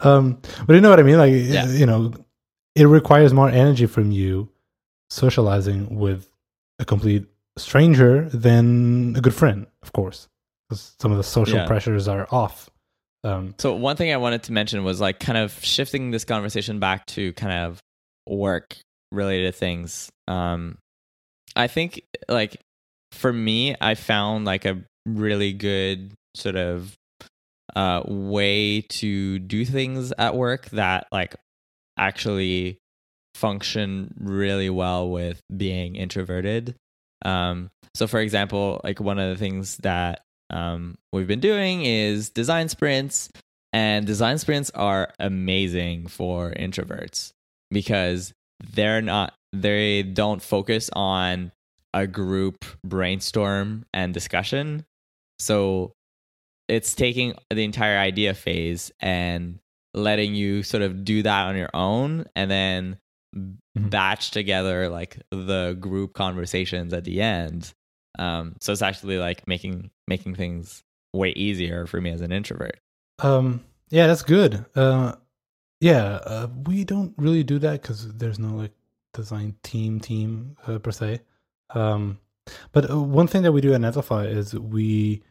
um, 0.02 0.40
but 0.66 0.74
you 0.74 0.80
know 0.80 0.90
what 0.90 1.00
I 1.00 1.02
mean? 1.02 1.18
Like, 1.18 1.32
Yeah. 1.32 1.66
you 1.66 1.86
know, 1.86 2.12
it 2.74 2.86
requires 2.86 3.32
more 3.32 3.48
energy 3.48 3.86
from 3.86 4.10
you 4.10 4.48
socializing 5.10 5.96
with 5.98 6.28
a 6.78 6.84
complete 6.84 7.26
stranger 7.58 8.28
than 8.30 9.14
a 9.16 9.20
good 9.20 9.34
friend, 9.34 9.66
of 9.82 9.92
course, 9.92 10.28
because 10.68 10.94
some 10.98 11.10
of 11.12 11.18
the 11.18 11.24
social 11.24 11.58
Yeah. 11.58 11.66
pressures 11.66 12.08
are 12.08 12.26
off. 12.30 12.69
Um, 13.22 13.54
So 13.58 13.74
one 13.74 13.96
thing 13.96 14.12
I 14.12 14.16
wanted 14.16 14.44
to 14.44 14.52
mention 14.52 14.82
was 14.84 15.00
like 15.00 15.20
kind 15.20 15.38
of 15.38 15.52
shifting 15.64 16.10
this 16.10 16.24
conversation 16.24 16.78
back 16.78 17.06
to 17.06 17.32
kind 17.34 17.66
of 17.66 17.80
work 18.26 18.76
related 19.12 19.54
things. 19.54 20.08
Um 20.28 20.78
I 21.56 21.66
think 21.66 22.02
like 22.28 22.60
for 23.12 23.32
me 23.32 23.74
I 23.80 23.94
found 23.94 24.44
like 24.44 24.64
a 24.64 24.82
really 25.06 25.52
good 25.52 26.12
sort 26.36 26.56
of 26.56 26.94
uh 27.74 28.02
way 28.06 28.82
to 28.82 29.38
do 29.40 29.64
things 29.64 30.12
at 30.16 30.34
work 30.34 30.70
that 30.70 31.06
like 31.10 31.34
actually 31.98 32.78
function 33.34 34.14
really 34.20 34.70
well 34.70 35.10
with 35.10 35.40
being 35.54 35.96
introverted. 35.96 36.76
Um 37.24 37.68
so 37.94 38.06
for 38.06 38.20
example, 38.20 38.80
like 38.84 39.00
one 39.00 39.18
of 39.18 39.30
the 39.30 39.36
things 39.36 39.76
that 39.78 40.20
um, 40.50 40.96
we've 41.12 41.26
been 41.26 41.40
doing 41.40 41.82
is 41.84 42.30
design 42.30 42.68
sprints, 42.68 43.30
and 43.72 44.06
design 44.06 44.38
sprints 44.38 44.70
are 44.70 45.12
amazing 45.18 46.08
for 46.08 46.52
introverts 46.52 47.32
because 47.70 48.32
they're 48.72 49.02
not 49.02 49.34
they 49.52 50.02
don't 50.02 50.42
focus 50.42 50.90
on 50.92 51.50
a 51.94 52.06
group 52.06 52.64
brainstorm 52.84 53.84
and 53.92 54.14
discussion. 54.14 54.84
So 55.38 55.92
it's 56.68 56.94
taking 56.94 57.34
the 57.50 57.64
entire 57.64 57.98
idea 57.98 58.34
phase 58.34 58.92
and 59.00 59.58
letting 59.94 60.34
you 60.36 60.62
sort 60.62 60.84
of 60.84 61.04
do 61.04 61.22
that 61.22 61.46
on 61.46 61.56
your 61.56 61.70
own 61.74 62.26
and 62.36 62.50
then 62.50 62.98
Mhm. 63.36 63.90
batch 63.90 64.30
together 64.32 64.88
like 64.88 65.20
the 65.30 65.76
group 65.80 66.12
conversations 66.12 66.92
at 66.92 67.04
the 67.04 67.20
end. 67.22 67.72
Um, 68.20 68.54
so 68.60 68.72
it's 68.72 68.82
actually 68.82 69.18
like 69.18 69.48
making 69.48 69.90
making 70.06 70.34
things 70.34 70.82
way 71.12 71.30
easier 71.30 71.86
for 71.86 72.00
me 72.00 72.10
as 72.10 72.20
an 72.20 72.32
introvert. 72.32 72.78
Um, 73.18 73.64
yeah, 73.88 74.06
that's 74.06 74.22
good. 74.22 74.64
Uh, 74.76 75.14
yeah, 75.80 76.20
uh, 76.24 76.48
we 76.66 76.84
don't 76.84 77.14
really 77.16 77.42
do 77.42 77.58
that 77.60 77.80
because 77.82 78.12
there's 78.12 78.38
no 78.38 78.54
like 78.54 78.72
design 79.14 79.56
team 79.62 79.98
team 80.00 80.56
uh, 80.66 80.78
per 80.78 80.90
se. 80.92 81.20
Um, 81.74 82.18
but 82.72 82.90
uh, 82.90 83.00
one 83.00 83.26
thing 83.26 83.42
that 83.42 83.52
we 83.52 83.60
do 83.60 83.72
at 83.72 83.80
Netlify 83.80 84.26
is 84.30 84.54
we, 84.54 85.22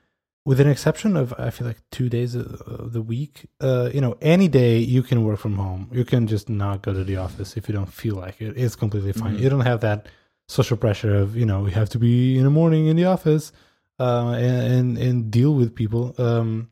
with 0.45 0.59
an 0.59 0.67
exception 0.67 1.15
of 1.15 1.33
I 1.37 1.51
feel 1.51 1.67
like 1.67 1.81
two 1.91 2.09
days 2.09 2.33
of 2.35 2.91
the 2.93 3.01
week, 3.01 3.45
uh, 3.61 3.89
you 3.93 4.01
know, 4.01 4.17
any 4.21 4.47
day 4.47 4.79
you 4.79 5.03
can 5.03 5.23
work 5.23 5.39
from 5.39 5.57
home. 5.57 5.89
You 5.93 6.05
can 6.05 6.25
just 6.27 6.49
not 6.49 6.81
go 6.81 6.93
to 6.93 7.03
the 7.03 7.17
office 7.17 7.55
if 7.55 7.69
you 7.69 7.75
don't 7.75 7.93
feel 7.93 8.15
like 8.15 8.41
it. 8.41 8.57
It's 8.57 8.75
completely 8.75 9.13
fine. 9.13 9.37
Mhm. 9.37 9.41
You 9.41 9.49
don't 9.49 9.61
have 9.61 9.81
that 9.81 10.07
social 10.49 10.75
pressure 10.75 11.15
of 11.15 11.37
you 11.37 11.45
know 11.45 11.61
we 11.61 11.71
have 11.71 11.89
to 11.89 11.99
be 11.99 12.37
in 12.37 12.43
the 12.43 12.49
morning 12.49 12.87
in 12.87 12.95
the 12.95 13.05
office 13.05 13.53
uh, 13.99 14.31
and, 14.35 14.73
and 14.73 14.97
and 14.97 15.31
deal 15.31 15.53
with 15.53 15.75
people. 15.75 16.15
Um, 16.17 16.71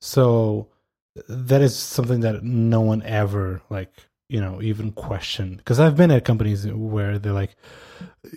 so 0.00 0.68
that 1.28 1.62
is 1.62 1.76
something 1.76 2.20
that 2.20 2.42
no 2.42 2.80
one 2.80 3.02
ever 3.04 3.62
like 3.70 3.92
you 4.28 4.40
know 4.40 4.60
even 4.60 4.90
questioned 4.90 5.58
because 5.58 5.78
I've 5.78 5.96
been 5.96 6.10
at 6.10 6.24
companies 6.24 6.66
where 6.66 7.16
they're 7.18 7.32
like, 7.32 7.54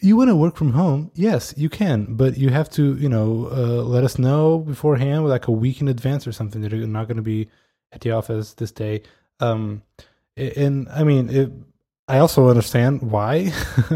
you 0.04 0.16
want 0.16 0.30
to 0.30 0.36
work 0.36 0.56
from 0.56 0.74
home? 0.74 1.10
Yes, 1.16 1.54
you 1.58 1.68
can, 1.68 2.16
but 2.16 2.38
you 2.38 2.50
have 2.50 2.70
to 2.72 2.96
you 2.98 3.10
know 3.10 3.50
uh, 3.52 3.82
let 3.82 4.04
us 4.04 4.20
know 4.20 4.60
beforehand, 4.60 5.28
like 5.28 5.48
a 5.48 5.52
week 5.52 5.82
in 5.82 5.88
advance 5.88 6.28
or 6.28 6.32
something 6.32 6.62
that 6.62 6.72
you're 6.72 6.86
not 6.86 7.08
going 7.08 7.18
to 7.18 7.24
be 7.24 7.50
at 7.92 8.02
the 8.02 8.12
office 8.12 8.54
this 8.54 8.72
day. 8.72 9.02
Um, 9.40 9.82
and 10.38 10.88
I 10.90 11.04
mean 11.04 11.30
it. 11.30 11.52
I 12.08 12.20
also 12.20 12.50
understand 12.50 13.02
why, 13.02 13.52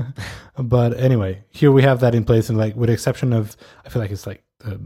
but 0.57 0.97
anyway, 0.97 1.43
here 1.49 1.71
we 1.71 1.83
have 1.83 1.99
that 1.99 2.15
in 2.15 2.25
place, 2.25 2.49
and 2.49 2.57
like 2.57 2.75
with 2.75 2.87
the 2.87 2.93
exception 2.93 3.33
of, 3.33 3.55
I 3.85 3.89
feel 3.89 4.01
like 4.01 4.09
it's 4.09 4.25
like 4.25 4.43
uh, 4.65 4.77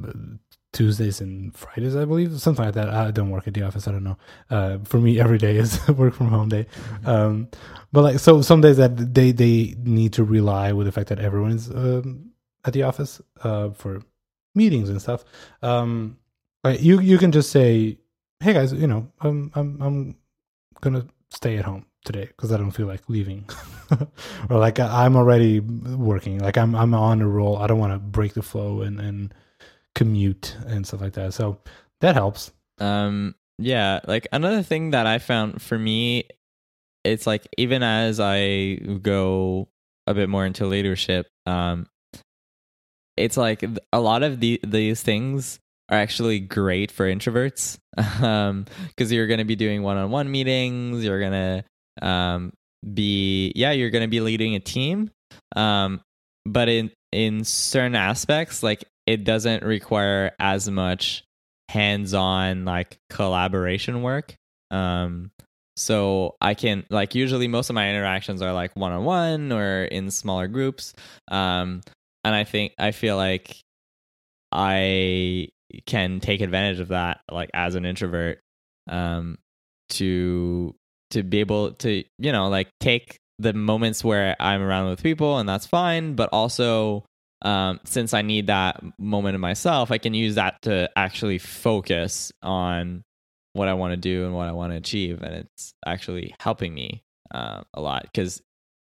Tuesdays 0.74 1.22
and 1.22 1.56
Fridays, 1.56 1.96
I 1.96 2.04
believe, 2.04 2.38
something 2.42 2.66
like 2.66 2.74
that. 2.74 2.90
I 2.90 3.12
don't 3.12 3.30
work 3.30 3.48
at 3.48 3.54
the 3.54 3.62
office. 3.62 3.88
I 3.88 3.92
don't 3.92 4.04
know. 4.04 4.18
Uh, 4.50 4.80
for 4.84 4.98
me, 4.98 5.20
every 5.22 5.38
day 5.38 5.56
is 5.56 5.88
work 5.88 6.16
from 6.16 6.28
home 6.28 6.50
day. 6.50 6.66
Um, 7.06 7.48
but 7.94 8.04
like, 8.04 8.20
so 8.20 8.42
some 8.42 8.60
days 8.60 8.78
that 8.78 9.14
they 9.14 9.32
they 9.32 9.76
need 9.84 10.12
to 10.14 10.24
rely 10.26 10.74
with 10.74 10.86
the 10.88 10.92
fact 10.92 11.08
that 11.10 11.20
everyone 11.20 11.52
is 11.52 11.70
um, 11.70 12.32
at 12.66 12.74
the 12.74 12.84
office 12.84 13.22
uh, 13.44 13.70
for 13.70 14.02
meetings 14.54 14.90
and 14.90 15.02
stuff. 15.02 15.24
Um, 15.62 16.18
like 16.64 16.82
you 16.82 17.00
you 17.00 17.18
can 17.18 17.32
just 17.32 17.52
say, 17.52 18.00
hey 18.42 18.54
guys, 18.54 18.74
you 18.74 18.88
know, 18.88 19.12
I'm 19.22 19.52
I'm 19.56 19.82
I'm 19.82 20.16
gonna 20.82 21.06
stay 21.30 21.58
at 21.58 21.66
home 21.66 21.86
today 22.04 22.26
because 22.26 22.52
I 22.52 22.58
don't 22.58 22.72
feel 22.72 22.88
like 22.88 23.10
leaving, 23.10 23.50
or 24.50 24.58
like 24.58 24.80
I'm 24.80 25.16
already 25.16 25.60
working. 25.60 26.40
Like 26.40 26.58
I'm 26.58 26.76
I'm 26.76 26.94
on 26.94 27.22
a 27.22 27.28
roll. 27.28 27.58
I 27.58 27.68
don't 27.68 27.80
want 27.80 27.94
to 27.94 28.00
break 28.00 28.34
the 28.34 28.42
flow 28.42 28.82
and 28.82 29.00
and 29.00 29.34
commute 29.96 30.58
and 30.66 30.86
stuff 30.86 31.02
like 31.02 31.14
that. 31.14 31.34
So 31.34 31.60
that 32.02 32.16
helps. 32.16 32.52
Um, 32.80 33.36
yeah, 33.58 34.00
like 34.08 34.28
another 34.32 34.64
thing 34.64 34.92
that 34.92 35.06
I 35.08 35.20
found 35.20 35.62
for 35.62 35.78
me, 35.78 36.26
it's 37.04 37.28
like 37.28 37.48
even 37.58 37.84
as 37.84 38.20
I 38.20 38.76
go 39.02 39.70
a 40.08 40.14
bit 40.14 40.30
more 40.30 40.46
into 40.46 40.66
leadership, 40.66 41.28
um, 41.46 41.88
it's 43.16 43.38
like 43.38 43.64
a 43.92 44.00
lot 44.00 44.24
of 44.24 44.40
the 44.40 44.60
these 44.64 45.02
things 45.02 45.60
are 45.90 45.98
actually 45.98 46.40
great 46.40 46.92
for 46.92 47.06
introverts, 47.06 47.78
um, 48.22 48.66
because 48.88 49.12
you're 49.12 49.28
going 49.28 49.40
to 49.40 49.46
be 49.46 49.56
doing 49.56 49.84
one-on-one 49.84 50.32
meetings, 50.32 51.04
you're 51.04 51.22
gonna 51.22 51.64
um 52.02 52.54
be 52.94 53.54
yeah, 53.56 53.72
you're 53.72 53.90
going 53.90 54.04
to 54.04 54.10
be 54.10 54.20
leading 54.20 54.56
a 54.56 54.60
team, 54.60 55.12
um, 55.56 56.02
but 56.46 56.70
in 56.70 56.92
in 57.12 57.44
certain 57.44 57.96
aspects, 57.96 58.64
like 58.64 58.84
it 59.06 59.24
doesn't 59.24 59.64
require 59.64 60.32
as 60.40 60.70
much 60.70 61.24
hands-on 61.70 62.66
like 62.66 62.98
collaboration 63.10 64.02
work. 64.02 64.36
Um 64.72 65.32
so 65.76 66.36
i 66.40 66.54
can 66.54 66.86
like 66.90 67.16
usually 67.16 67.48
most 67.48 67.70
of 67.70 67.74
my 67.74 67.90
interactions 67.90 68.42
are 68.42 68.54
like 68.54 68.76
one-on-one 68.76 69.52
or 69.52 69.84
in 69.86 70.12
smaller 70.12 70.48
groups 70.48 70.94
um 71.30 71.82
and 72.24 72.36
i 72.36 72.44
think 72.44 72.74
i 72.78 72.92
feel 72.92 73.18
like 73.18 73.58
i 74.52 75.48
can 75.86 76.20
take 76.20 76.42
advantage 76.42 76.80
of 76.80 76.90
that 76.90 77.22
like 77.32 77.50
as 77.54 77.76
an 77.76 77.86
introvert 77.86 78.40
um 78.88 79.38
to 79.90 80.76
to 81.14 81.24
be 81.24 81.40
able 81.40 81.72
to 81.74 82.04
you 82.20 82.32
know 82.32 82.50
like 82.50 82.70
take 82.80 83.18
the 83.40 83.54
moments 83.54 84.04
where 84.04 84.36
i'm 84.40 84.62
around 84.62 84.90
with 84.90 85.02
people 85.02 85.40
and 85.40 85.48
that's 85.48 85.66
fine 85.66 86.16
but 86.16 86.30
also 86.32 87.04
um, 87.44 87.82
since 87.84 88.14
I 88.14 88.22
need 88.22 88.48
that 88.48 88.82
moment 88.98 89.36
of 89.36 89.42
myself, 89.42 89.92
I 89.92 89.98
can 89.98 90.14
use 90.14 90.36
that 90.36 90.62
to 90.64 90.90
actually 90.96 91.38
focus 91.40 92.32
on 92.42 93.04
what 93.52 93.68
I 93.68 93.74
want 93.74 93.92
to 93.92 93.98
do 93.98 94.26
and 94.26 94.34
what 94.34 94.48
I 94.48 94.54
want 94.54 94.72
to 94.72 94.78
achieve, 94.78 95.22
and 95.22 95.36
it's 95.36 95.74
actually 95.86 96.34
helping 96.40 96.74
me 96.74 97.04
uh, 97.34 97.62
a 97.74 97.82
lot. 97.82 98.04
Because 98.04 98.42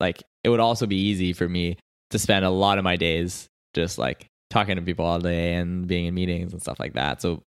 like 0.00 0.22
it 0.42 0.48
would 0.48 0.60
also 0.60 0.86
be 0.86 0.96
easy 0.96 1.32
for 1.32 1.48
me 1.48 1.78
to 2.10 2.18
spend 2.18 2.44
a 2.44 2.50
lot 2.50 2.78
of 2.78 2.84
my 2.84 2.96
days 2.96 3.48
just 3.74 3.98
like 3.98 4.26
talking 4.50 4.76
to 4.76 4.82
people 4.82 5.04
all 5.04 5.20
day 5.20 5.54
and 5.54 5.86
being 5.86 6.06
in 6.06 6.14
meetings 6.14 6.52
and 6.52 6.60
stuff 6.60 6.80
like 6.80 6.94
that. 6.94 7.22
So 7.22 7.42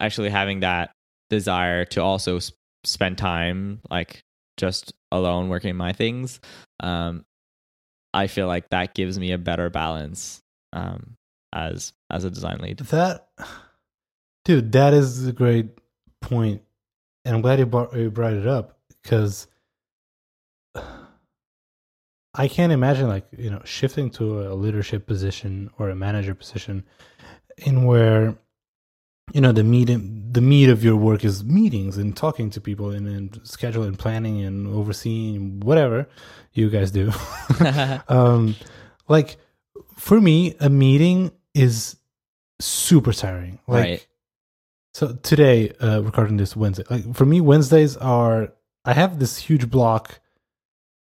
actually 0.00 0.30
having 0.30 0.60
that 0.60 0.90
desire 1.28 1.84
to 1.84 2.02
also 2.02 2.40
spend 2.84 3.18
time 3.18 3.80
like 3.90 4.22
just 4.56 4.92
alone 5.12 5.48
working 5.48 5.76
my 5.76 5.92
things 5.92 6.40
um, 6.80 7.24
I 8.12 8.26
feel 8.26 8.46
like 8.46 8.70
that 8.70 8.94
gives 8.94 9.18
me 9.18 9.32
a 9.32 9.38
better 9.38 9.70
balance 9.70 10.42
um, 10.72 11.16
as 11.52 11.92
as 12.10 12.24
a 12.24 12.30
design 12.30 12.58
lead. 12.58 12.78
That, 12.78 13.28
dude, 14.44 14.72
that 14.72 14.94
is 14.94 15.26
a 15.26 15.32
great 15.32 15.68
point, 16.20 16.62
and 17.24 17.34
I'm 17.34 17.42
glad 17.42 17.58
you 17.58 17.66
brought, 17.66 17.94
you 17.94 18.10
brought 18.10 18.32
it 18.32 18.46
up 18.46 18.78
because 19.02 19.46
I 22.34 22.48
can't 22.48 22.72
imagine 22.72 23.08
like 23.08 23.26
you 23.36 23.50
know 23.50 23.62
shifting 23.64 24.10
to 24.10 24.48
a 24.48 24.54
leadership 24.54 25.06
position 25.06 25.70
or 25.78 25.90
a 25.90 25.96
manager 25.96 26.34
position 26.34 26.84
in 27.58 27.84
where 27.84 28.36
you 29.32 29.40
know 29.40 29.52
the 29.52 29.64
meat 29.64 29.88
the 30.32 30.40
meat 30.40 30.68
of 30.68 30.84
your 30.84 30.96
work 30.96 31.24
is 31.24 31.42
meetings 31.44 31.96
and 31.96 32.16
talking 32.16 32.50
to 32.50 32.60
people 32.60 32.90
and, 32.90 33.08
and 33.08 33.98
planning 33.98 34.42
and 34.42 34.66
overseeing 34.68 35.60
whatever 35.60 36.08
you 36.52 36.70
guys 36.70 36.90
do 36.90 37.10
um 38.08 38.54
like 39.08 39.36
for 39.96 40.20
me 40.20 40.54
a 40.60 40.68
meeting 40.70 41.32
is 41.54 41.96
super 42.60 43.12
tiring 43.12 43.58
like 43.66 43.84
Right. 43.84 44.06
so 44.94 45.14
today 45.22 45.72
uh 45.80 46.00
recording 46.02 46.36
this 46.36 46.54
wednesday 46.54 46.84
like 46.90 47.14
for 47.14 47.24
me 47.26 47.40
wednesdays 47.40 47.96
are 47.96 48.52
i 48.84 48.92
have 48.92 49.18
this 49.18 49.38
huge 49.38 49.68
block 49.70 50.19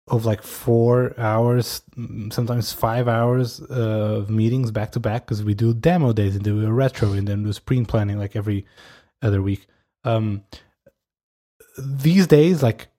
of 0.08 0.26
like 0.26 0.44
four 0.44 1.18
hours 1.18 1.82
sometimes 2.30 2.74
five 2.74 3.08
hours 3.08 3.62
uh, 3.70 4.18
of 4.20 4.30
meetings 4.30 4.70
back 4.70 4.92
to 4.92 5.00
back 5.00 5.26
because 5.26 5.44
we 5.44 5.54
do 5.54 5.74
demo 5.74 6.12
days 6.12 6.36
and 6.36 6.44
then 6.44 6.56
we 6.56 6.62
do 6.62 6.68
a 6.68 6.74
retro 6.74 7.14
and 7.14 7.28
then 7.28 7.44
do 7.44 7.54
sprint 7.54 7.88
planning 7.88 8.20
like 8.20 8.36
every 8.36 8.66
other 9.22 9.42
week 9.42 9.66
um 10.04 10.44
these 11.78 12.28
days 12.28 12.62
like 12.62 12.90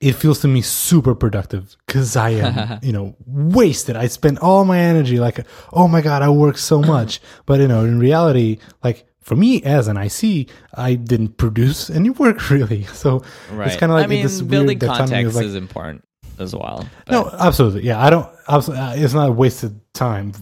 it 0.00 0.12
feels 0.12 0.40
to 0.40 0.48
me 0.48 0.62
super 0.62 1.14
productive 1.14 1.76
because 1.86 2.16
I 2.16 2.30
am, 2.30 2.78
you 2.82 2.92
know, 2.92 3.16
wasted. 3.26 3.96
I 3.96 4.06
spend 4.06 4.38
all 4.38 4.64
my 4.64 4.78
energy 4.78 5.20
like, 5.20 5.44
oh 5.72 5.88
my 5.88 6.00
God, 6.00 6.22
I 6.22 6.30
work 6.30 6.56
so 6.56 6.80
much. 6.80 7.20
but, 7.46 7.60
you 7.60 7.68
know, 7.68 7.84
in 7.84 7.98
reality, 7.98 8.58
like 8.82 9.06
for 9.22 9.36
me 9.36 9.62
as 9.62 9.86
an 9.88 9.96
IC, 9.96 10.48
I 10.74 10.94
didn't 10.94 11.36
produce 11.36 11.90
any 11.90 12.10
work 12.10 12.50
really. 12.50 12.84
So 12.84 13.22
right. 13.52 13.78
kinda 13.78 13.94
like 13.94 14.04
I 14.04 14.06
mean, 14.08 14.22
this 14.22 14.40
weird 14.40 14.50
building 14.50 14.84
of, 14.84 14.96
context 14.96 15.36
like- 15.36 15.44
is 15.44 15.54
important 15.54 16.04
as 16.38 16.54
well. 16.54 16.86
but- 17.06 17.12
no, 17.12 17.30
absolutely. 17.38 17.82
Yeah, 17.82 18.00
I 18.00 18.10
don't, 18.10 18.28
absolutely, 18.48 18.84
uh, 18.84 18.94
it's 18.96 19.14
not 19.14 19.28
a 19.28 19.32
wasted 19.32 19.80
time 19.92 20.32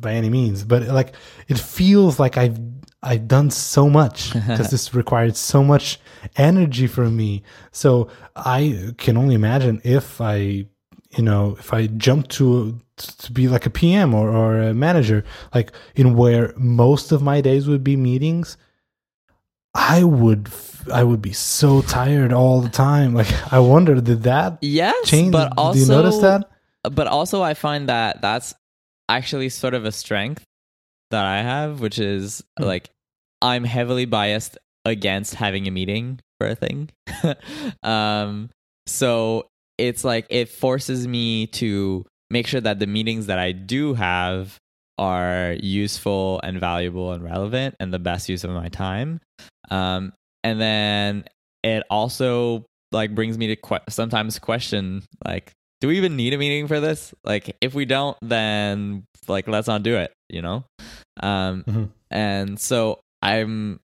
by 0.00 0.12
any 0.12 0.28
means, 0.28 0.64
but 0.64 0.82
like 0.88 1.14
it 1.48 1.58
feels 1.58 2.20
like 2.20 2.36
I've, 2.36 2.58
I've 3.02 3.26
done 3.28 3.50
so 3.50 3.88
much 3.88 4.32
because 4.34 4.70
this 4.70 4.94
required 4.94 5.36
so 5.36 5.62
much 5.64 5.98
energy 6.36 6.86
from 6.86 7.16
me. 7.16 7.42
So 7.72 8.08
I 8.34 8.92
can 8.98 9.16
only 9.16 9.34
imagine 9.34 9.80
if 9.84 10.20
I, 10.20 10.66
you 11.16 11.22
know, 11.22 11.56
if 11.58 11.72
I 11.72 11.86
jump 11.86 12.28
to 12.28 12.78
to 12.96 13.32
be 13.32 13.48
like 13.48 13.66
a 13.66 13.70
PM 13.70 14.14
or, 14.14 14.30
or 14.30 14.60
a 14.60 14.74
manager, 14.74 15.24
like 15.54 15.72
in 15.94 16.16
where 16.16 16.52
most 16.56 17.12
of 17.12 17.22
my 17.22 17.40
days 17.40 17.68
would 17.68 17.84
be 17.84 17.96
meetings, 17.96 18.56
I 19.74 20.04
would 20.04 20.46
f- 20.48 20.88
I 20.92 21.02
would 21.02 21.20
be 21.20 21.32
so 21.32 21.82
tired 21.82 22.32
all 22.32 22.60
the 22.60 22.68
time. 22.68 23.14
Like 23.14 23.28
I 23.52 23.58
wonder, 23.58 24.00
did 24.00 24.22
that 24.22 24.58
yes, 24.62 24.94
change? 25.08 25.32
but 25.32 25.52
also 25.56 25.74
do 25.74 25.80
you 25.80 25.86
notice 25.88 26.18
that? 26.18 26.48
but 26.92 27.06
also 27.08 27.42
I 27.42 27.54
find 27.54 27.88
that 27.88 28.22
that's 28.22 28.54
actually 29.08 29.48
sort 29.48 29.74
of 29.74 29.84
a 29.84 29.92
strength 29.92 30.44
that 31.10 31.24
I 31.24 31.42
have, 31.42 31.80
which 31.80 31.98
is 31.98 32.42
Hmm. 32.58 32.64
like 32.64 32.90
I'm 33.42 33.64
heavily 33.64 34.06
biased 34.06 34.56
against 34.84 35.34
having 35.34 35.66
a 35.66 35.70
meeting 35.70 36.20
for 36.38 36.46
a 36.48 36.54
thing. 36.54 36.90
um, 37.82 38.50
so 38.86 39.48
it's 39.78 40.04
like 40.04 40.26
it 40.30 40.48
forces 40.48 41.06
me 41.06 41.48
to 41.48 42.06
make 42.30 42.46
sure 42.46 42.60
that 42.60 42.78
the 42.78 42.86
meetings 42.86 43.26
that 43.26 43.38
I 43.38 43.52
do 43.52 43.94
have 43.94 44.56
are 44.98 45.54
useful 45.60 46.40
and 46.42 46.58
valuable 46.58 47.12
and 47.12 47.22
relevant 47.22 47.74
and 47.78 47.92
the 47.92 47.98
best 47.98 48.28
use 48.28 48.44
of 48.44 48.50
my 48.50 48.68
time. 48.68 49.20
Um, 49.70 50.12
and 50.42 50.60
then 50.60 51.24
it 51.62 51.82
also 51.90 52.64
like 52.92 53.14
brings 53.14 53.36
me 53.36 53.48
to 53.48 53.56
que- 53.56 53.80
sometimes 53.88 54.38
question 54.38 55.02
like 55.24 55.50
do 55.80 55.88
we 55.88 55.96
even 55.98 56.14
need 56.16 56.32
a 56.32 56.38
meeting 56.38 56.68
for 56.68 56.78
this 56.78 57.12
like 57.24 57.54
if 57.60 57.74
we 57.74 57.84
don't 57.84 58.16
then 58.22 59.02
like 59.26 59.48
let's 59.48 59.66
not 59.66 59.82
do 59.82 59.96
it 59.96 60.12
you 60.30 60.40
know 60.40 60.64
um 61.20 61.64
Mhm. 61.66 61.90
and 62.12 62.60
so 62.60 63.00
i'm 63.22 63.80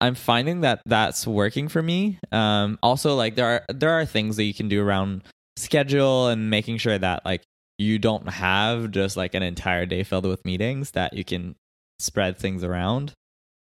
i'm 0.00 0.14
finding 0.14 0.62
that 0.62 0.80
that's 0.86 1.26
working 1.26 1.68
for 1.68 1.82
me 1.82 2.18
um 2.32 2.78
also 2.82 3.14
like 3.14 3.34
there 3.34 3.46
are 3.46 3.62
there 3.68 3.90
are 3.90 4.06
things 4.06 4.36
that 4.36 4.44
you 4.44 4.54
can 4.54 4.68
do 4.68 4.82
around 4.82 5.22
schedule 5.58 6.28
and 6.28 6.48
making 6.48 6.78
sure 6.78 6.96
that 6.98 7.24
like 7.26 7.42
you 7.78 7.98
don't 7.98 8.28
have 8.28 8.90
just 8.90 9.16
like 9.16 9.34
an 9.34 9.42
entire 9.42 9.86
day 9.86 10.02
filled 10.02 10.26
with 10.26 10.44
meetings 10.44 10.92
that 10.92 11.12
you 11.12 11.24
can 11.24 11.54
spread 11.98 12.38
things 12.38 12.64
around. 12.64 13.12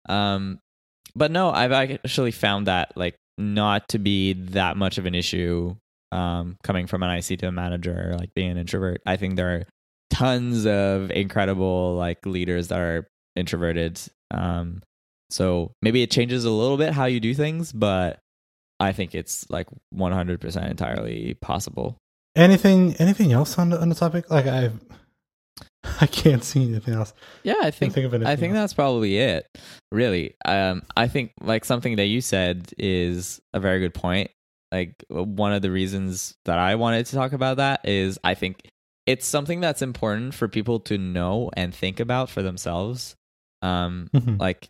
Um 0.08 0.60
but 1.14 1.30
no 1.30 1.52
i've 1.52 1.74
actually 1.74 2.32
found 2.32 2.68
that 2.68 2.94
like 2.96 3.16
not 3.38 3.90
to 3.90 4.00
be 4.00 4.32
that 4.32 4.78
much 4.78 4.98
of 4.98 5.06
an 5.06 5.14
issue 5.14 5.76
um 6.14 6.56
coming 6.64 6.88
from 6.88 7.04
an 7.04 7.10
ic 7.18 7.38
to 7.38 7.48
a 7.48 7.52
manager 7.52 8.16
like 8.18 8.34
being 8.34 8.52
an 8.52 8.58
introvert. 8.58 9.02
I 9.06 9.18
think 9.18 9.36
there 9.36 9.56
are 9.56 9.64
tons 10.10 10.66
of 10.66 11.12
incredible 11.12 11.96
like 11.96 12.26
leaders 12.26 12.70
that 12.70 12.80
are 12.80 13.08
introverted. 13.36 14.00
Um 14.32 14.82
so 15.30 15.72
maybe 15.82 16.04
it 16.04 16.12
changes 16.12 16.46
a 16.46 16.52
little 16.52 16.78
bit 16.78 16.94
how 16.94 17.06
you 17.06 17.20
do 17.20 17.34
things 17.34 17.72
but 17.72 18.20
i 18.80 18.92
think 18.92 19.16
it's 19.16 19.50
like 19.50 19.68
100% 19.96 20.70
entirely 20.70 21.36
possible 21.36 21.98
Anything 22.36 22.96
anything 22.96 23.32
else 23.34 23.58
on 23.60 23.70
the 23.70 23.80
on 23.82 23.90
the 23.90 23.96
topic? 23.96 24.30
Like 24.30 24.48
I 24.48 24.72
I 26.02 26.06
can't 26.08 26.44
see 26.44 26.64
anything 26.68 26.94
else. 26.94 27.14
yeah 27.44 27.56
i 27.62 27.72
think 27.72 27.94
think 27.94 28.06
of 28.06 28.14
anything. 28.14 28.32
I 28.32 28.36
think 28.36 28.54
that's 28.54 28.74
probably 28.74 29.18
it. 29.18 29.46
Really, 29.92 30.36
um, 30.46 30.84
I 30.96 31.08
think 31.08 31.34
like 31.42 31.66
something 31.66 31.98
that 31.98 32.06
you 32.06 32.22
said 32.22 32.72
is 32.78 33.42
a 33.54 33.60
very 33.60 33.80
good 33.80 33.94
point. 33.94 34.32
Like 34.72 34.94
one 35.10 35.52
of 35.52 35.62
the 35.62 35.72
reasons 35.72 36.34
that 36.46 36.58
I 36.58 36.76
wanted 36.76 37.06
to 37.08 37.16
talk 37.16 37.34
about 37.34 37.58
that 37.58 37.82
is 37.84 38.18
I 38.24 38.36
think 38.36 38.62
it's 39.06 39.26
something 39.28 39.60
that's 39.60 39.82
important 39.82 40.34
for 40.34 40.48
people 40.48 40.80
to 40.82 40.98
know 40.98 41.50
and 41.58 41.76
think 41.76 42.00
about 42.00 42.30
for 42.30 42.42
themselves. 42.42 43.16
Um, 43.62 44.10
Mhm. 44.14 44.40
like, 44.40 44.70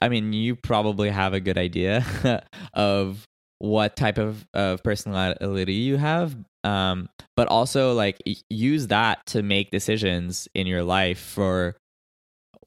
I 0.00 0.08
mean, 0.08 0.32
you 0.32 0.56
probably 0.56 1.10
have 1.10 1.34
a 1.34 1.40
good 1.40 1.58
idea 1.58 2.06
of 2.74 3.22
what 3.58 3.96
type 3.96 4.18
of, 4.18 4.46
of 4.52 4.82
personality 4.82 5.74
you 5.74 5.96
have 5.96 6.36
um 6.64 7.08
but 7.36 7.48
also 7.48 7.94
like 7.94 8.20
use 8.50 8.88
that 8.88 9.24
to 9.26 9.42
make 9.42 9.70
decisions 9.70 10.48
in 10.54 10.66
your 10.66 10.82
life 10.82 11.18
for 11.18 11.76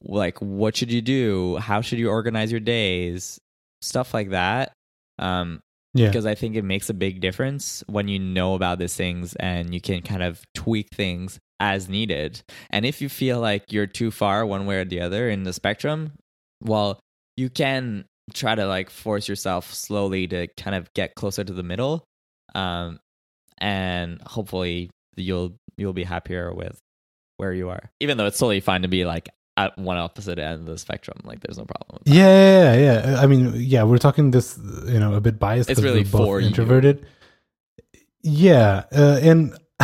like 0.01 0.39
what 0.39 0.75
should 0.75 0.91
you 0.91 1.01
do? 1.01 1.57
How 1.57 1.81
should 1.81 1.99
you 1.99 2.09
organize 2.09 2.51
your 2.51 2.61
days? 2.61 3.39
Stuff 3.81 4.13
like 4.13 4.29
that 4.31 4.73
um 5.17 5.59
yeah. 5.93 6.07
because 6.07 6.25
i 6.25 6.35
think 6.35 6.55
it 6.55 6.63
makes 6.63 6.89
a 6.89 6.93
big 6.93 7.19
difference 7.19 7.83
when 7.87 8.07
you 8.07 8.19
know 8.19 8.53
about 8.53 8.79
these 8.79 8.95
things 8.95 9.35
and 9.35 9.73
you 9.73 9.81
can 9.81 10.01
kind 10.01 10.23
of 10.23 10.41
tweak 10.53 10.87
things 10.93 11.39
as 11.61 11.89
needed. 11.89 12.41
And 12.69 12.85
if 12.85 13.01
you 13.01 13.09
feel 13.09 13.41
like 13.41 13.73
you're 13.73 13.85
too 13.85 14.11
far 14.11 14.45
one 14.45 14.65
way 14.65 14.77
or 14.77 14.85
the 14.85 15.01
other 15.01 15.29
in 15.29 15.43
the 15.43 15.51
spectrum 15.51 16.13
well 16.61 16.99
you 17.35 17.49
can 17.49 18.05
try 18.29 18.55
to 18.55 18.65
like 18.65 18.89
force 18.89 19.27
yourself 19.27 19.73
slowly 19.73 20.27
to 20.27 20.47
kind 20.57 20.75
of 20.75 20.93
get 20.93 21.15
closer 21.15 21.43
to 21.43 21.53
the 21.53 21.63
middle 21.63 22.03
um 22.55 22.99
and 23.59 24.21
hopefully 24.25 24.89
you'll 25.15 25.57
you'll 25.77 25.93
be 25.93 26.03
happier 26.03 26.53
with 26.53 26.79
where 27.37 27.53
you 27.53 27.69
are 27.69 27.91
even 27.99 28.17
though 28.17 28.25
it's 28.25 28.37
totally 28.37 28.59
fine 28.59 28.81
to 28.81 28.87
be 28.87 29.05
like 29.05 29.29
at 29.59 29.77
one 29.77 29.97
opposite 29.97 30.39
end 30.39 30.61
of 30.61 30.65
the 30.65 30.77
spectrum 30.77 31.17
like 31.25 31.41
there's 31.41 31.57
no 31.57 31.65
problem 31.65 31.99
with 31.99 32.03
that. 32.05 32.13
Yeah, 32.13 32.73
yeah, 32.73 33.11
yeah. 33.11 33.21
I 33.21 33.27
mean, 33.27 33.53
yeah, 33.55 33.83
we're 33.83 33.97
talking 33.97 34.31
this, 34.31 34.57
you 34.87 34.99
know, 34.99 35.13
a 35.13 35.21
bit 35.21 35.37
biased. 35.37 35.69
It's 35.69 35.81
really 35.81 36.03
both 36.03 36.25
for 36.25 36.39
you. 36.39 36.47
introverted. 36.47 37.05
Yeah, 38.21 38.83
uh, 38.93 39.19
and 39.21 39.57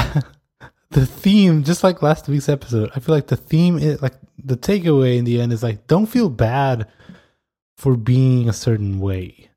the 0.92 1.06
theme, 1.06 1.64
just 1.64 1.84
like 1.84 2.02
last 2.02 2.28
week's 2.30 2.48
episode, 2.48 2.90
I 2.96 3.02
feel 3.02 3.14
like 3.14 3.28
the 3.28 3.36
theme 3.36 3.78
is 3.78 4.02
like 4.02 4.16
the 4.42 4.56
takeaway 4.56 5.18
in 5.18 5.26
the 5.26 5.42
end 5.42 5.52
is 5.52 5.62
like, 5.62 5.88
don't 5.88 6.06
feel 6.06 6.30
bad 6.30 6.88
for 7.76 7.96
being 7.96 8.50
a 8.50 8.54
certain 8.54 9.00
way. 9.00 9.50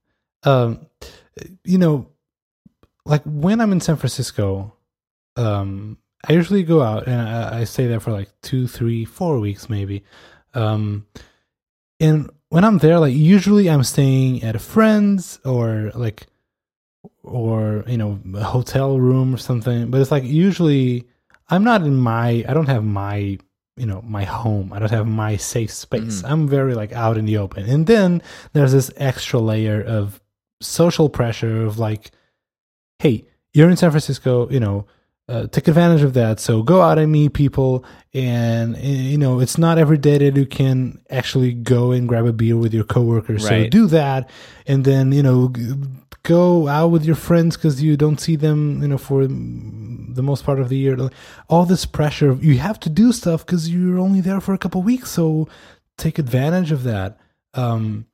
Um, 0.42 0.86
you 1.64 1.78
know, 1.78 2.08
like 3.04 3.22
when 3.24 3.60
I'm 3.60 3.72
in 3.72 3.80
San 3.80 3.96
Francisco, 3.96 4.74
um, 5.36 5.98
I 6.28 6.32
usually 6.32 6.64
go 6.64 6.82
out 6.82 7.06
and 7.06 7.20
I, 7.20 7.60
I 7.60 7.64
stay 7.64 7.86
there 7.86 8.00
for 8.00 8.12
like 8.12 8.28
two, 8.42 8.66
three, 8.66 9.04
four 9.04 9.38
weeks 9.38 9.70
maybe. 9.70 10.02
Um, 10.54 11.06
and 12.00 12.30
when 12.48 12.64
I'm 12.64 12.78
there, 12.78 12.98
like 12.98 13.14
usually 13.14 13.70
I'm 13.70 13.84
staying 13.84 14.42
at 14.42 14.56
a 14.56 14.58
friend's 14.58 15.38
or 15.44 15.92
like, 15.94 16.26
or 17.22 17.84
you 17.86 17.98
know, 17.98 18.20
a 18.34 18.42
hotel 18.42 18.98
room 18.98 19.34
or 19.34 19.38
something. 19.38 19.90
But 19.90 20.00
it's 20.00 20.10
like 20.10 20.24
usually 20.24 21.06
I'm 21.48 21.64
not 21.64 21.82
in 21.82 21.94
my, 21.94 22.44
I 22.48 22.54
don't 22.54 22.68
have 22.68 22.84
my, 22.84 23.38
you 23.78 23.86
know, 23.86 24.02
my 24.02 24.24
home. 24.24 24.72
I 24.72 24.78
don't 24.78 24.90
have 24.90 25.06
my 25.06 25.36
safe 25.36 25.70
space. 25.72 26.22
Mhm. 26.22 26.30
I'm 26.30 26.48
very 26.48 26.74
like 26.74 26.92
out 26.92 27.16
in 27.16 27.24
the 27.26 27.38
open. 27.38 27.64
And 27.64 27.86
then 27.86 28.22
there's 28.52 28.72
this 28.72 28.90
extra 28.96 29.38
layer 29.40 29.80
of 29.82 30.20
social 30.60 31.08
pressure 31.08 31.64
of 31.64 31.78
like, 31.78 32.10
hey, 32.98 33.24
you're 33.54 33.70
in 33.70 33.76
San 33.76 33.90
Francisco, 33.90 34.48
you 34.50 34.60
know, 34.60 34.86
uh, 35.28 35.46
take 35.46 35.68
advantage 35.68 36.02
of 36.02 36.14
that. 36.14 36.40
So 36.40 36.62
go 36.62 36.80
out 36.80 36.98
and 36.98 37.12
meet 37.12 37.34
people, 37.34 37.84
and 38.14 38.74
uh, 38.76 38.78
you 38.80 39.18
know 39.18 39.40
it's 39.40 39.58
not 39.58 39.76
every 39.76 39.98
day 39.98 40.16
that 40.18 40.36
you 40.36 40.46
can 40.46 41.00
actually 41.10 41.52
go 41.52 41.92
and 41.92 42.08
grab 42.08 42.24
a 42.26 42.32
beer 42.32 42.56
with 42.56 42.72
your 42.72 42.84
coworkers. 42.84 43.42
So 43.64 43.68
do 43.68 43.86
that, 43.88 44.30
and 44.66 44.84
then 44.86 45.12
you 45.12 45.22
know 45.22 45.52
go 46.28 46.68
out 46.68 46.88
with 46.88 47.06
your 47.06 47.16
friends 47.16 47.56
because 47.56 47.82
you 47.82 47.96
don't 47.96 48.20
see 48.20 48.36
them, 48.36 48.82
you 48.82 48.88
know, 48.88 48.98
for 48.98 49.26
the 49.26 50.22
most 50.22 50.44
part 50.44 50.60
of 50.60 50.68
the 50.68 50.76
year. 50.76 51.10
All 51.48 51.64
this 51.64 51.86
pressure, 51.86 52.34
you 52.34 52.58
have 52.58 52.78
to 52.80 52.90
do 52.90 53.12
stuff 53.12 53.46
because 53.46 53.70
you're 53.70 53.98
only 53.98 54.20
there 54.20 54.40
for 54.40 54.52
a 54.52 54.58
couple 54.58 54.82
weeks. 54.82 55.10
So 55.10 55.48
take 55.96 56.18
advantage 56.18 56.70
of 56.70 56.82
that. 56.82 57.16
Um, 57.54 58.04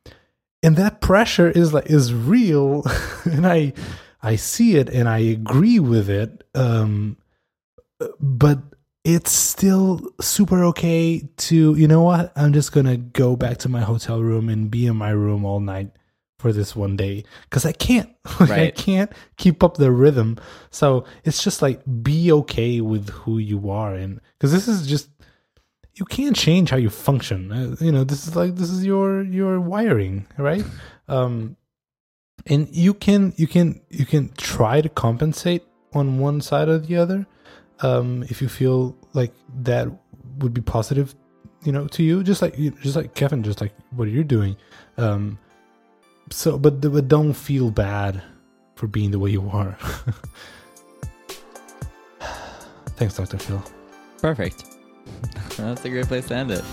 and 0.62 0.76
that 0.76 1.00
pressure 1.00 1.50
is 1.50 1.74
like 1.74 1.86
is 1.86 2.14
real, 2.14 2.84
and 3.24 3.46
I 3.46 3.74
I 4.22 4.36
see 4.36 4.76
it 4.76 4.88
and 4.88 5.08
I 5.08 5.18
agree 5.18 5.80
with 5.80 6.08
it. 6.08 6.44
Um, 6.54 7.18
but 8.20 8.60
it's 9.04 9.32
still 9.32 10.00
super 10.20 10.64
okay 10.64 11.28
to, 11.36 11.74
you 11.74 11.86
know 11.86 12.02
what? 12.02 12.32
I'm 12.36 12.54
just 12.54 12.72
to 12.72 12.96
go 12.96 13.36
back 13.36 13.58
to 13.58 13.68
my 13.68 13.82
hotel 13.82 14.22
room 14.22 14.48
and 14.48 14.70
be 14.70 14.86
in 14.86 14.96
my 14.96 15.10
room 15.10 15.44
all 15.44 15.60
night 15.60 15.90
for 16.44 16.52
this 16.52 16.76
one 16.76 16.94
day 16.94 17.24
because 17.48 17.64
I 17.64 17.72
can't. 17.72 18.10
Like, 18.40 18.50
I 18.50 18.70
can't 18.70 19.12
keep 19.36 19.62
up 19.64 19.76
the 19.76 19.90
rhythm. 19.90 20.36
So 20.70 21.04
it's 21.24 21.42
just 21.42 21.62
like 21.62 21.80
be 22.02 22.30
okay 22.32 22.82
with 22.82 23.08
who 23.10 23.38
you 23.38 23.70
are. 23.70 23.94
And 23.94 24.20
because 24.32 24.52
this 24.52 24.68
is 24.68 24.86
just, 24.86 25.08
you 25.94 26.04
can't 26.04 26.36
change 26.36 26.68
how 26.70 26.76
you 26.76 26.90
function. 26.90 27.52
Uh, 27.52 27.76
you 27.80 27.92
know, 27.92 28.04
this 28.04 28.26
is 28.26 28.36
like, 28.36 28.56
this 28.56 28.70
is 28.70 28.84
your, 28.84 29.22
your 29.22 29.60
wiring, 29.60 30.26
right? 30.36 30.64
Um, 31.06 31.58
and 32.46 32.68
you 32.74 32.94
can 32.94 33.32
you 33.36 33.46
can 33.46 33.80
you 33.90 34.06
can 34.06 34.32
try 34.38 34.80
to 34.80 34.88
compensate 34.88 35.62
on 35.92 36.18
one 36.18 36.40
side 36.40 36.68
or 36.68 36.78
the 36.78 36.96
other 36.96 37.26
um 37.80 38.22
if 38.30 38.40
you 38.42 38.48
feel 38.48 38.96
like 39.12 39.32
that 39.62 39.86
would 40.38 40.54
be 40.54 40.60
positive 40.60 41.14
you 41.62 41.72
know 41.72 41.86
to 41.88 42.02
you 42.02 42.22
just 42.22 42.42
like 42.42 42.56
just 42.80 42.96
like 42.96 43.14
kevin 43.14 43.42
just 43.42 43.60
like 43.60 43.74
what 43.90 44.08
you're 44.08 44.24
doing 44.24 44.56
um 44.96 45.38
so 46.30 46.58
but 46.58 46.80
but 46.80 47.08
don't 47.08 47.34
feel 47.34 47.70
bad 47.70 48.22
for 48.74 48.86
being 48.86 49.10
the 49.10 49.18
way 49.18 49.30
you 49.30 49.48
are. 49.50 49.76
Thanks 52.96 53.16
dr 53.16 53.38
phil. 53.38 53.62
Perfect. 54.20 54.64
That's 55.56 55.84
a 55.84 55.90
great 55.90 56.06
place 56.06 56.26
to 56.28 56.34
end 56.34 56.50
it 56.50 56.64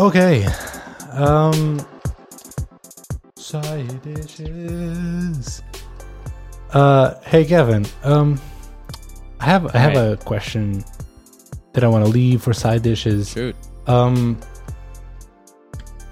okay 0.00 0.46
um 1.12 1.84
side 3.36 4.02
dishes 4.02 5.62
uh 6.72 7.14
hey 7.24 7.44
kevin 7.44 7.84
um 8.04 8.40
i 9.40 9.44
have 9.44 9.74
i 9.74 9.78
have 9.78 9.96
a 9.96 10.16
question 10.24 10.84
that 11.72 11.84
I 11.84 11.88
want 11.88 12.04
to 12.04 12.10
leave 12.10 12.42
for 12.42 12.52
side 12.52 12.82
dishes. 12.82 13.30
Shoot. 13.30 13.56
Um, 13.86 14.38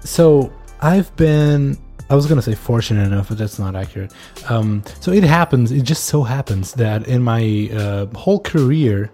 so 0.01 0.51
I've 0.81 1.13
been, 1.15 1.77
I 2.09 2.15
was 2.15 2.25
gonna 2.25 2.41
say 2.41 2.55
fortunate 2.55 3.05
enough, 3.05 3.29
but 3.29 3.37
that's 3.37 3.59
not 3.59 3.75
accurate. 3.75 4.13
Um, 4.47 4.83
so 4.99 5.11
it 5.11 5.23
happens. 5.23 5.71
It 5.71 5.83
just 5.83 6.05
so 6.05 6.23
happens 6.23 6.73
that 6.73 7.07
in 7.07 7.21
my 7.21 7.69
uh, 7.73 8.05
whole 8.17 8.39
career, 8.39 9.11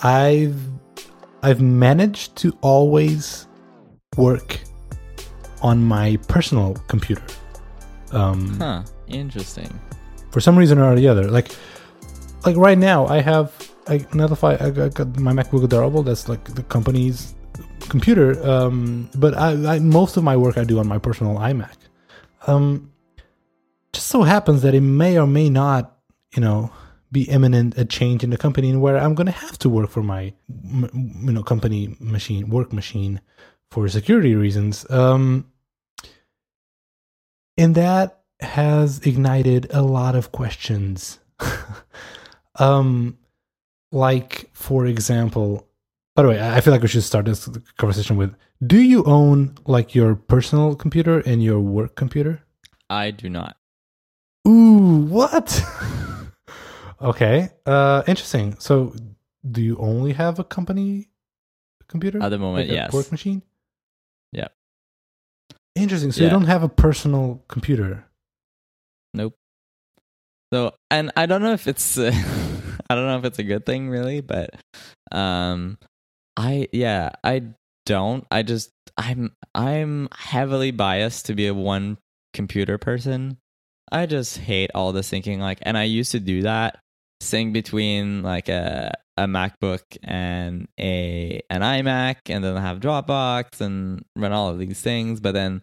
I've 0.00 0.56
I've 1.42 1.60
managed 1.60 2.36
to 2.36 2.56
always 2.60 3.47
work 4.18 4.60
on 5.62 5.82
my 5.82 6.16
personal 6.28 6.74
computer. 6.88 7.22
Um, 8.12 8.58
Huh. 8.58 8.82
Interesting. 9.08 9.70
for 10.30 10.40
some 10.40 10.56
reason 10.58 10.78
or 10.78 10.94
the 10.94 11.08
other. 11.08 11.30
Like, 11.30 11.48
like 12.44 12.56
right 12.56 12.76
now, 12.78 13.06
I 13.06 13.20
have 13.20 13.52
I 13.88 14.04
notify 14.12 14.56
I 14.60 14.68
got, 14.70 14.92
got 14.94 15.18
my 15.18 15.32
MacBook 15.32 15.64
Adorable. 15.64 16.02
That's 16.02 16.28
like 16.28 16.44
the 16.54 16.62
company's 16.64 17.34
computer. 17.88 18.36
Um, 18.46 19.08
but 19.14 19.32
I, 19.36 19.76
I 19.76 19.78
most 19.78 20.16
of 20.18 20.22
my 20.24 20.36
work 20.36 20.58
I 20.58 20.64
do 20.64 20.78
on 20.78 20.86
my 20.86 20.98
personal 20.98 21.36
iMac. 21.36 21.72
Um, 22.46 22.92
just 23.94 24.08
so 24.08 24.22
happens 24.22 24.60
that 24.62 24.74
it 24.74 24.82
may 24.82 25.18
or 25.18 25.26
may 25.26 25.48
not, 25.48 25.96
you 26.36 26.42
know, 26.42 26.70
be 27.10 27.22
imminent 27.22 27.78
a 27.78 27.84
change 27.86 28.22
in 28.22 28.28
the 28.30 28.36
company 28.36 28.68
and 28.68 28.82
where 28.82 28.98
I'm 28.98 29.14
going 29.14 29.26
to 29.26 29.32
have 29.32 29.56
to 29.60 29.68
work 29.70 29.88
for 29.90 30.02
my, 30.02 30.34
m- 30.50 30.90
you 31.24 31.32
know, 31.32 31.42
company 31.42 31.96
machine, 31.98 32.50
work 32.50 32.70
machine, 32.72 33.20
for 33.70 33.88
security 33.88 34.34
reasons. 34.34 34.88
Um, 34.90 35.50
and 37.56 37.74
that 37.74 38.20
has 38.40 39.00
ignited 39.00 39.70
a 39.72 39.82
lot 39.82 40.14
of 40.14 40.32
questions. 40.32 41.18
um, 42.56 43.18
like 43.90 44.50
for 44.52 44.86
example, 44.86 45.66
by 46.14 46.22
the 46.22 46.28
way, 46.30 46.40
I 46.40 46.60
feel 46.60 46.72
like 46.72 46.82
we 46.82 46.88
should 46.88 47.04
start 47.04 47.26
this 47.26 47.48
conversation 47.76 48.16
with: 48.16 48.34
Do 48.66 48.80
you 48.80 49.04
own 49.04 49.54
like 49.66 49.94
your 49.94 50.14
personal 50.14 50.74
computer 50.74 51.20
and 51.20 51.42
your 51.42 51.60
work 51.60 51.94
computer? 51.94 52.42
I 52.90 53.10
do 53.10 53.28
not. 53.28 53.56
Ooh, 54.46 55.06
what? 55.08 55.62
okay, 57.02 57.50
uh, 57.66 58.02
interesting. 58.06 58.56
So, 58.58 58.94
do 59.48 59.62
you 59.62 59.76
only 59.78 60.12
have 60.12 60.38
a 60.38 60.44
company 60.44 61.08
computer? 61.86 62.22
At 62.22 62.30
the 62.30 62.38
moment, 62.38 62.68
Like 62.68 62.74
yes. 62.74 62.92
Work 62.92 63.12
machine. 63.12 63.42
Interesting. 65.82 66.12
So 66.12 66.24
you 66.24 66.30
don't 66.30 66.46
have 66.46 66.62
a 66.62 66.68
personal 66.68 67.42
computer. 67.48 68.04
Nope. 69.14 69.34
So, 70.52 70.74
and 70.90 71.10
I 71.16 71.26
don't 71.26 71.42
know 71.42 71.52
if 71.52 71.66
it's, 71.68 71.98
uh, 71.98 72.12
I 72.90 72.94
don't 72.94 73.06
know 73.06 73.18
if 73.18 73.24
it's 73.24 73.38
a 73.38 73.44
good 73.44 73.66
thing 73.66 73.88
really, 73.88 74.20
but, 74.20 74.50
um, 75.12 75.78
I 76.38 76.68
yeah, 76.72 77.10
I 77.24 77.42
don't. 77.84 78.24
I 78.30 78.42
just 78.42 78.70
I'm 78.96 79.32
I'm 79.54 80.08
heavily 80.14 80.70
biased 80.70 81.26
to 81.26 81.34
be 81.34 81.48
a 81.48 81.54
one 81.54 81.98
computer 82.32 82.78
person. 82.78 83.38
I 83.90 84.06
just 84.06 84.38
hate 84.38 84.70
all 84.74 84.92
the 84.92 85.00
syncing 85.00 85.38
like 85.38 85.58
and 85.62 85.76
I 85.76 85.84
used 85.84 86.12
to 86.12 86.20
do 86.20 86.42
that 86.42 86.78
sync 87.20 87.52
between 87.52 88.22
like 88.22 88.48
a 88.48 88.92
a 89.18 89.26
MacBook 89.26 89.82
and 90.02 90.68
a 90.78 91.40
an 91.50 91.60
iMac 91.62 92.16
and 92.28 92.44
then 92.44 92.56
I 92.56 92.60
have 92.60 92.80
Dropbox 92.80 93.60
and 93.60 94.04
run 94.16 94.32
all 94.32 94.48
of 94.48 94.58
these 94.58 94.80
things 94.80 95.20
but 95.20 95.34
then 95.34 95.62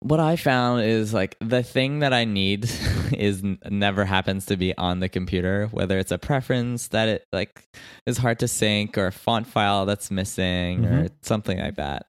what 0.00 0.20
I 0.20 0.36
found 0.36 0.82
is 0.84 1.14
like 1.14 1.36
the 1.40 1.62
thing 1.62 2.00
that 2.00 2.12
I 2.12 2.24
need 2.24 2.70
is 3.16 3.42
never 3.70 4.04
happens 4.04 4.46
to 4.46 4.56
be 4.56 4.76
on 4.76 5.00
the 5.00 5.08
computer, 5.08 5.68
whether 5.72 5.98
it's 5.98 6.12
a 6.12 6.18
preference 6.18 6.88
that 6.88 7.08
it 7.08 7.24
like 7.32 7.64
is 8.06 8.18
hard 8.18 8.38
to 8.40 8.48
sync 8.48 8.98
or 8.98 9.06
a 9.06 9.12
font 9.12 9.46
file 9.46 9.86
that's 9.86 10.10
missing 10.10 10.84
or 10.84 11.08
something 11.22 11.58
like 11.58 11.76
that. 11.76 12.06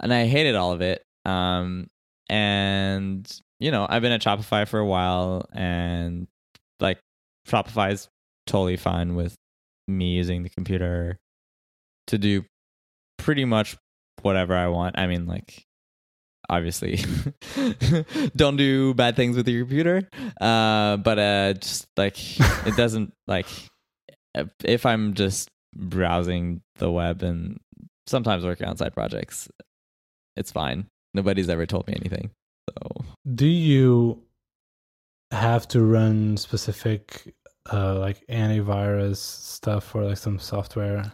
And 0.00 0.12
I 0.12 0.26
hated 0.26 0.56
all 0.56 0.72
of 0.72 0.80
it. 0.80 1.04
Um, 1.24 1.88
and 2.28 3.30
you 3.60 3.70
know, 3.70 3.86
I've 3.88 4.02
been 4.02 4.12
at 4.12 4.22
Shopify 4.22 4.66
for 4.66 4.80
a 4.80 4.86
while 4.86 5.46
and 5.52 6.26
like 6.80 6.98
Shopify 7.48 7.92
is 7.92 8.08
totally 8.46 8.76
fine 8.76 9.14
with 9.14 9.36
me 9.88 10.14
using 10.14 10.42
the 10.42 10.50
computer 10.50 11.18
to 12.08 12.18
do 12.18 12.44
pretty 13.18 13.44
much 13.44 13.76
whatever 14.22 14.54
I 14.56 14.68
want. 14.68 14.98
I 14.98 15.06
mean, 15.06 15.26
like 15.26 15.66
obviously 16.48 16.98
don't 18.36 18.56
do 18.56 18.94
bad 18.94 19.16
things 19.16 19.36
with 19.36 19.48
your 19.48 19.62
computer 19.62 20.08
uh 20.40 20.96
but 20.98 21.18
uh 21.18 21.52
just 21.54 21.86
like 21.96 22.16
it 22.66 22.76
doesn't 22.76 23.12
like 23.26 23.46
if 24.64 24.84
i'm 24.84 25.14
just 25.14 25.48
browsing 25.74 26.60
the 26.76 26.90
web 26.90 27.22
and 27.22 27.58
sometimes 28.06 28.44
working 28.44 28.66
on 28.66 28.76
side 28.76 28.92
projects 28.92 29.48
it's 30.36 30.50
fine 30.50 30.86
nobody's 31.14 31.48
ever 31.48 31.64
told 31.64 31.86
me 31.86 31.94
anything 31.94 32.30
so 32.68 33.04
Do 33.34 33.46
you 33.46 34.22
have 35.30 35.66
to 35.68 35.80
run 35.80 36.36
specific 36.36 37.34
uh 37.70 37.98
like 37.98 38.24
antivirus 38.28 39.16
stuff 39.16 39.94
or 39.94 40.04
like 40.04 40.18
some 40.18 40.38
software? 40.38 41.12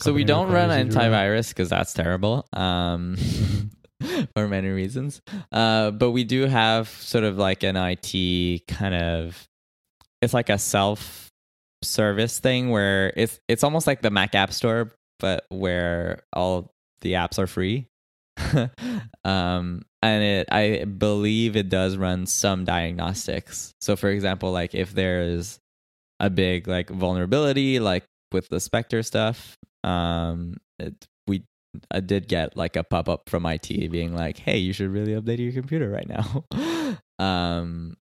so 0.00 0.12
we 0.12 0.24
don't 0.24 0.50
run 0.50 0.68
requires 0.68 0.86
you 0.86 0.92
to 0.92 0.98
run? 0.98 1.10
antivirus 1.10 1.48
because 1.48 1.70
that's 1.70 1.94
terrible 1.94 2.46
um 2.52 3.16
for 4.36 4.46
many 4.48 4.68
reasons 4.68 5.22
uh 5.52 5.90
but 5.90 6.10
we 6.10 6.24
do 6.24 6.46
have 6.46 6.88
sort 6.88 7.24
of 7.24 7.38
like 7.38 7.62
an 7.62 7.76
it 7.76 8.66
kind 8.68 8.94
of 8.94 9.48
it's 10.22 10.34
like 10.34 10.48
a 10.50 10.58
self 10.58 11.30
service 11.82 12.38
thing 12.38 12.70
where 12.70 13.12
it's 13.16 13.40
it's 13.48 13.64
almost 13.64 13.86
like 13.86 14.02
the 14.02 14.10
mac 14.10 14.34
app 14.34 14.52
store 14.52 14.92
but 15.18 15.46
where 15.48 16.22
all 16.32 16.72
the 17.00 17.14
apps 17.14 17.38
are 17.38 17.46
free 17.46 17.86
um 19.24 19.82
and 20.02 20.22
it 20.22 20.48
i 20.50 20.84
believe 20.84 21.56
it 21.56 21.68
does 21.68 21.96
run 21.96 22.26
some 22.26 22.64
diagnostics 22.64 23.74
so 23.80 23.96
for 23.96 24.10
example 24.10 24.52
like 24.52 24.74
if 24.74 24.92
there's 24.92 25.59
a 26.20 26.30
big 26.30 26.68
like 26.68 26.88
vulnerability 26.90 27.80
like 27.80 28.04
with 28.32 28.48
the 28.48 28.60
spectre 28.60 29.02
stuff 29.02 29.56
um 29.82 30.54
it, 30.78 31.06
we 31.26 31.42
I 31.90 32.00
did 32.00 32.28
get 32.28 32.56
like 32.56 32.76
a 32.76 32.84
pop 32.84 33.08
up 33.08 33.28
from 33.28 33.46
IT 33.46 33.68
being 33.90 34.14
like, 34.14 34.38
"Hey, 34.38 34.58
you 34.58 34.72
should 34.72 34.90
really 34.90 35.12
update 35.12 35.38
your 35.38 35.52
computer 35.52 35.88
right 35.88 36.08
now." 36.08 36.44
um, 37.24 37.96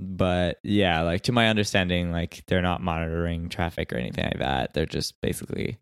but 0.00 0.58
yeah, 0.62 1.02
like 1.02 1.22
to 1.22 1.32
my 1.32 1.48
understanding, 1.48 2.12
like 2.12 2.44
they're 2.46 2.62
not 2.62 2.80
monitoring 2.80 3.48
traffic 3.48 3.92
or 3.92 3.96
anything 3.96 4.24
like 4.24 4.38
that. 4.38 4.74
They're 4.74 4.86
just 4.86 5.20
basically 5.20 5.78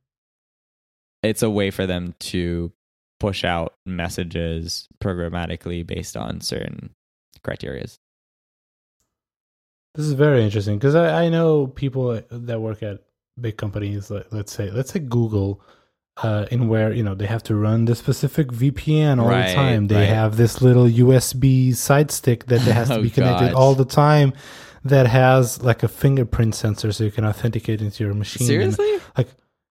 it's 1.22 1.42
a 1.42 1.50
way 1.50 1.70
for 1.70 1.86
them 1.86 2.14
to 2.18 2.72
push 3.18 3.44
out 3.44 3.74
messages 3.84 4.88
programmatically 5.02 5.86
based 5.86 6.16
on 6.16 6.40
certain 6.40 6.90
criterias. 7.44 7.98
This 9.94 10.06
is 10.06 10.12
very 10.12 10.44
interesting 10.44 10.78
because 10.78 10.94
I, 10.94 11.24
I 11.24 11.28
know 11.28 11.66
people 11.66 12.20
that 12.30 12.60
work 12.60 12.82
at 12.82 13.00
big 13.40 13.56
companies, 13.56 14.10
like 14.10 14.26
let's 14.30 14.52
say 14.52 14.70
let's 14.70 14.92
say 14.92 15.00
Google, 15.00 15.60
uh, 16.22 16.46
in 16.50 16.68
where 16.68 16.92
you 16.92 17.02
know 17.02 17.14
they 17.14 17.26
have 17.26 17.42
to 17.44 17.54
run 17.56 17.86
the 17.86 17.94
specific 17.96 18.48
VPN 18.48 19.20
all 19.20 19.28
Right, 19.28 19.48
the 19.48 19.54
time. 19.54 19.88
They 19.88 19.96
right. 19.96 20.08
have 20.08 20.36
this 20.36 20.62
little 20.62 20.86
USB 20.86 21.74
side 21.74 22.10
stick 22.10 22.46
that 22.46 22.60
has 22.78 22.88
to 22.88 22.96
Oh, 22.98 23.02
be 23.02 23.10
connected 23.10 23.46
gosh. 23.46 23.54
all 23.54 23.74
the 23.74 23.84
time, 23.84 24.32
that 24.84 25.06
has 25.08 25.60
like 25.62 25.82
a 25.82 25.88
fingerprint 25.88 26.54
sensor 26.54 26.92
so 26.92 27.02
you 27.04 27.10
can 27.10 27.24
authenticate 27.24 27.80
into 27.82 28.04
your 28.04 28.14
machine. 28.14 28.42
And, 28.42 28.74
Seriously? 28.76 29.00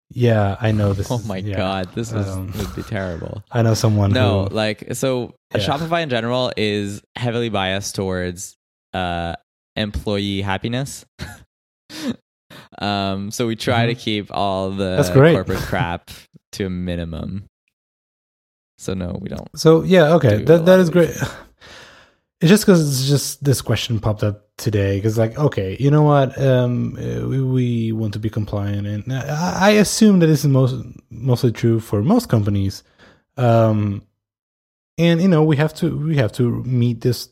yeah, 0.09 0.57
I 0.59 0.72
know 0.74 0.91
this. 0.93 1.07
Oh 1.11 1.15
is- 1.20 1.28
my 1.28 1.38
yeah. 1.38 1.55
god, 1.55 1.93
this 1.95 2.11
was, 2.11 2.28
Um, 2.28 2.51
would 2.57 2.76
be 2.76 2.84
terrible. 2.84 3.41
I 3.51 3.61
know 3.61 3.74
someone. 3.74 4.11
no 4.11 4.45
who, 4.45 4.55
like 4.55 4.95
so 4.95 5.34
Yeah. 5.55 5.61
shopify 5.61 6.03
in 6.03 6.09
general 6.09 6.51
is 6.57 7.01
heavily 7.15 7.47
biased 7.49 7.95
towards 7.95 8.57
uh 8.93 9.36
employee 9.76 10.41
happiness 10.41 11.05
um 12.80 13.32
so 13.32 13.47
we 13.47 13.55
try 13.55 13.86
to 13.86 13.95
keep 13.95 14.28
all 14.32 14.72
the 14.72 14.84
Mm-hmm. 14.84 14.97
That's 14.97 15.09
great. 15.09 15.34
corporate 15.34 15.59
crap 15.70 16.11
to 16.53 16.65
a 16.65 16.70
minimum 16.70 17.45
so 18.78 18.93
no 18.93 19.17
we 19.22 19.30
don't 19.30 19.47
So 19.55 19.84
yeah, 19.84 20.13
okay, 20.15 20.43
that 20.43 20.65
that 20.65 20.80
is 20.80 20.89
great. 20.89 21.11
It's 22.41 22.47
just 22.49 22.63
because 22.65 22.80
it's 23.01 23.09
just 23.09 23.43
this 23.43 23.61
question 23.61 23.99
popped 23.99 24.24
up 24.24 24.47
today. 24.55 24.95
Because 24.95 25.17
like, 25.17 25.38
okay, 25.38 25.76
you 25.78 25.91
know 25.91 26.03
what? 26.03 26.41
Um, 26.41 26.93
we, 27.30 27.41
we 27.43 27.91
want 27.91 28.13
to 28.13 28.20
be 28.20 28.30
compliant, 28.30 28.88
and 28.88 29.11
I, 29.11 29.57
I 29.59 29.70
assume 29.72 30.20
that 30.20 30.28
this 30.28 30.45
is 30.45 30.49
most 30.49 30.74
mostly 31.09 31.51
true 31.51 31.82
for 31.82 32.01
most 32.01 32.30
companies. 32.30 32.82
Um, 33.36 34.03
and 34.97 35.22
you 35.22 35.28
know, 35.28 35.43
we 35.43 35.57
have 35.57 35.74
to 35.84 35.97
we 35.97 36.15
have 36.15 36.32
to 36.39 36.63
meet 36.63 37.01
this 37.01 37.28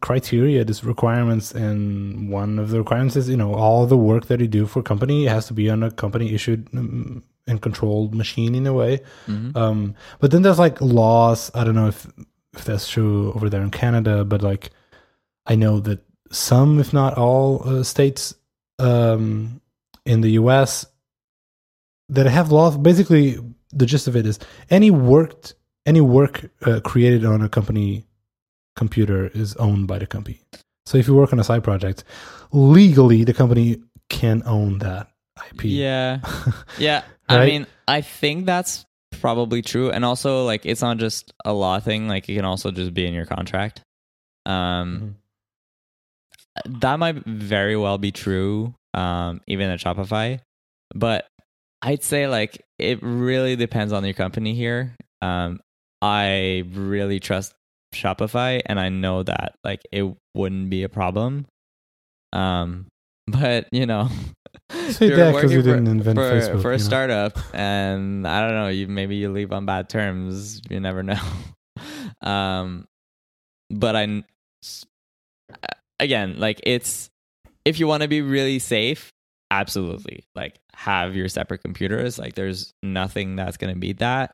criteria, 0.00 0.64
these 0.64 0.84
requirements, 0.84 1.52
and 1.52 2.30
one 2.30 2.58
of 2.58 2.70
the 2.70 2.78
requirements 2.78 3.16
is 3.16 3.28
you 3.28 3.36
know 3.36 3.54
all 3.54 3.86
the 3.86 3.96
work 3.96 4.26
that 4.26 4.40
you 4.40 4.48
do 4.48 4.66
for 4.66 4.82
company 4.82 5.26
has 5.26 5.46
to 5.46 5.54
be 5.54 5.68
on 5.70 5.82
a 5.82 5.90
company 5.90 6.34
issued 6.34 6.68
um, 6.74 7.22
and 7.46 7.60
controlled 7.60 8.14
machine 8.14 8.54
in 8.54 8.66
a 8.66 8.72
way. 8.72 9.00
Mhm. 9.26 9.56
Um, 9.56 9.94
but 10.20 10.30
then 10.30 10.42
there's 10.42 10.58
like 10.58 10.80
laws. 10.80 11.50
I 11.54 11.64
don't 11.64 11.74
know 11.74 11.88
if 11.88 12.06
if 12.54 12.64
that's 12.64 12.88
true 12.88 13.32
over 13.34 13.50
there 13.50 13.62
in 13.62 13.70
Canada, 13.70 14.24
but 14.24 14.42
like 14.42 14.70
I 15.46 15.54
know 15.54 15.80
that 15.80 16.00
some, 16.30 16.80
if 16.80 16.92
not 16.92 17.16
all, 17.18 17.62
uh, 17.68 17.82
states 17.82 18.34
um, 18.78 19.60
in 20.06 20.20
the 20.20 20.32
U.S. 20.32 20.86
that 22.08 22.26
have 22.26 22.50
laws. 22.50 22.76
Basically, 22.76 23.38
the 23.70 23.86
gist 23.86 24.08
of 24.08 24.16
it 24.16 24.26
is 24.26 24.38
any 24.70 24.90
worked 24.90 25.54
any 25.86 26.00
work 26.00 26.50
uh, 26.62 26.80
created 26.80 27.24
on 27.26 27.42
a 27.42 27.48
company 27.48 28.04
computer 28.76 29.28
is 29.28 29.56
owned 29.56 29.86
by 29.86 29.98
the 29.98 30.06
company. 30.06 30.40
So 30.86 30.98
if 30.98 31.06
you 31.06 31.14
work 31.14 31.32
on 31.32 31.40
a 31.40 31.44
side 31.44 31.64
project, 31.64 32.04
legally 32.52 33.24
the 33.24 33.34
company 33.34 33.82
can 34.08 34.42
own 34.46 34.78
that 34.78 35.08
IP. 35.50 35.64
Yeah. 35.64 36.20
Yeah. 36.78 37.02
I 37.28 37.46
mean, 37.46 37.66
I 37.88 38.02
think 38.02 38.44
that's 38.44 38.84
probably 39.20 39.62
true. 39.62 39.90
And 39.90 40.04
also, 40.04 40.44
like, 40.44 40.66
it's 40.66 40.82
not 40.82 40.98
just 40.98 41.32
a 41.44 41.54
law 41.54 41.80
thing. 41.80 42.06
Like, 42.06 42.28
it 42.28 42.34
can 42.34 42.44
also 42.44 42.70
just 42.70 42.92
be 42.92 43.06
in 43.06 43.14
your 43.14 43.24
contract. 43.24 43.80
Um, 44.44 45.16
that 46.66 46.98
might 46.98 47.24
very 47.24 47.76
well 47.76 47.96
be 47.96 48.12
true, 48.12 48.74
um, 48.92 49.40
even 49.46 49.70
at 49.70 49.80
Shopify. 49.80 50.40
But 50.94 51.26
I'd 51.80 52.02
say, 52.02 52.28
like, 52.28 52.62
it 52.78 52.98
really 53.02 53.56
depends 53.56 53.92
on 53.94 54.04
your 54.04 54.14
company 54.14 54.54
here. 54.54 54.94
Um, 55.22 55.60
I 56.02 56.64
really 56.74 57.20
trust 57.20 57.54
Shopify, 57.94 58.60
and 58.66 58.78
I 58.78 58.88
know 58.90 59.22
that, 59.22 59.54
like, 59.64 59.80
it 59.92 60.04
wouldn't 60.34 60.70
be 60.70 60.82
a 60.82 60.88
problem. 60.88 61.46
Um, 62.32 62.86
but, 63.26 63.68
you 63.72 63.86
know, 63.86 64.08
Say 64.90 65.06
you're 65.08 65.16
that 65.16 65.34
'cause 65.40 65.52
you 65.52 65.62
didn't 65.62 65.86
invent 65.88 66.16
for, 66.18 66.30
Facebook, 66.30 66.62
for 66.62 66.70
a 66.72 66.76
know? 66.76 66.82
startup, 66.82 67.38
and 67.54 68.26
I 68.26 68.40
don't 68.40 68.54
know, 68.54 68.68
you 68.68 68.86
maybe 68.88 69.16
you 69.16 69.30
leave 69.30 69.52
on 69.52 69.66
bad 69.66 69.88
terms. 69.88 70.60
You 70.68 70.80
never 70.80 71.02
know. 71.02 71.20
um, 72.22 72.86
but 73.70 73.96
I, 73.96 74.22
again, 76.00 76.38
like 76.38 76.60
it's 76.64 77.10
if 77.64 77.78
you 77.80 77.86
want 77.86 78.02
to 78.02 78.08
be 78.08 78.20
really 78.22 78.58
safe, 78.58 79.10
absolutely, 79.50 80.24
like 80.34 80.56
have 80.74 81.14
your 81.16 81.28
separate 81.28 81.62
computers. 81.62 82.18
Like 82.18 82.34
there's 82.34 82.72
nothing 82.82 83.36
that's 83.36 83.56
gonna 83.56 83.76
beat 83.76 83.98
that. 83.98 84.32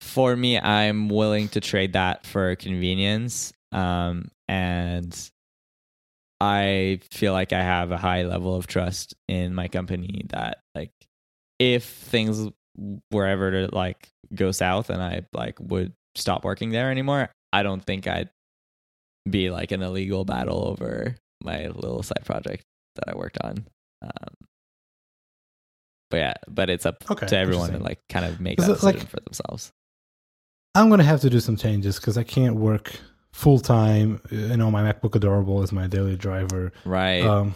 For 0.00 0.36
me, 0.36 0.58
I'm 0.58 1.08
willing 1.08 1.48
to 1.50 1.60
trade 1.60 1.94
that 1.94 2.26
for 2.26 2.54
convenience. 2.56 3.52
Um, 3.72 4.30
and 4.48 5.30
I 6.40 7.00
feel 7.10 7.32
like 7.32 7.52
I 7.52 7.62
have 7.62 7.90
a 7.92 7.96
high 7.96 8.22
level 8.24 8.54
of 8.54 8.66
trust 8.66 9.14
in 9.28 9.54
my 9.54 9.68
company 9.68 10.26
that 10.30 10.58
like 10.74 10.92
if 11.58 11.84
things 11.84 12.48
were 13.10 13.26
ever 13.26 13.50
to 13.50 13.74
like 13.74 14.08
go 14.34 14.52
south 14.52 14.90
and 14.90 15.02
I 15.02 15.22
like 15.32 15.58
would 15.60 15.92
stop 16.14 16.44
working 16.44 16.70
there 16.70 16.90
anymore, 16.90 17.30
I 17.52 17.62
don't 17.62 17.82
think 17.82 18.06
I'd 18.06 18.28
be 19.28 19.50
like 19.50 19.72
an 19.72 19.82
illegal 19.82 20.24
battle 20.24 20.68
over 20.68 21.16
my 21.42 21.68
little 21.68 22.02
side 22.02 22.24
project 22.24 22.64
that 22.96 23.08
I 23.08 23.16
worked 23.16 23.38
on. 23.42 23.66
Um, 24.02 24.34
but 26.10 26.16
yeah, 26.18 26.34
but 26.48 26.70
it's 26.70 26.86
up 26.86 27.02
Okay, 27.10 27.26
to 27.26 27.36
everyone 27.36 27.72
to 27.72 27.78
like 27.78 27.98
kind 28.08 28.24
of 28.26 28.40
make 28.40 28.58
that 28.58 28.64
it, 28.70 28.82
like- 28.82 28.94
decision 28.94 29.08
for 29.08 29.20
themselves. 29.20 29.72
I'm 30.76 30.90
gonna 30.90 31.04
have 31.04 31.20
to 31.22 31.30
do 31.30 31.40
some 31.40 31.56
changes 31.56 31.96
because 31.96 32.16
I 32.18 32.22
can't 32.22 32.56
work 32.56 32.92
full 33.32 33.58
time. 33.58 34.20
You 34.30 34.56
know, 34.56 34.70
my 34.70 34.82
MacBook 34.82 35.14
Adorable 35.14 35.62
is 35.62 35.72
my 35.72 35.86
daily 35.86 36.16
driver. 36.16 36.72
Right. 36.84 37.22
Um, 37.22 37.54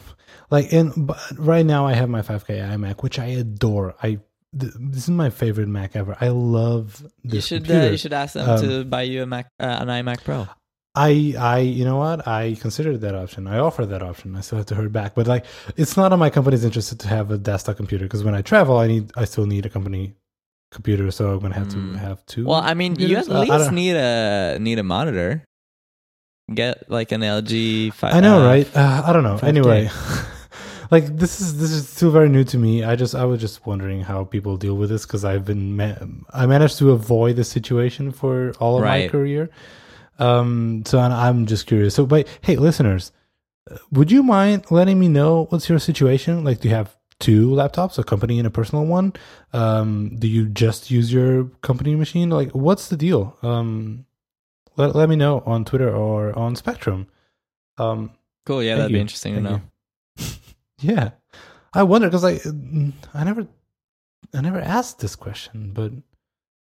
like, 0.50 0.72
and 0.72 0.92
but 0.96 1.18
right 1.36 1.64
now 1.66 1.86
I 1.86 1.94
have 1.94 2.08
my 2.08 2.22
5K 2.22 2.60
iMac, 2.74 3.02
which 3.02 3.18
I 3.18 3.26
adore. 3.26 3.94
I 4.02 4.18
th- 4.58 4.72
this 4.78 5.04
is 5.04 5.10
my 5.10 5.30
favorite 5.30 5.68
Mac 5.68 5.96
ever. 5.96 6.16
I 6.20 6.28
love 6.28 7.02
this 7.24 7.34
you 7.50 7.58
should 7.58 7.70
uh, 7.70 7.90
you 7.90 7.96
should 7.96 8.12
ask 8.12 8.34
them 8.34 8.48
Um, 8.48 8.60
to 8.60 8.84
buy 8.84 9.02
you 9.02 9.22
a 9.22 9.26
Mac 9.26 9.46
uh, 9.60 9.78
an 9.80 9.88
iMac 9.88 10.24
Pro. 10.24 10.48
I, 10.92 11.34
I, 11.38 11.58
you 11.60 11.84
know 11.84 11.98
what? 11.98 12.26
I 12.26 12.56
considered 12.60 13.00
that 13.02 13.14
option. 13.14 13.46
I 13.46 13.58
offered 13.58 13.86
that 13.86 14.02
option. 14.02 14.34
I 14.34 14.40
still 14.40 14.58
have 14.58 14.66
to 14.66 14.74
hear 14.74 14.88
back, 14.88 15.14
but 15.14 15.28
like, 15.28 15.44
it's 15.76 15.96
not 15.96 16.12
on 16.12 16.18
my 16.18 16.30
company's 16.30 16.64
interest 16.64 16.98
to 16.98 17.06
have 17.08 17.30
a 17.30 17.38
desktop 17.38 17.76
computer 17.76 18.06
because 18.06 18.24
when 18.24 18.34
I 18.34 18.42
travel, 18.42 18.76
I 18.76 18.88
need, 18.88 19.12
I 19.16 19.24
still 19.24 19.46
need 19.46 19.64
a 19.66 19.68
company 19.68 20.14
computer, 20.70 21.10
so 21.10 21.32
I'm 21.32 21.40
gonna 21.40 21.54
have 21.54 21.68
Mm. 21.68 21.92
to 21.92 21.98
have 21.98 22.24
two. 22.26 22.44
Well, 22.46 22.60
I 22.62 22.74
mean, 22.74 22.96
you 22.98 23.16
at 23.16 23.28
least 23.28 23.72
need 23.72 23.96
a 23.96 24.58
need 24.60 24.78
a 24.78 24.82
monitor. 24.82 25.44
Get 26.52 26.90
like 26.90 27.12
an 27.12 27.20
LG. 27.22 27.92
Fi- 27.92 28.10
I 28.10 28.20
know, 28.20 28.44
right? 28.44 28.66
Uh, 28.76 29.02
I 29.06 29.12
don't 29.12 29.22
know. 29.22 29.36
5K. 29.38 29.44
Anyway, 29.48 29.88
like 30.90 31.06
this 31.16 31.40
is 31.40 31.58
this 31.58 31.70
is 31.70 31.88
still 31.88 32.10
very 32.10 32.28
new 32.28 32.42
to 32.44 32.58
me. 32.58 32.82
I 32.82 32.96
just 32.96 33.14
I 33.14 33.24
was 33.24 33.40
just 33.40 33.64
wondering 33.66 34.00
how 34.02 34.24
people 34.24 34.56
deal 34.56 34.74
with 34.76 34.90
this 34.90 35.06
because 35.06 35.24
I've 35.24 35.44
been 35.44 35.76
ma- 35.76 35.94
I 36.32 36.46
managed 36.46 36.78
to 36.78 36.90
avoid 36.90 37.36
the 37.36 37.44
situation 37.44 38.10
for 38.10 38.52
all 38.58 38.78
of 38.78 38.84
my 38.84 39.06
career. 39.08 39.48
Um, 40.18 40.82
so 40.86 40.98
I'm- 40.98 41.12
I'm 41.12 41.46
just 41.46 41.66
curious. 41.66 41.94
So, 41.94 42.04
but 42.04 42.26
hey, 42.42 42.56
listeners, 42.56 43.12
uh, 43.70 43.76
would 43.92 44.10
you 44.10 44.22
mind 44.22 44.64
letting 44.70 44.98
me 44.98 45.08
know 45.08 45.46
what's 45.50 45.68
your 45.68 45.78
situation? 45.78 46.44
Like, 46.44 46.60
do 46.60 46.68
you 46.68 46.74
have 46.74 46.94
two 47.20 47.50
laptops, 47.50 47.98
a 47.98 48.02
company 48.04 48.38
and 48.38 48.46
a 48.46 48.50
personal 48.50 48.84
one? 48.86 49.12
Um, 49.52 50.16
do 50.18 50.26
you 50.26 50.46
just 50.48 50.90
use 50.90 51.12
your 51.12 51.44
company 51.62 51.94
machine? 51.94 52.30
Like, 52.30 52.50
what's 52.50 52.88
the 52.88 52.96
deal? 52.96 53.36
Um, 53.42 54.06
let 54.76 54.96
let 54.96 55.08
me 55.08 55.14
know 55.16 55.42
on 55.46 55.64
Twitter 55.64 55.94
or 55.94 56.36
on 56.36 56.56
Spectrum. 56.56 57.06
Um, 57.78 58.10
Cool. 58.46 58.62
Yeah, 58.62 58.76
that'd 58.76 58.88
be 58.88 58.94
you. 58.94 59.00
interesting 59.00 59.34
to 59.34 59.40
know. 59.40 59.60
yeah, 60.80 61.10
I 61.72 61.82
wonder 61.84 62.08
because 62.08 62.24
I 62.24 62.40
I 63.14 63.22
never 63.22 63.46
I 64.34 64.40
never 64.40 64.60
asked 64.60 64.98
this 64.98 65.14
question, 65.14 65.72
but 65.72 65.92
it 65.92 66.02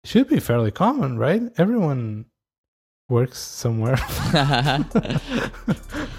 should 0.04 0.28
be 0.28 0.40
fairly 0.40 0.70
common, 0.70 1.18
right? 1.18 1.42
Everyone 1.58 2.26
works 3.08 3.38
somewhere. 3.38 3.98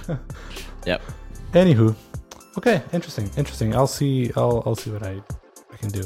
Yep. 0.85 1.01
Anywho, 1.53 1.95
okay, 2.57 2.83
interesting, 2.93 3.29
interesting. 3.37 3.75
I'll 3.75 3.87
see. 3.87 4.31
I'll 4.35 4.63
I'll 4.65 4.75
see 4.75 4.91
what 4.91 5.03
I 5.03 5.21
I 5.71 5.77
can 5.77 5.89
do. 5.89 6.05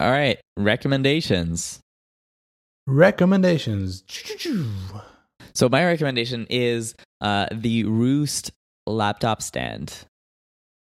All 0.00 0.10
right. 0.10 0.38
Recommendations. 0.56 1.80
Recommendations. 2.86 4.02
So 5.52 5.68
my 5.68 5.84
recommendation 5.84 6.46
is 6.48 6.94
uh, 7.20 7.46
the 7.52 7.84
Roost 7.84 8.50
laptop 8.86 9.42
stand. 9.42 9.94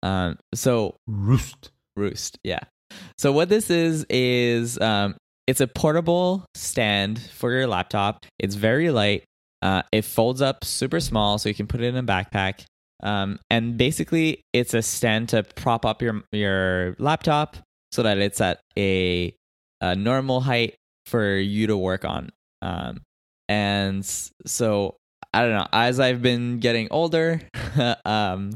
Um, 0.04 0.38
so 0.54 0.94
Roost. 1.08 1.72
Roost, 1.96 2.38
yeah. 2.44 2.60
So 3.18 3.32
what 3.32 3.48
this 3.48 3.70
is 3.70 4.06
is 4.08 4.78
um, 4.80 5.16
it's 5.48 5.62
a 5.62 5.66
portable 5.66 6.44
stand 6.54 7.18
for 7.18 7.50
your 7.50 7.66
laptop. 7.66 8.26
It's 8.38 8.54
very 8.54 8.90
light. 8.90 9.24
Uh, 9.62 9.82
it 9.90 10.04
folds 10.04 10.42
up 10.42 10.62
super 10.62 11.00
small, 11.00 11.38
so 11.38 11.48
you 11.48 11.54
can 11.54 11.66
put 11.66 11.80
it 11.80 11.86
in 11.86 11.96
a 11.96 12.02
backpack. 12.02 12.64
Um, 13.02 13.40
and 13.48 13.78
basically, 13.78 14.42
it's 14.52 14.74
a 14.74 14.82
stand 14.82 15.30
to 15.30 15.42
prop 15.42 15.86
up 15.86 16.02
your 16.02 16.22
your 16.32 16.96
laptop 16.98 17.56
so 17.92 18.02
that 18.02 18.18
it's 18.18 18.42
at 18.42 18.60
a, 18.76 19.34
a 19.80 19.96
normal 19.96 20.42
height 20.42 20.74
for 21.06 21.36
you 21.36 21.68
to 21.68 21.78
work 21.78 22.04
on. 22.04 22.28
Um, 22.60 23.00
and 23.48 24.04
so 24.04 24.96
I 25.32 25.42
don't 25.42 25.52
know. 25.52 25.66
As 25.72 25.98
I've 25.98 26.20
been 26.20 26.58
getting 26.58 26.88
older, 26.90 27.40
um, 28.04 28.50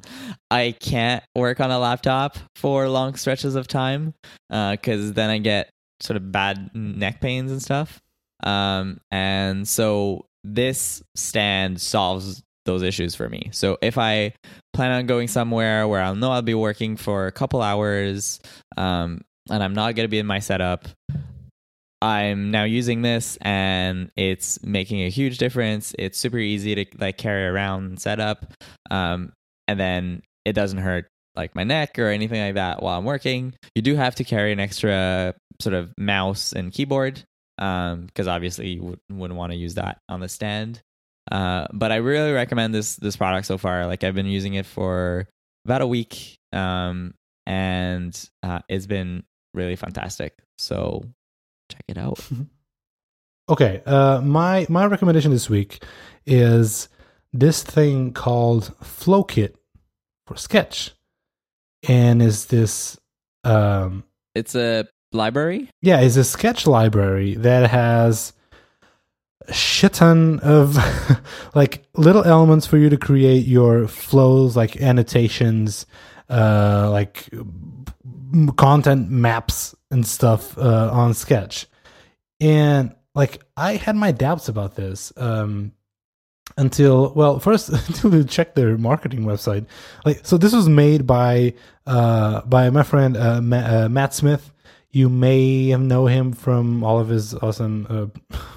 I 0.51 0.75
can't 0.79 1.25
work 1.35 1.59
on 1.59 1.71
a 1.71 1.79
laptop 1.79 2.37
for 2.57 2.87
long 2.91 3.15
stretches 3.15 3.55
of 3.55 3.67
time 3.67 4.13
because 4.51 5.15
then 5.15 5.31
I 5.31 5.39
get 5.39 5.71
sort 6.03 6.17
of 6.17 6.33
bad 6.33 6.71
neck 6.75 7.21
pains 7.21 7.51
and 7.51 7.63
stuff. 7.63 8.01
Um, 8.43 9.01
and 9.11 9.69
so 9.69 10.27
this 10.45 11.03
stand 11.15 11.81
solves 11.81 12.43
those 12.65 12.83
issues 12.83 13.15
for 13.15 13.29
me. 13.29 13.49
So 13.53 13.79
if 13.83 13.99
I 13.99 14.35
plan 14.73 14.93
on 14.93 15.07
going 15.07 15.29
somewhere 15.29 15.87
where 15.89 16.01
I'll 16.01 16.15
know 16.15 16.33
I'll 16.33 16.43
be 16.43 16.55
working 16.55 16.97
for 16.97 17.27
a 17.27 17.33
couple 17.33 17.63
hours, 17.63 18.41
um, 18.77 19.23
and 19.51 19.63
I'm 19.63 19.75
not 19.75 19.95
going 19.95 20.05
to 20.05 20.11
be 20.11 20.19
in 20.19 20.27
my 20.27 20.39
setup, 20.39 20.87
I'm 22.01 22.51
now 22.51 22.65
using 22.65 23.03
this 23.03 23.39
and 23.43 24.11
it's 24.17 24.63
making 24.65 25.03
a 25.03 25.09
huge 25.09 25.39
difference. 25.39 25.95
It's 25.99 26.19
super 26.19 26.39
easy 26.39 26.75
to 26.75 26.87
like 26.99 27.17
carry 27.17 27.47
around 27.47 27.85
and 27.85 28.01
set 28.01 28.19
up. 28.19 28.53
Um, 28.91 29.33
and 29.69 29.79
then 29.79 30.23
it 30.45 30.55
doesn't 30.55 30.79
hurt 30.79 31.07
like 31.35 31.55
my 31.55 31.65
neck 31.65 31.99
or 31.99 32.09
anything 32.09 32.41
like 32.41 32.55
that 32.55 32.83
while 32.83 32.99
I'm 32.99 33.05
working. 33.05 33.55
You 33.75 33.83
do 33.83 33.95
have 33.95 34.17
to 34.17 34.25
carry 34.25 34.53
an 34.53 34.61
extra 34.61 35.35
sort 35.63 35.75
of 35.75 35.93
mouse 35.97 36.53
and 36.53 36.73
keyboard 36.73 37.25
um, 37.59 38.07
because 38.07 38.29
obviously 38.29 38.69
you 38.71 38.83
would, 38.83 39.01
wouldn't 39.11 39.39
want 39.39 39.53
to 39.53 39.59
use 39.59 39.75
that 39.75 40.01
on 40.09 40.21
the 40.21 40.29
stand. 40.29 40.83
Uh, 41.31 41.67
but 41.73 41.93
I 41.93 41.97
really 41.97 42.33
recommend 42.33 42.75
this 42.75 42.97
this 42.97 43.17
product 43.17 43.47
so 43.47 43.59
far. 43.59 43.87
Like 43.87 44.05
I've 44.05 44.15
been 44.15 44.27
using 44.27 44.55
it 44.55 44.67
for 44.67 45.29
about 45.65 45.81
a 45.81 45.87
week, 45.87 46.39
um, 46.53 47.15
and 47.47 48.31
uh, 48.43 48.61
it's 48.69 48.87
been 48.87 49.23
really 49.55 49.77
fantastic. 49.77 50.37
So 50.59 51.05
check 51.71 51.85
it 51.89 51.99
out. 51.99 52.21
Okay, 53.49 53.83
uh, 53.87 54.21
my 54.21 54.67
my 54.69 54.87
recommendation 54.87 55.33
this 55.33 55.51
week 55.51 55.85
is 56.25 56.89
this 57.33 57.63
thing 57.63 58.13
called 58.13 58.73
FlowKit 58.83 59.55
for 60.27 60.37
Sketch, 60.37 60.93
and 61.89 62.23
is 62.23 62.47
this 62.47 62.97
um, 63.43 64.05
It's 64.35 64.55
a 64.55 64.87
library. 65.13 65.69
yeah, 65.81 66.01
is 66.01 66.17
a 66.17 66.25
sketch 66.25 66.67
library 66.67 67.35
that 67.37 67.71
has 67.71 68.33
a 69.49 69.53
shit 69.53 69.95
ton 69.95 70.41
of 70.41 70.77
like 71.55 71.85
little 71.97 72.25
elements 72.25 72.67
for 72.67 72.79
you 72.79 72.89
to 72.91 72.97
create 72.97 73.47
your 73.47 73.89
flows, 73.89 74.57
like 74.57 74.81
annotations, 74.81 75.87
uh, 76.29 76.89
like 76.91 77.29
content 78.57 79.11
maps 79.11 79.75
and 79.91 80.07
stuff 80.07 80.57
uh, 80.59 80.91
on 80.93 81.15
Sketch. 81.15 81.67
And 82.41 82.95
like 83.15 83.43
I 83.57 83.77
had 83.77 83.97
my 83.97 84.13
doubts 84.13 84.49
about 84.49 84.75
this 84.75 85.13
um, 85.17 85.73
until 86.57 87.13
well, 87.15 87.39
first 87.39 87.69
until 87.89 88.15
you 88.15 88.25
check 88.25 88.55
their 88.55 88.79
marketing 88.79 89.25
website. 89.25 89.67
Like 90.05 90.25
so, 90.25 90.39
this 90.39 90.53
was 90.53 90.69
made 90.69 91.07
by 91.07 91.55
uh, 91.87 92.41
by 92.43 92.71
my 92.71 92.83
friend 92.83 93.17
uh, 93.17 93.41
Ma- 93.41 93.85
uh, 93.85 93.89
Matt 93.91 94.15
Smith. 94.15 94.53
You 94.93 95.09
may 95.09 95.75
know 95.77 96.07
him 96.07 96.33
from 96.33 96.85
all 96.85 97.01
of 97.01 97.09
his 97.09 97.35
awesome. 97.35 97.87
Uh, 97.89 98.39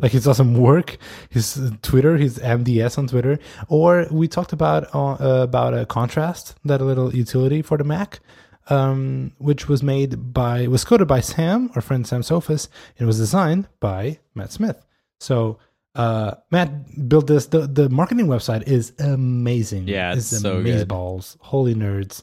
like 0.00 0.12
his 0.12 0.26
awesome 0.28 0.54
work, 0.54 0.98
his 1.30 1.58
Twitter, 1.82 2.16
his 2.16 2.38
MDS 2.38 2.96
on 2.96 3.08
Twitter, 3.08 3.40
or 3.68 4.06
we 4.10 4.28
talked 4.28 4.52
about 4.52 4.94
uh, 4.94 5.16
about 5.20 5.74
a 5.74 5.84
contrast, 5.84 6.54
that 6.64 6.80
little 6.80 7.14
utility 7.14 7.60
for 7.60 7.76
the 7.76 7.82
Mac, 7.82 8.20
um, 8.68 9.32
which 9.38 9.68
was 9.68 9.82
made 9.82 10.32
by 10.32 10.68
was 10.68 10.84
coded 10.84 11.08
by 11.08 11.20
Sam, 11.20 11.70
our 11.74 11.82
friend 11.82 12.06
Sam 12.06 12.22
Soffes, 12.22 12.68
and 12.98 13.06
was 13.06 13.18
designed 13.18 13.68
by 13.80 14.20
Matt 14.34 14.52
Smith. 14.52 14.86
So 15.18 15.58
uh, 15.94 16.34
Matt 16.50 17.08
built 17.08 17.26
this. 17.26 17.46
The 17.46 17.66
the 17.66 17.88
marketing 17.88 18.26
website 18.26 18.66
is 18.68 18.92
amazing. 18.98 19.88
Yeah, 19.88 20.14
it's 20.14 20.26
so 20.26 20.58
amazing 20.58 20.86
balls. 20.86 21.36
Holy 21.40 21.74
nerds. 21.74 22.22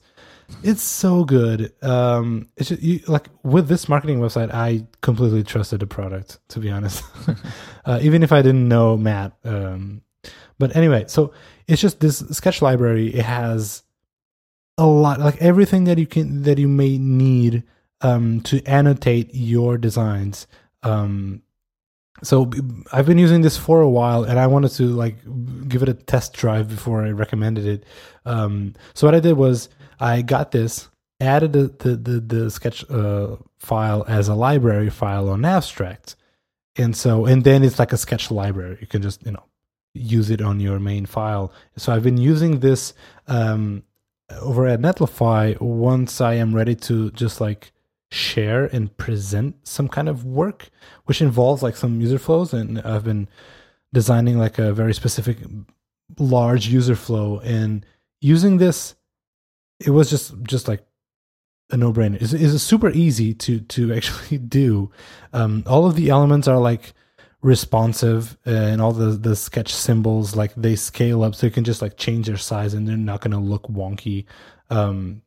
It's 0.64 0.82
so 0.82 1.24
good. 1.24 1.74
Um, 1.84 2.50
it's 2.56 2.70
just, 2.70 2.82
you, 2.82 3.02
like 3.08 3.28
with 3.43 3.68
this 3.68 3.89
marketing 3.89 4.20
website, 4.20 4.54
I 4.54 4.88
completely 5.02 5.43
trusted 5.43 5.82
the 5.82 5.88
product. 5.88 6.39
To 6.50 6.60
be 6.60 6.72
honest, 6.72 7.04
uh, 7.86 8.00
even 8.02 8.24
if 8.24 8.32
I 8.32 8.41
didn't 8.41 8.68
know 8.68 8.98
Matt. 8.98 9.34
Um, 9.43 10.02
but 10.60 10.76
anyway, 10.76 11.06
so 11.08 11.34
it's 11.68 11.82
just 11.82 12.00
this 12.00 12.20
sketch 12.32 12.62
library. 12.62 13.14
It 13.14 13.26
has 13.26 13.84
a 14.78 14.86
lot, 14.86 15.20
like 15.20 15.41
everything 15.41 15.84
that 15.86 15.98
you 15.98 16.08
can 16.08 16.43
that 16.43 16.58
you 16.58 16.68
may 16.68 16.98
need 16.98 17.64
um, 18.02 18.41
to 18.41 18.64
annotate 18.66 19.32
your 19.34 19.78
designs. 19.78 20.48
Um, 20.84 21.43
so 22.24 22.50
I've 22.91 23.06
been 23.06 23.20
using 23.20 23.41
this 23.41 23.58
for 23.58 23.82
a 23.82 23.89
while, 23.89 24.24
and 24.24 24.39
I 24.39 24.48
wanted 24.48 24.72
to 24.74 24.84
like 24.84 25.18
give 25.68 25.84
it 25.84 25.89
a 25.89 25.93
test 25.93 26.34
drive 26.34 26.70
before 26.70 27.04
I 27.04 27.12
recommended 27.12 27.66
it. 27.66 27.84
Um, 28.26 28.74
so 28.93 29.06
what 29.06 29.14
I 29.14 29.20
did 29.20 29.34
was 29.34 29.70
I 30.00 30.22
got 30.22 30.52
this, 30.52 30.89
added 31.20 31.54
the 31.54 31.68
the 31.80 31.95
the, 31.95 32.20
the 32.20 32.52
sketch 32.52 32.89
uh, 32.89 33.38
file 33.58 34.06
as 34.08 34.28
a 34.28 34.36
library 34.36 34.89
file 34.89 35.30
on 35.30 35.45
Abstract, 35.45 36.16
and 36.76 36.95
so 36.95 37.26
and 37.26 37.43
then 37.43 37.64
it's 37.64 37.80
like 37.80 37.93
a 37.93 37.98
sketch 37.98 38.32
library. 38.32 38.78
You 38.82 38.88
can 38.88 39.02
just 39.02 39.26
you 39.26 39.32
know 39.32 39.43
use 39.93 40.30
it 40.30 40.41
on 40.41 40.60
your 40.60 40.80
main 40.80 41.06
file. 41.06 41.52
So 41.76 41.93
I've 41.93 42.04
been 42.04 42.18
using 42.18 42.60
this 42.60 42.93
um, 43.28 43.84
over 44.41 44.68
at 44.68 44.80
Netlify 44.80 45.60
once 45.60 46.22
I 46.22 46.36
am 46.36 46.54
ready 46.54 46.76
to 46.76 47.12
just 47.12 47.41
like 47.41 47.72
share 48.12 48.66
and 48.66 48.95
present 48.98 49.68
some 49.68 49.88
kind 49.88 50.08
of 50.08 50.24
work, 50.24 50.70
which 51.06 51.22
involves 51.22 51.64
like 51.64 51.76
some 51.76 52.00
user 52.00 52.20
flows. 52.20 52.54
And 52.54 52.80
I've 52.82 53.04
been 53.04 53.28
designing 53.93 54.38
like 54.38 54.60
a 54.60 54.74
very 54.74 54.93
specific 54.93 55.38
large 56.20 56.68
user 56.68 56.95
flow 56.95 57.39
and 57.39 57.86
using 58.22 58.58
this 58.58 58.95
it 59.80 59.91
was 59.91 60.09
just 60.09 60.34
just 60.43 60.67
like 60.67 60.86
a 61.69 61.78
no-brainer. 61.78 62.21
It's, 62.21 62.34
it's 62.34 62.63
super 62.63 62.89
easy 62.89 63.34
to 63.34 63.59
to 63.59 63.93
actually 63.97 64.38
do. 64.38 64.91
Um, 65.34 65.63
all 65.67 65.86
of 65.86 65.95
the 65.95 66.09
elements 66.09 66.47
are 66.47 66.59
like 66.59 66.93
responsive 67.41 68.38
and 68.45 68.82
all 68.82 68.91
the 68.91 69.11
the 69.11 69.36
sketch 69.36 69.73
symbols 69.73 70.36
like 70.36 70.53
they 70.55 70.75
scale 70.75 71.23
up 71.23 71.36
so 71.36 71.45
you 71.45 71.51
can 71.51 71.63
just 71.63 71.82
like 71.82 71.95
change 71.95 72.25
their 72.25 72.38
size 72.38 72.73
and 72.73 72.88
they're 72.88 72.97
not 72.97 73.21
going 73.21 73.32
to 73.32 73.38
look 73.38 73.63
wonky. 73.67 74.25
Um, 74.69 75.21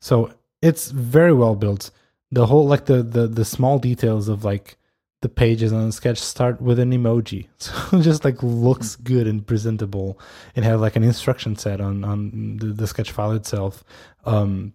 so 0.00 0.32
it's 0.60 0.90
very 0.90 1.32
well 1.32 1.56
built. 1.56 1.90
The 2.30 2.46
whole 2.46 2.66
like 2.66 2.86
the 2.86 3.02
the 3.02 3.26
the 3.26 3.44
small 3.44 3.78
details 3.78 4.28
of 4.28 4.44
like 4.44 4.76
the 5.24 5.28
pages 5.30 5.72
on 5.72 5.86
the 5.86 5.92
sketch 5.92 6.18
start 6.18 6.60
with 6.60 6.78
an 6.78 6.90
emoji 6.92 7.48
so 7.56 7.72
it 7.96 8.02
just 8.02 8.26
like 8.26 8.42
looks 8.42 8.94
good 8.96 9.26
and 9.26 9.46
presentable 9.46 10.18
and 10.54 10.66
have 10.66 10.82
like 10.82 10.96
an 10.96 11.02
instruction 11.02 11.56
set 11.56 11.80
on 11.80 12.04
on 12.04 12.58
the, 12.58 12.66
the 12.66 12.86
sketch 12.86 13.10
file 13.10 13.32
itself 13.32 13.82
um 14.26 14.74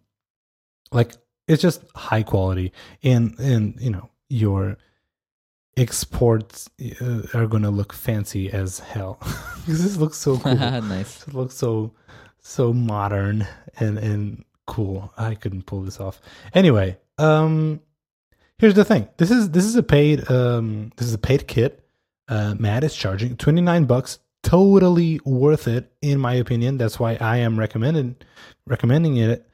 like 0.91 1.14
it's 1.47 1.62
just 1.62 1.84
high 1.95 2.24
quality 2.24 2.74
and 3.04 3.38
and 3.38 3.80
you 3.80 3.91
know 3.91 4.10
your 4.28 4.76
exports 5.78 6.68
uh, 7.00 7.22
are 7.36 7.45
gonna 7.45 7.70
look 7.70 7.93
fancy 7.93 8.52
as 8.52 8.80
hell 8.80 9.20
because 9.60 9.84
this 9.84 9.97
looks 9.97 10.18
so 10.18 10.36
cool 10.39 10.56
nice. 10.58 11.28
it 11.28 11.34
looks 11.36 11.54
so 11.56 11.93
so 12.41 12.74
modern 12.74 13.47
and 13.80 14.00
and 14.00 14.43
cool. 14.66 15.12
I 15.18 15.34
couldn't 15.36 15.66
pull 15.66 15.82
this 15.82 16.00
off. 16.00 16.22
Anyway, 16.54 16.97
um 17.18 17.82
here's 18.60 18.76
the 18.76 18.86
thing. 18.86 19.07
This 19.18 19.32
is 19.32 19.49
this 19.51 19.66
is 19.66 19.76
a 19.76 19.84
paid 19.84 20.30
um 20.30 20.91
this 20.97 21.07
is 21.07 21.14
a 21.14 21.18
paid 21.18 21.47
kit. 21.47 21.84
Uh 22.28 22.55
Matt 22.60 22.84
is 22.84 22.95
charging 22.95 23.36
29 23.36 23.86
bucks. 23.86 24.20
Totally 24.43 25.20
worth 25.26 25.68
it 25.68 25.91
in 26.01 26.20
my 26.20 26.34
opinion. 26.36 26.78
That's 26.78 26.99
why 26.99 27.18
I 27.20 27.38
am 27.38 27.60
recommending 27.60 28.16
recommending 28.66 29.18
it. 29.18 29.45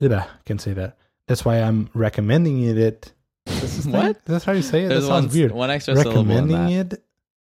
Blah, 0.00 0.26
Can't 0.44 0.60
say 0.60 0.74
that. 0.74 0.96
That's 1.26 1.44
why 1.44 1.60
I'm 1.60 1.90
recommending 1.92 2.62
it. 2.62 2.78
it. 2.78 3.12
That's 3.46 3.76
the 3.76 3.82
thing? 3.82 3.92
What? 3.92 4.24
That's 4.24 4.44
how 4.44 4.52
you 4.52 4.62
say 4.62 4.84
it. 4.84 4.88
There's 4.88 5.02
that 5.02 5.08
sounds 5.08 5.26
one, 5.26 5.36
weird. 5.36 5.52
one 5.52 5.70
extra 5.70 5.96
syllable 5.96 6.24
Recommending 6.24 6.68
it. 6.70 7.02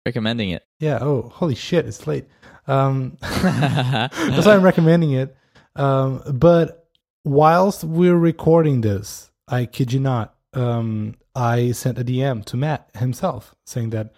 Recommending 0.06 0.50
it. 0.50 0.64
Yeah. 0.78 0.98
Oh, 1.00 1.30
holy 1.34 1.54
shit! 1.54 1.86
It's 1.86 2.06
late. 2.06 2.24
Um, 2.66 3.18
that's 3.20 4.46
why 4.46 4.54
I'm 4.54 4.62
recommending 4.72 5.12
it. 5.12 5.36
Um, 5.76 6.22
but 6.32 6.88
whilst 7.24 7.84
we're 7.84 8.16
recording 8.16 8.80
this, 8.80 9.30
I 9.46 9.66
kid 9.66 9.92
you 9.92 10.00
not, 10.00 10.34
um, 10.54 11.14
I 11.34 11.72
sent 11.72 11.98
a 11.98 12.04
DM 12.04 12.44
to 12.46 12.56
Matt 12.56 12.90
himself 12.96 13.54
saying 13.66 13.90
that 13.90 14.12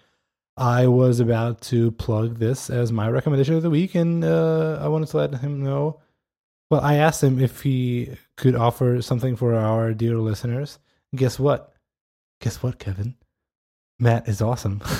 I 0.57 0.87
was 0.87 1.19
about 1.19 1.61
to 1.63 1.91
plug 1.91 2.37
this 2.39 2.69
as 2.69 2.91
my 2.91 3.09
recommendation 3.09 3.55
of 3.55 3.63
the 3.63 3.69
week, 3.69 3.95
and 3.95 4.23
uh, 4.23 4.79
I 4.81 4.87
wanted 4.87 5.09
to 5.09 5.17
let 5.17 5.35
him 5.35 5.63
know. 5.63 5.99
Well, 6.69 6.81
I 6.81 6.95
asked 6.95 7.23
him 7.23 7.39
if 7.39 7.61
he 7.61 8.17
could 8.37 8.55
offer 8.55 9.01
something 9.01 9.35
for 9.35 9.53
our 9.55 9.93
dear 9.93 10.17
listeners. 10.17 10.79
Guess 11.15 11.39
what? 11.39 11.73
Guess 12.41 12.63
what, 12.63 12.79
Kevin? 12.79 13.15
Matt 13.99 14.27
is 14.27 14.41
awesome. 14.41 14.81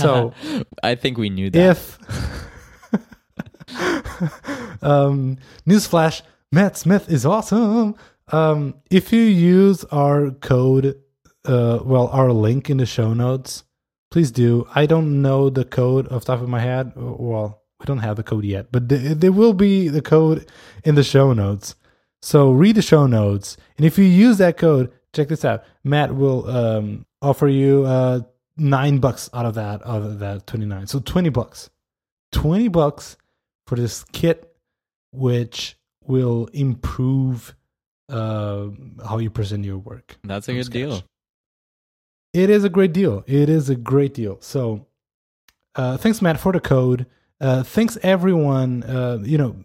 So- 0.00 0.34
I 0.82 0.96
think 0.96 1.16
we 1.18 1.30
knew 1.30 1.48
that. 1.50 1.70
if 1.70 1.98
um 4.82 5.38
newsflash 5.66 6.22
matt 6.50 6.76
smith 6.76 7.10
is 7.10 7.24
awesome 7.24 7.94
um 8.32 8.74
if 8.90 9.12
you 9.12 9.20
use 9.22 9.84
our 9.84 10.30
code 10.30 10.98
uh 11.44 11.78
well 11.84 12.08
our 12.08 12.32
link 12.32 12.70
in 12.70 12.78
the 12.78 12.86
show 12.86 13.12
notes 13.14 13.64
please 14.10 14.30
do. 14.30 14.68
I 14.74 14.84
don't 14.84 15.22
know 15.22 15.48
the 15.48 15.64
code 15.64 16.06
off 16.12 16.26
the 16.26 16.34
top 16.34 16.42
of 16.42 16.48
my 16.48 16.60
head. 16.60 16.92
Well 16.96 17.62
we 17.80 17.86
don't 17.86 17.98
have 17.98 18.16
the 18.16 18.22
code 18.22 18.44
yet 18.44 18.70
but 18.72 18.88
th- 18.88 19.18
there 19.18 19.32
will 19.32 19.54
be 19.54 19.88
the 19.88 20.02
code 20.02 20.50
in 20.84 20.94
the 20.94 21.04
show 21.04 21.32
notes. 21.32 21.74
So 22.20 22.52
read 22.52 22.76
the 22.76 22.82
show 22.82 23.06
notes 23.06 23.56
and 23.76 23.86
if 23.86 23.98
you 23.98 24.04
use 24.04 24.38
that 24.38 24.56
code 24.56 24.92
check 25.14 25.28
this 25.28 25.44
out. 25.44 25.64
Matt 25.84 26.14
will 26.14 26.48
um 26.48 27.06
offer 27.20 27.48
you 27.48 27.84
uh 27.84 28.20
nine 28.56 28.98
bucks 28.98 29.30
out 29.32 29.46
of 29.46 29.54
that 29.54 29.80
out 29.86 30.02
of 30.02 30.18
that 30.18 30.46
29 30.46 30.86
so 30.86 31.00
20 31.00 31.28
bucks. 31.30 31.70
20 32.32 32.68
bucks 32.68 33.16
for 33.66 33.76
this 33.76 34.04
kit 34.12 34.54
which 35.12 35.76
will 36.04 36.48
improve 36.52 37.54
uh, 38.12 38.68
how 39.08 39.18
you 39.18 39.30
present 39.30 39.64
your 39.64 39.78
work 39.78 40.16
That's 40.24 40.48
a 40.48 40.52
good 40.54 40.66
Sketch. 40.66 40.74
deal. 40.74 41.02
it 42.34 42.50
is 42.50 42.64
a 42.64 42.68
great 42.68 42.92
deal 42.92 43.24
it 43.26 43.48
is 43.48 43.70
a 43.70 43.76
great 43.76 44.14
deal 44.14 44.38
so 44.40 44.86
uh, 45.76 45.96
thanks 45.96 46.20
matt 46.22 46.38
for 46.38 46.52
the 46.52 46.60
code 46.60 47.06
uh, 47.40 47.62
thanks 47.62 47.98
everyone 48.02 48.82
uh, 48.84 49.18
you 49.22 49.38
know 49.38 49.56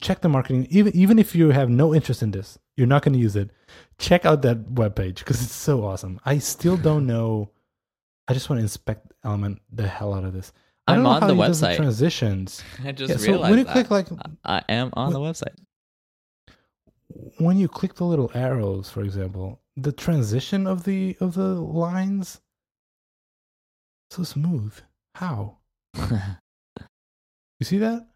check 0.00 0.20
the 0.20 0.28
marketing 0.28 0.66
even 0.70 0.94
even 0.94 1.18
if 1.18 1.34
you 1.34 1.50
have 1.50 1.68
no 1.70 1.94
interest 1.94 2.22
in 2.22 2.30
this 2.30 2.58
you're 2.76 2.86
not 2.86 3.02
going 3.02 3.12
to 3.14 3.18
use 3.18 3.36
it 3.36 3.50
check 3.98 4.24
out 4.26 4.42
that 4.42 4.58
webpage 4.74 5.18
because 5.20 5.42
it's 5.42 5.54
so 5.54 5.84
awesome 5.84 6.20
i 6.24 6.38
still 6.38 6.76
don't 6.88 7.06
know 7.06 7.50
i 8.28 8.34
just 8.34 8.48
want 8.50 8.58
to 8.58 8.62
inspect 8.62 9.12
element 9.24 9.60
the 9.72 9.86
hell 9.86 10.12
out 10.14 10.24
of 10.24 10.32
this 10.32 10.52
I 10.86 10.94
I'm 10.94 11.06
on 11.06 11.26
the 11.28 11.34
website. 11.34 11.76
transitions 11.76 12.64
I 12.84 12.92
just 12.92 13.10
Yeah, 13.10 13.16
so 13.18 13.40
when 13.42 13.58
you 13.58 13.64
that. 13.64 13.72
click 13.72 13.90
like 13.90 14.08
I 14.44 14.56
I 14.58 14.62
am 14.80 14.90
on 14.94 15.12
the 15.12 15.20
website. 15.20 15.54
When 17.38 17.58
you 17.58 17.68
click 17.68 17.94
the 17.94 18.04
little 18.04 18.30
arrows, 18.34 18.90
for 18.90 19.02
example, 19.02 19.60
the 19.76 19.92
transition 19.92 20.66
of 20.66 20.84
the 20.84 21.16
of 21.20 21.34
the 21.34 21.54
lines 21.54 22.40
so 24.10 24.24
smooth. 24.24 24.74
How? 25.14 25.58
You 27.60 27.66
see 27.66 27.76
that? 27.78 28.06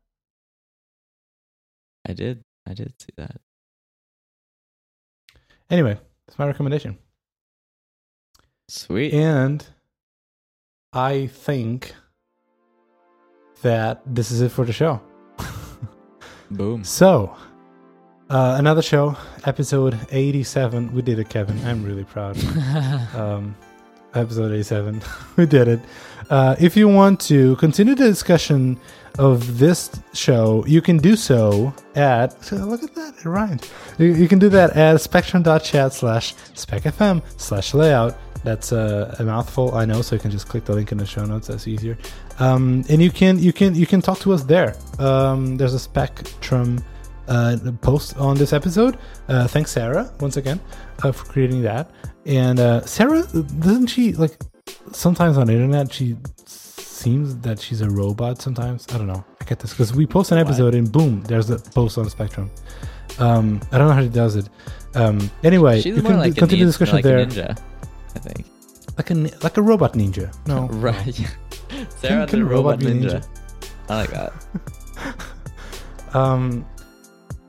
I 2.08 2.14
did. 2.14 2.42
I 2.66 2.72
did 2.72 2.94
see 2.98 3.12
that. 3.18 3.40
Anyway, 5.68 5.98
that's 6.26 6.38
my 6.38 6.46
recommendation. 6.46 6.96
Sweet. 8.68 9.12
And 9.12 9.66
I 10.94 11.26
think 11.26 11.94
that 13.60 14.00
this 14.06 14.30
is 14.30 14.40
it 14.40 14.50
for 14.50 14.64
the 14.64 14.72
show. 14.72 15.02
Boom. 16.50 16.82
So, 16.82 17.36
uh, 18.30 18.56
another 18.58 18.82
show, 18.82 19.16
episode 19.44 19.98
87. 20.10 20.92
We 20.92 21.02
did 21.02 21.18
it, 21.18 21.28
Kevin. 21.28 21.58
I'm 21.66 21.84
really 21.84 22.04
proud. 22.04 22.36
um, 23.14 23.54
episode 24.14 24.52
87. 24.52 25.02
we 25.36 25.46
did 25.46 25.68
it. 25.68 25.80
Uh, 26.30 26.56
if 26.58 26.76
you 26.76 26.88
want 26.88 27.20
to 27.20 27.56
continue 27.56 27.94
the 27.94 28.06
discussion 28.06 28.80
of 29.18 29.58
this 29.58 29.90
show, 30.14 30.64
you 30.66 30.80
can 30.80 30.96
do 30.96 31.16
so 31.16 31.72
at. 31.94 32.42
So 32.42 32.56
look 32.56 32.82
at 32.82 32.94
that, 32.94 33.14
it 33.18 33.24
rhymed. 33.26 33.68
You, 33.98 34.14
you 34.14 34.26
can 34.26 34.38
do 34.38 34.48
that 34.48 34.76
at 34.76 35.00
spectrum.chat 35.00 35.92
slash 35.92 36.34
specfm 36.54 37.22
slash 37.38 37.74
layout. 37.74 38.16
That's 38.42 38.72
uh, 38.72 39.14
a 39.18 39.24
mouthful, 39.24 39.74
I 39.74 39.84
know. 39.84 40.02
So 40.02 40.16
you 40.16 40.20
can 40.20 40.30
just 40.30 40.48
click 40.48 40.64
the 40.64 40.74
link 40.74 40.92
in 40.92 40.98
the 40.98 41.06
show 41.06 41.24
notes. 41.24 41.48
That's 41.48 41.66
easier. 41.66 41.96
Um, 42.38 42.84
and 42.90 43.00
you 43.02 43.10
can 43.10 43.38
you 43.38 43.52
can 43.54 43.74
you 43.74 43.86
can 43.86 44.02
talk 44.02 44.18
to 44.20 44.32
us 44.32 44.44
there. 44.44 44.76
Um, 44.98 45.56
there's 45.56 45.72
a 45.72 45.78
Spectrum 45.78 46.84
uh, 47.28 47.56
post 47.80 48.16
on 48.16 48.36
this 48.36 48.52
episode. 48.52 48.98
Uh, 49.28 49.46
thanks, 49.46 49.70
Sarah, 49.72 50.10
once 50.20 50.36
again, 50.36 50.60
uh, 51.02 51.12
for 51.12 51.24
creating 51.26 51.62
that. 51.62 51.90
And 52.26 52.58
uh, 52.60 52.80
Sarah, 52.86 53.22
doesn't 53.22 53.86
she 53.88 54.12
like 54.12 54.36
sometimes 54.92 55.36
on 55.38 55.46
the 55.48 55.52
internet 55.52 55.92
she 55.92 56.16
seems 56.46 57.36
that 57.38 57.60
she's 57.60 57.80
a 57.82 57.90
robot? 57.90 58.40
Sometimes 58.40 58.86
I 58.94 58.98
don't 58.98 59.06
know. 59.06 59.24
I 59.40 59.44
get 59.44 59.58
this 59.58 59.70
because 59.72 59.94
we 59.94 60.06
post 60.06 60.32
an 60.32 60.38
episode 60.38 60.74
and 60.74 60.90
boom, 60.90 61.22
there's 61.22 61.50
a 61.50 61.58
post 61.58 61.98
on 61.98 62.08
Spectrum. 62.08 62.50
Um, 63.18 63.60
I 63.72 63.78
don't 63.78 63.88
know 63.88 63.94
how 63.94 64.02
she 64.02 64.08
does 64.08 64.36
it. 64.36 64.48
Um, 64.94 65.30
anyway, 65.42 65.80
She's 65.80 65.96
you 65.96 66.02
can 66.02 66.18
like 66.18 66.34
continue 66.36 66.64
the 66.64 66.70
discussion 66.70 66.94
like 66.96 67.04
there, 67.04 67.24
ninja, 67.26 67.58
I 68.14 68.18
think. 68.20 68.46
like 68.96 69.10
a 69.10 69.14
like 69.42 69.56
a 69.56 69.62
robot 69.62 69.92
ninja. 69.94 70.34
No, 70.46 70.66
Right. 70.68 71.14
Sarah 71.98 72.26
can 72.26 72.38
the 72.40 72.44
robot 72.44 72.80
robot 72.82 72.94
ninja. 72.94 73.20
ninja? 73.20 73.26
I 73.88 73.96
like 73.96 74.10
that. 74.10 74.32
Um, 76.14 76.64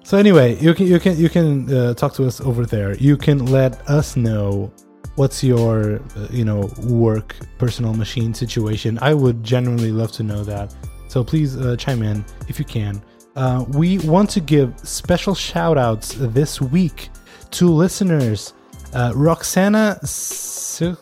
so 0.06 0.18
anyway, 0.18 0.58
you 0.60 0.74
can 0.74 0.88
you 0.88 1.00
can 1.00 1.18
you 1.18 1.30
can 1.30 1.74
uh, 1.74 1.94
talk 1.96 2.14
to 2.14 2.26
us 2.26 2.40
over 2.40 2.66
there. 2.66 2.96
You 2.96 3.18
can 3.18 3.48
let 3.48 3.74
us 3.90 4.16
know 4.16 4.72
what's 5.16 5.44
your 5.44 6.00
uh, 6.16 6.28
you 6.30 6.46
know 6.46 6.72
work 6.84 7.36
personal 7.58 7.94
machine 7.94 8.34
situation. 8.34 8.98
I 9.02 9.14
would 9.14 9.44
genuinely 9.44 9.92
love 9.92 10.12
to 10.14 10.24
know 10.24 10.44
that. 10.44 10.74
So 11.08 11.24
please 11.24 11.58
uh, 11.58 11.76
chime 11.76 12.04
in 12.04 12.24
if 12.48 12.60
you 12.60 12.66
can. 12.66 13.02
Uh, 13.36 13.66
we 13.70 13.98
want 14.00 14.30
to 14.30 14.40
give 14.40 14.80
special 14.80 15.36
shout 15.36 15.78
outs 15.78 16.14
this 16.14 16.62
week 16.62 17.10
to 17.52 17.70
listeners 17.70 18.54
uh, 18.94 19.12
Roxana 19.14 20.00
Su- 20.06 20.98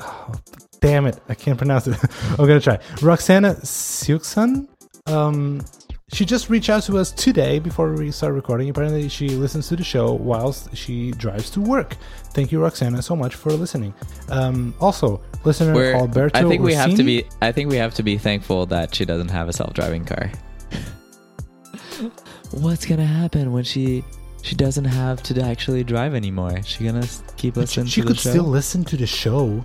oh, 0.00 0.34
damn 0.80 1.06
it 1.06 1.18
I 1.28 1.34
can't 1.34 1.56
pronounce 1.56 1.86
it 1.86 1.96
I'm 2.30 2.46
gonna 2.46 2.60
try 2.60 2.78
Roxana 3.00 3.54
Siuksan 3.56 4.68
um, 5.06 5.62
she 6.12 6.24
just 6.24 6.50
reached 6.50 6.68
out 6.70 6.82
to 6.84 6.98
us 6.98 7.12
today 7.12 7.58
before 7.58 7.92
we 7.92 8.10
start 8.10 8.34
recording. 8.34 8.68
Apparently, 8.68 9.08
she 9.08 9.28
listens 9.28 9.68
to 9.68 9.76
the 9.76 9.84
show 9.84 10.12
whilst 10.12 10.74
she 10.76 11.12
drives 11.12 11.50
to 11.50 11.60
work. 11.60 11.96
Thank 12.32 12.50
you, 12.52 12.60
Roxana, 12.60 13.00
so 13.02 13.14
much 13.14 13.34
for 13.36 13.52
listening. 13.52 13.94
Um, 14.28 14.74
also, 14.80 15.20
listener 15.44 15.74
We're, 15.74 15.94
Alberto. 15.94 16.38
I 16.38 16.42
think 16.48 16.62
we 16.62 16.74
have 16.74 16.94
to 16.96 17.02
be. 17.04 17.24
I 17.40 17.52
think 17.52 17.70
we 17.70 17.76
have 17.76 17.94
to 17.94 18.02
be 18.02 18.18
thankful 18.18 18.66
that 18.66 18.94
she 18.94 19.04
doesn't 19.04 19.28
have 19.28 19.48
a 19.48 19.52
self-driving 19.52 20.04
car. 20.04 20.30
What's 22.52 22.84
gonna 22.86 23.04
happen 23.06 23.52
when 23.52 23.62
she 23.64 24.02
she 24.42 24.54
doesn't 24.56 24.84
have 24.86 25.22
to 25.24 25.40
actually 25.42 25.84
drive 25.84 26.14
anymore? 26.14 26.62
She 26.64 26.84
gonna 26.84 27.06
keep 27.36 27.54
She, 27.54 27.60
listening 27.60 27.86
she 27.86 28.00
to 28.00 28.06
could 28.08 28.16
the 28.16 28.20
show? 28.20 28.30
still 28.30 28.44
listen 28.44 28.84
to 28.86 28.96
the 28.96 29.06
show. 29.06 29.62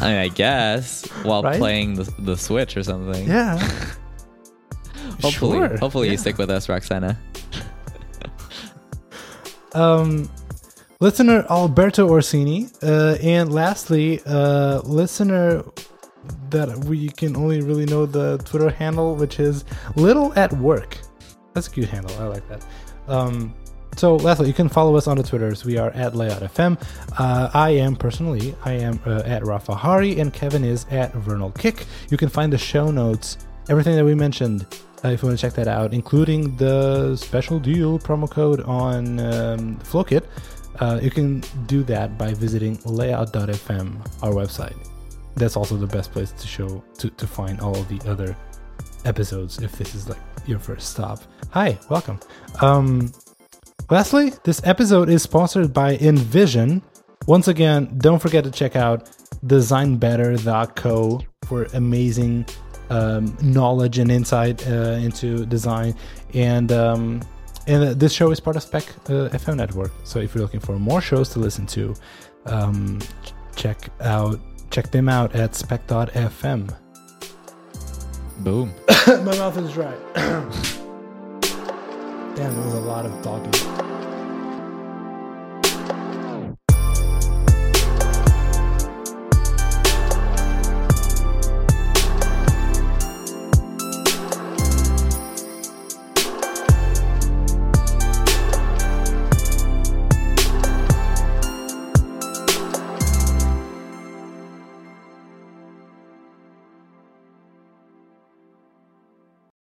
I 0.00 0.08
mean, 0.10 0.18
I 0.18 0.28
guess 0.28 1.04
while 1.24 1.42
Right? 1.42 1.58
playing 1.58 1.94
the 1.94 2.04
the 2.20 2.36
Switch 2.36 2.76
or 2.76 2.82
something. 2.84 3.26
Yeah. 3.26 3.58
Hopefully, 5.22 5.58
Sure, 5.58 5.76
hopefully 5.78 6.06
yeah. 6.08 6.12
you 6.12 6.18
stick 6.18 6.38
with 6.38 6.50
us, 6.50 6.68
Roxana. 6.68 7.18
um, 9.74 10.30
listener 11.00 11.46
Alberto 11.50 12.08
Orsini, 12.08 12.68
uh, 12.82 13.16
and 13.22 13.52
lastly, 13.52 14.20
uh, 14.26 14.80
listener 14.84 15.64
that 16.50 16.84
we 16.84 17.08
can 17.08 17.36
only 17.36 17.60
really 17.62 17.86
know 17.86 18.06
the 18.06 18.38
Twitter 18.44 18.70
handle, 18.70 19.14
which 19.16 19.40
is 19.40 19.64
Little 19.96 20.32
at 20.34 20.52
Work. 20.54 20.98
That's 21.54 21.66
a 21.66 21.70
cute 21.70 21.88
handle. 21.88 22.14
I 22.20 22.26
like 22.26 22.48
that. 22.48 22.64
Um, 23.08 23.54
so 23.96 24.16
lastly, 24.16 24.46
you 24.46 24.54
can 24.54 24.68
follow 24.68 24.96
us 24.96 25.06
on 25.06 25.16
the 25.16 25.22
Twitters. 25.22 25.64
We 25.64 25.76
are 25.76 25.90
at 25.90 26.14
Layout 26.14 26.42
FM. 26.42 26.80
Uh, 27.18 27.50
I 27.52 27.70
am 27.70 27.96
personally, 27.96 28.54
I 28.64 28.72
am 28.72 29.00
uh, 29.04 29.22
at 29.24 29.44
Rafa 29.44 29.74
Hari, 29.74 30.20
and 30.20 30.32
Kevin 30.32 30.64
is 30.64 30.86
at 30.90 31.12
Vernal 31.14 31.50
Kick. 31.52 31.86
You 32.08 32.16
can 32.16 32.28
find 32.28 32.52
the 32.52 32.58
show 32.58 32.90
notes, 32.90 33.38
everything 33.68 33.96
that 33.96 34.04
we 34.04 34.14
mentioned, 34.14 34.66
uh, 35.04 35.08
if 35.08 35.22
you 35.22 35.28
want 35.28 35.38
to 35.38 35.42
check 35.46 35.54
that 35.54 35.68
out, 35.68 35.92
including 35.94 36.56
the 36.56 37.16
special 37.16 37.58
deal 37.58 37.98
promo 37.98 38.30
code 38.30 38.60
on 38.62 39.18
um, 39.20 39.76
FlowKit. 39.78 40.24
Uh, 40.78 40.98
you 41.02 41.10
can 41.10 41.40
do 41.66 41.82
that 41.84 42.16
by 42.16 42.32
visiting 42.32 42.78
layout.fm, 42.84 44.22
our 44.22 44.32
website. 44.32 44.76
That's 45.36 45.56
also 45.56 45.76
the 45.76 45.86
best 45.86 46.12
place 46.12 46.32
to 46.32 46.46
show 46.46 46.82
to, 46.98 47.10
to 47.10 47.26
find 47.26 47.60
all 47.60 47.82
the 47.84 48.00
other 48.08 48.36
episodes 49.04 49.60
if 49.62 49.72
this 49.72 49.94
is 49.94 50.08
like 50.08 50.18
your 50.46 50.58
first 50.58 50.90
stop. 50.90 51.20
Hi, 51.50 51.78
welcome. 51.88 52.18
Um, 52.60 53.12
lastly, 53.90 54.32
this 54.44 54.60
episode 54.64 55.08
is 55.08 55.22
sponsored 55.22 55.72
by 55.72 55.96
InVision. 55.96 56.82
Once 57.26 57.48
again, 57.48 57.98
don't 57.98 58.18
forget 58.18 58.44
to 58.44 58.50
check 58.50 58.76
out 58.76 59.10
designbetter.co 59.44 61.20
for 61.46 61.64
amazing 61.74 62.46
um, 62.90 63.36
knowledge 63.40 63.98
and 63.98 64.10
insight 64.10 64.66
uh, 64.68 64.98
into 65.00 65.46
design. 65.46 65.94
And 66.34 66.70
um, 66.72 67.22
and 67.66 67.84
uh, 67.84 67.94
this 67.94 68.12
show 68.12 68.30
is 68.30 68.40
part 68.40 68.56
of 68.56 68.62
Spec 68.62 68.84
uh, 69.06 69.28
FM 69.30 69.56
network. 69.56 69.92
So 70.04 70.18
if 70.18 70.34
you're 70.34 70.42
looking 70.42 70.60
for 70.60 70.78
more 70.78 71.00
shows 71.00 71.28
to 71.30 71.38
listen 71.38 71.66
to, 71.68 71.94
um, 72.46 73.00
check 73.56 73.88
out 74.00 74.40
check 74.70 74.90
them 74.90 75.08
out 75.08 75.34
at 75.34 75.54
spec.fm. 75.54 76.76
Boom. 78.40 78.72
My 79.06 79.36
mouth 79.36 79.56
is 79.58 79.72
dry. 79.72 79.94
Damn, 82.34 82.54
there 82.54 82.64
was 82.64 82.74
a 82.74 82.80
lot 82.80 83.04
of 83.04 83.22
talking. 83.22 83.89